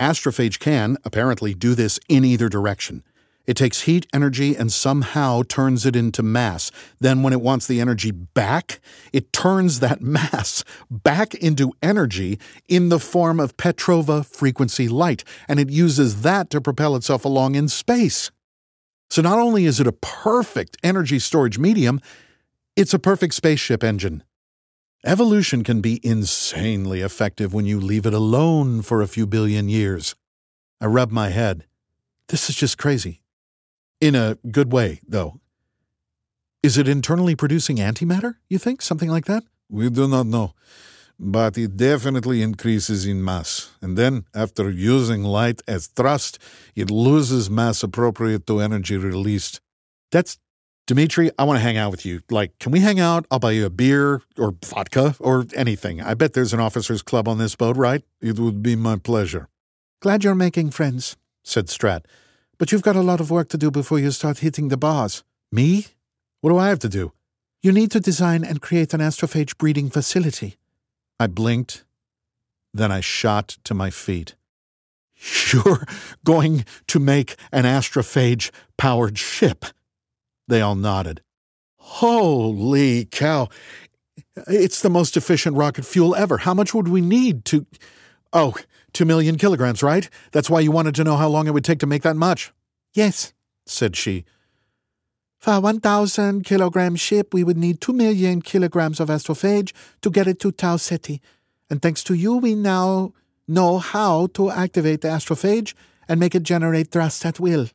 Astrophage 0.00 0.58
can, 0.58 0.96
apparently, 1.04 1.54
do 1.54 1.76
this 1.76 2.00
in 2.08 2.24
either 2.24 2.48
direction. 2.48 3.04
It 3.46 3.56
takes 3.56 3.82
heat 3.82 4.06
energy 4.12 4.56
and 4.56 4.72
somehow 4.72 5.42
turns 5.42 5.86
it 5.86 5.94
into 5.94 6.22
mass. 6.22 6.72
Then, 6.98 7.22
when 7.22 7.32
it 7.32 7.40
wants 7.40 7.66
the 7.66 7.80
energy 7.80 8.10
back, 8.10 8.80
it 9.12 9.32
turns 9.32 9.80
that 9.80 10.00
mass 10.00 10.64
back 10.90 11.34
into 11.34 11.72
energy 11.82 12.38
in 12.68 12.88
the 12.88 12.98
form 12.98 13.38
of 13.38 13.56
Petrova 13.56 14.26
frequency 14.26 14.88
light, 14.88 15.22
and 15.48 15.60
it 15.60 15.70
uses 15.70 16.22
that 16.22 16.50
to 16.50 16.60
propel 16.60 16.96
itself 16.96 17.24
along 17.24 17.54
in 17.54 17.68
space. 17.68 18.30
So, 19.10 19.22
not 19.22 19.38
only 19.38 19.66
is 19.66 19.78
it 19.78 19.86
a 19.86 19.92
perfect 19.92 20.76
energy 20.82 21.20
storage 21.20 21.58
medium, 21.58 22.00
it's 22.74 22.94
a 22.94 22.98
perfect 22.98 23.34
spaceship 23.34 23.84
engine. 23.84 24.24
Evolution 25.04 25.62
can 25.62 25.80
be 25.80 26.00
insanely 26.02 27.00
effective 27.00 27.54
when 27.54 27.64
you 27.64 27.78
leave 27.78 28.06
it 28.06 28.14
alone 28.14 28.82
for 28.82 29.00
a 29.00 29.06
few 29.06 29.24
billion 29.24 29.68
years. 29.68 30.16
I 30.80 30.86
rub 30.86 31.12
my 31.12 31.28
head. 31.28 31.64
This 32.28 32.50
is 32.50 32.56
just 32.56 32.76
crazy. 32.76 33.20
In 34.00 34.14
a 34.14 34.36
good 34.50 34.72
way, 34.72 35.00
though. 35.08 35.40
Is 36.62 36.76
it 36.76 36.88
internally 36.88 37.34
producing 37.34 37.76
antimatter, 37.76 38.34
you 38.48 38.58
think? 38.58 38.82
Something 38.82 39.08
like 39.08 39.24
that? 39.26 39.44
We 39.70 39.88
do 39.88 40.06
not 40.06 40.26
know, 40.26 40.52
but 41.18 41.56
it 41.56 41.76
definitely 41.76 42.42
increases 42.42 43.06
in 43.06 43.24
mass. 43.24 43.70
And 43.80 43.96
then, 43.96 44.26
after 44.34 44.70
using 44.70 45.22
light 45.22 45.62
as 45.66 45.86
thrust, 45.86 46.38
it 46.74 46.90
loses 46.90 47.48
mass 47.48 47.82
appropriate 47.82 48.46
to 48.48 48.60
energy 48.60 48.96
released. 48.96 49.60
That's 50.10 50.38
Dmitri, 50.86 51.32
I 51.36 51.42
want 51.42 51.56
to 51.56 51.62
hang 51.62 51.76
out 51.76 51.90
with 51.90 52.06
you. 52.06 52.20
Like, 52.30 52.56
can 52.60 52.70
we 52.70 52.78
hang 52.78 53.00
out? 53.00 53.26
I'll 53.28 53.40
buy 53.40 53.52
you 53.52 53.66
a 53.66 53.70
beer 53.70 54.22
or 54.38 54.54
vodka 54.64 55.16
or 55.18 55.44
anything. 55.54 56.00
I 56.00 56.14
bet 56.14 56.34
there's 56.34 56.52
an 56.52 56.60
officers' 56.60 57.02
club 57.02 57.26
on 57.26 57.38
this 57.38 57.56
boat, 57.56 57.76
right? 57.76 58.02
It 58.20 58.38
would 58.38 58.62
be 58.62 58.76
my 58.76 58.96
pleasure. 58.96 59.48
Glad 60.00 60.22
you're 60.22 60.36
making 60.36 60.70
friends, 60.70 61.16
said 61.42 61.66
Stratt. 61.66 62.04
But 62.58 62.72
you've 62.72 62.82
got 62.82 62.96
a 62.96 63.02
lot 63.02 63.20
of 63.20 63.30
work 63.30 63.48
to 63.50 63.58
do 63.58 63.70
before 63.70 63.98
you 63.98 64.10
start 64.10 64.38
hitting 64.38 64.68
the 64.68 64.76
bars. 64.76 65.22
Me? 65.52 65.86
What 66.40 66.50
do 66.50 66.58
I 66.58 66.68
have 66.68 66.78
to 66.80 66.88
do? 66.88 67.12
You 67.62 67.72
need 67.72 67.90
to 67.90 68.00
design 68.00 68.44
and 68.44 68.62
create 68.62 68.94
an 68.94 69.00
astrophage 69.00 69.58
breeding 69.58 69.90
facility. 69.90 70.56
I 71.18 71.26
blinked. 71.26 71.84
Then 72.72 72.92
I 72.92 73.00
shot 73.00 73.58
to 73.64 73.74
my 73.74 73.90
feet. 73.90 74.34
You're 75.52 75.84
going 76.24 76.64
to 76.88 76.98
make 76.98 77.36
an 77.52 77.64
astrophage 77.64 78.50
powered 78.76 79.18
ship. 79.18 79.64
They 80.46 80.60
all 80.60 80.74
nodded. 80.74 81.22
Holy 81.78 83.06
cow. 83.06 83.48
It's 84.46 84.82
the 84.82 84.90
most 84.90 85.16
efficient 85.16 85.56
rocket 85.56 85.84
fuel 85.84 86.14
ever. 86.14 86.38
How 86.38 86.52
much 86.52 86.74
would 86.74 86.88
we 86.88 87.00
need 87.00 87.44
to. 87.46 87.66
Oh, 88.32 88.54
two 88.96 89.04
million 89.04 89.36
kilograms, 89.36 89.82
right? 89.82 90.08
That's 90.32 90.50
why 90.50 90.60
you 90.60 90.70
wanted 90.70 90.94
to 90.96 91.04
know 91.04 91.16
how 91.16 91.28
long 91.28 91.46
it 91.46 91.52
would 91.52 91.64
take 91.64 91.78
to 91.80 91.86
make 91.86 92.02
that 92.02 92.16
much. 92.16 92.52
Yes, 92.94 93.32
said 93.66 93.94
she. 93.94 94.24
For 95.38 95.54
a 95.54 95.60
1,000 95.60 96.44
kilogram 96.44 96.96
ship, 96.96 97.32
we 97.32 97.44
would 97.44 97.58
need 97.58 97.80
2 97.80 97.92
million 97.92 98.42
kilograms 98.42 98.98
of 98.98 99.08
astrophage 99.08 99.72
to 100.00 100.10
get 100.10 100.26
it 100.26 100.40
to 100.40 100.50
Tau 100.50 100.76
Ceti. 100.76 101.20
And 101.68 101.82
thanks 101.82 102.02
to 102.04 102.14
you, 102.14 102.36
we 102.36 102.54
now 102.54 103.12
know 103.46 103.78
how 103.78 104.28
to 104.28 104.50
activate 104.50 105.02
the 105.02 105.08
astrophage 105.08 105.74
and 106.08 106.18
make 106.18 106.34
it 106.34 106.42
generate 106.42 106.90
thrust 106.90 107.24
at 107.26 107.38
will. 107.38 107.68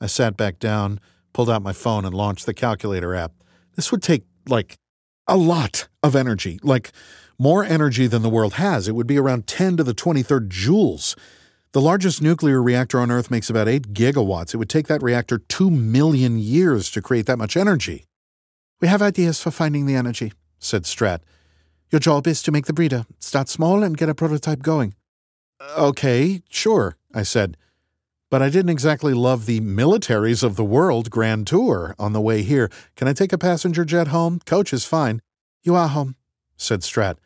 I 0.00 0.06
sat 0.06 0.36
back 0.36 0.58
down, 0.58 1.00
pulled 1.32 1.50
out 1.50 1.62
my 1.62 1.72
phone, 1.72 2.04
and 2.04 2.14
launched 2.14 2.46
the 2.46 2.54
calculator 2.54 3.14
app. 3.14 3.32
This 3.76 3.90
would 3.90 4.02
take, 4.02 4.24
like, 4.46 4.78
a 5.26 5.36
lot 5.36 5.88
of 6.02 6.14
energy, 6.14 6.58
like 6.62 6.92
more 7.40 7.64
energy 7.64 8.06
than 8.06 8.20
the 8.20 8.28
world 8.28 8.54
has. 8.54 8.86
It 8.86 8.94
would 8.94 9.06
be 9.06 9.16
around 9.16 9.46
10 9.46 9.78
to 9.78 9.82
the 9.82 9.94
23rd 9.94 10.50
joules. 10.50 11.16
The 11.72 11.80
largest 11.80 12.20
nuclear 12.20 12.62
reactor 12.62 13.00
on 13.00 13.10
Earth 13.10 13.30
makes 13.30 13.48
about 13.48 13.66
8 13.66 13.94
gigawatts. 13.94 14.52
It 14.52 14.58
would 14.58 14.68
take 14.68 14.88
that 14.88 15.02
reactor 15.02 15.38
2 15.38 15.70
million 15.70 16.38
years 16.38 16.90
to 16.90 17.00
create 17.00 17.24
that 17.24 17.38
much 17.38 17.56
energy. 17.56 18.04
We 18.82 18.88
have 18.88 19.00
ideas 19.00 19.40
for 19.40 19.50
finding 19.50 19.86
the 19.86 19.94
energy, 19.94 20.34
said 20.58 20.82
Stratt. 20.82 21.20
Your 21.90 21.98
job 21.98 22.26
is 22.26 22.42
to 22.42 22.52
make 22.52 22.66
the 22.66 22.74
breeder. 22.74 23.06
Start 23.18 23.48
small 23.48 23.82
and 23.82 23.96
get 23.96 24.10
a 24.10 24.14
prototype 24.14 24.60
going. 24.60 24.94
Okay, 25.78 26.42
sure, 26.50 26.98
I 27.14 27.22
said. 27.22 27.56
But 28.30 28.42
I 28.42 28.50
didn't 28.50 28.70
exactly 28.70 29.14
love 29.14 29.46
the 29.46 29.60
militaries 29.60 30.42
of 30.42 30.56
the 30.56 30.64
world 30.64 31.10
grand 31.10 31.46
tour 31.46 31.94
on 31.98 32.12
the 32.12 32.20
way 32.20 32.42
here. 32.42 32.70
Can 32.96 33.08
I 33.08 33.14
take 33.14 33.32
a 33.32 33.38
passenger 33.38 33.86
jet 33.86 34.08
home? 34.08 34.40
Coach 34.44 34.74
is 34.74 34.84
fine. 34.84 35.22
You 35.62 35.74
are 35.74 35.88
home, 35.88 36.16
said 36.58 36.80
Stratt. 36.80 37.16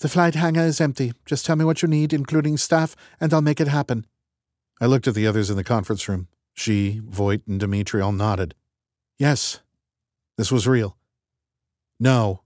The 0.00 0.08
flight 0.08 0.34
hangar 0.34 0.62
is 0.62 0.80
empty. 0.80 1.12
Just 1.24 1.46
tell 1.46 1.56
me 1.56 1.64
what 1.64 1.80
you 1.82 1.88
need, 1.88 2.12
including 2.12 2.58
staff, 2.58 2.94
and 3.20 3.32
I'll 3.32 3.40
make 3.40 3.60
it 3.60 3.68
happen. 3.68 4.06
I 4.80 4.86
looked 4.86 5.08
at 5.08 5.14
the 5.14 5.26
others 5.26 5.48
in 5.48 5.56
the 5.56 5.64
conference 5.64 6.06
room. 6.08 6.28
She, 6.52 7.00
Voigt, 7.06 7.42
and 7.46 7.58
Dmitri 7.58 8.00
all 8.02 8.12
nodded. 8.12 8.54
Yes, 9.18 9.60
this 10.36 10.52
was 10.52 10.66
real. 10.66 10.96
No, 11.98 12.42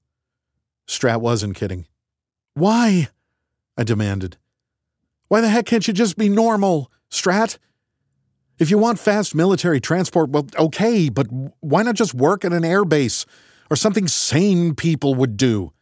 Stratt 0.87 1.21
wasn't 1.21 1.57
kidding. 1.57 1.87
Why? 2.55 3.09
I 3.77 3.83
demanded. 3.83 4.37
Why 5.29 5.41
the 5.41 5.49
heck 5.49 5.67
can't 5.67 5.87
you 5.87 5.95
just 5.95 6.17
be 6.17 6.29
normal, 6.29 6.91
Stratt? 7.11 7.59
If 8.59 8.71
you 8.71 8.79
want 8.79 8.99
fast 8.99 9.35
military 9.35 9.81
transport, 9.81 10.31
well, 10.31 10.47
okay, 10.59 11.09
but 11.09 11.27
why 11.61 11.83
not 11.83 11.95
just 11.95 12.15
work 12.15 12.45
at 12.45 12.53
an 12.53 12.63
airbase 12.63 13.25
or 13.71 13.77
something 13.77 14.07
sane 14.07 14.75
people 14.75 15.15
would 15.15 15.37
do? 15.37 15.73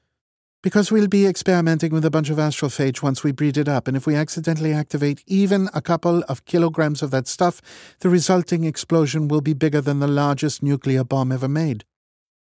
Because 0.61 0.91
we'll 0.91 1.07
be 1.07 1.25
experimenting 1.25 1.93
with 1.93 2.05
a 2.05 2.11
bunch 2.11 2.31
of 2.31 2.39
astrophage 2.39 3.01
once 3.01 3.23
we 3.23 3.31
breed 3.31 3.57
it 3.57 3.69
up, 3.69 3.87
and 3.87 3.97
if 3.97 4.07
we 4.07 4.17
accidentally 4.17 4.73
activate 4.73 5.23
even 5.27 5.69
a 5.73 5.81
couple 5.81 6.25
of 6.29 6.45
kilograms 6.47 7.01
of 7.01 7.13
that 7.13 7.29
stuff, 7.29 7.63
the 8.01 8.09
resulting 8.09 8.65
explosion 8.65 9.29
will 9.29 9.41
be 9.41 9.55
bigger 9.55 9.81
than 9.81 10.01
the 10.01 10.09
largest 10.09 10.61
nuclear 10.61 11.05
bomb 11.05 11.31
ever 11.31 11.47
made. 11.47 11.85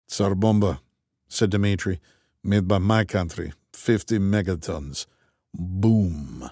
Tsar 0.08 0.34
Bomba, 0.34 0.80
said 1.28 1.50
Dmitri, 1.50 2.00
made 2.42 2.66
by 2.66 2.78
my 2.78 3.04
country, 3.04 3.52
50 3.74 4.18
megatons. 4.18 5.04
Boom. 5.52 6.50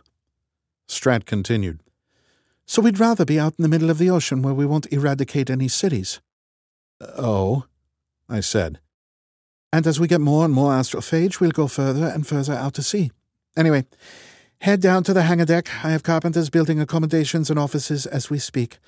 Stratt 0.86 1.24
continued. 1.24 1.80
So 2.66 2.82
we'd 2.82 3.00
rather 3.00 3.24
be 3.24 3.40
out 3.40 3.54
in 3.58 3.62
the 3.62 3.68
middle 3.68 3.90
of 3.90 3.98
the 3.98 4.10
ocean 4.10 4.42
where 4.42 4.54
we 4.54 4.66
won't 4.66 4.92
eradicate 4.92 5.48
any 5.48 5.68
cities. 5.68 6.20
Oh, 7.00 7.64
I 8.28 8.40
said. 8.40 8.80
And 9.75 9.89
as 9.89 9.99
we 9.99 10.07
get 10.07 10.20
more 10.20 10.45
and 10.45 10.55
more 10.55 10.70
astrophage, 10.70 11.41
we'll 11.41 11.51
go 11.51 11.66
further 11.66 12.07
and 12.07 12.25
further 12.25 12.53
out 12.53 12.75
to 12.75 12.83
sea. 12.83 13.11
Anyway, 13.57 13.85
head 14.61 14.81
down 14.81 15.03
to 15.03 15.12
the 15.12 15.22
hangar 15.22 15.47
deck. 15.47 15.68
I 15.85 15.91
have 15.91 16.05
carpenters 16.05 16.49
building 16.49 16.79
accommodations 16.79 17.51
and 17.51 17.59
offices 17.59 18.07
as 18.07 18.31
we 18.31 18.39
speak. 18.39 18.79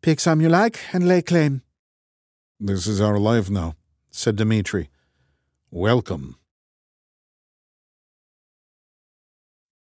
Pick 0.00 0.18
some 0.18 0.40
you 0.40 0.48
like 0.48 0.80
and 0.92 1.06
lay 1.06 1.22
claim. 1.22 1.62
This 2.58 2.88
is 2.88 3.00
our 3.00 3.20
life 3.20 3.50
now, 3.50 3.76
said 4.10 4.34
Dmitri. 4.34 4.88
Welcome. 5.70 6.34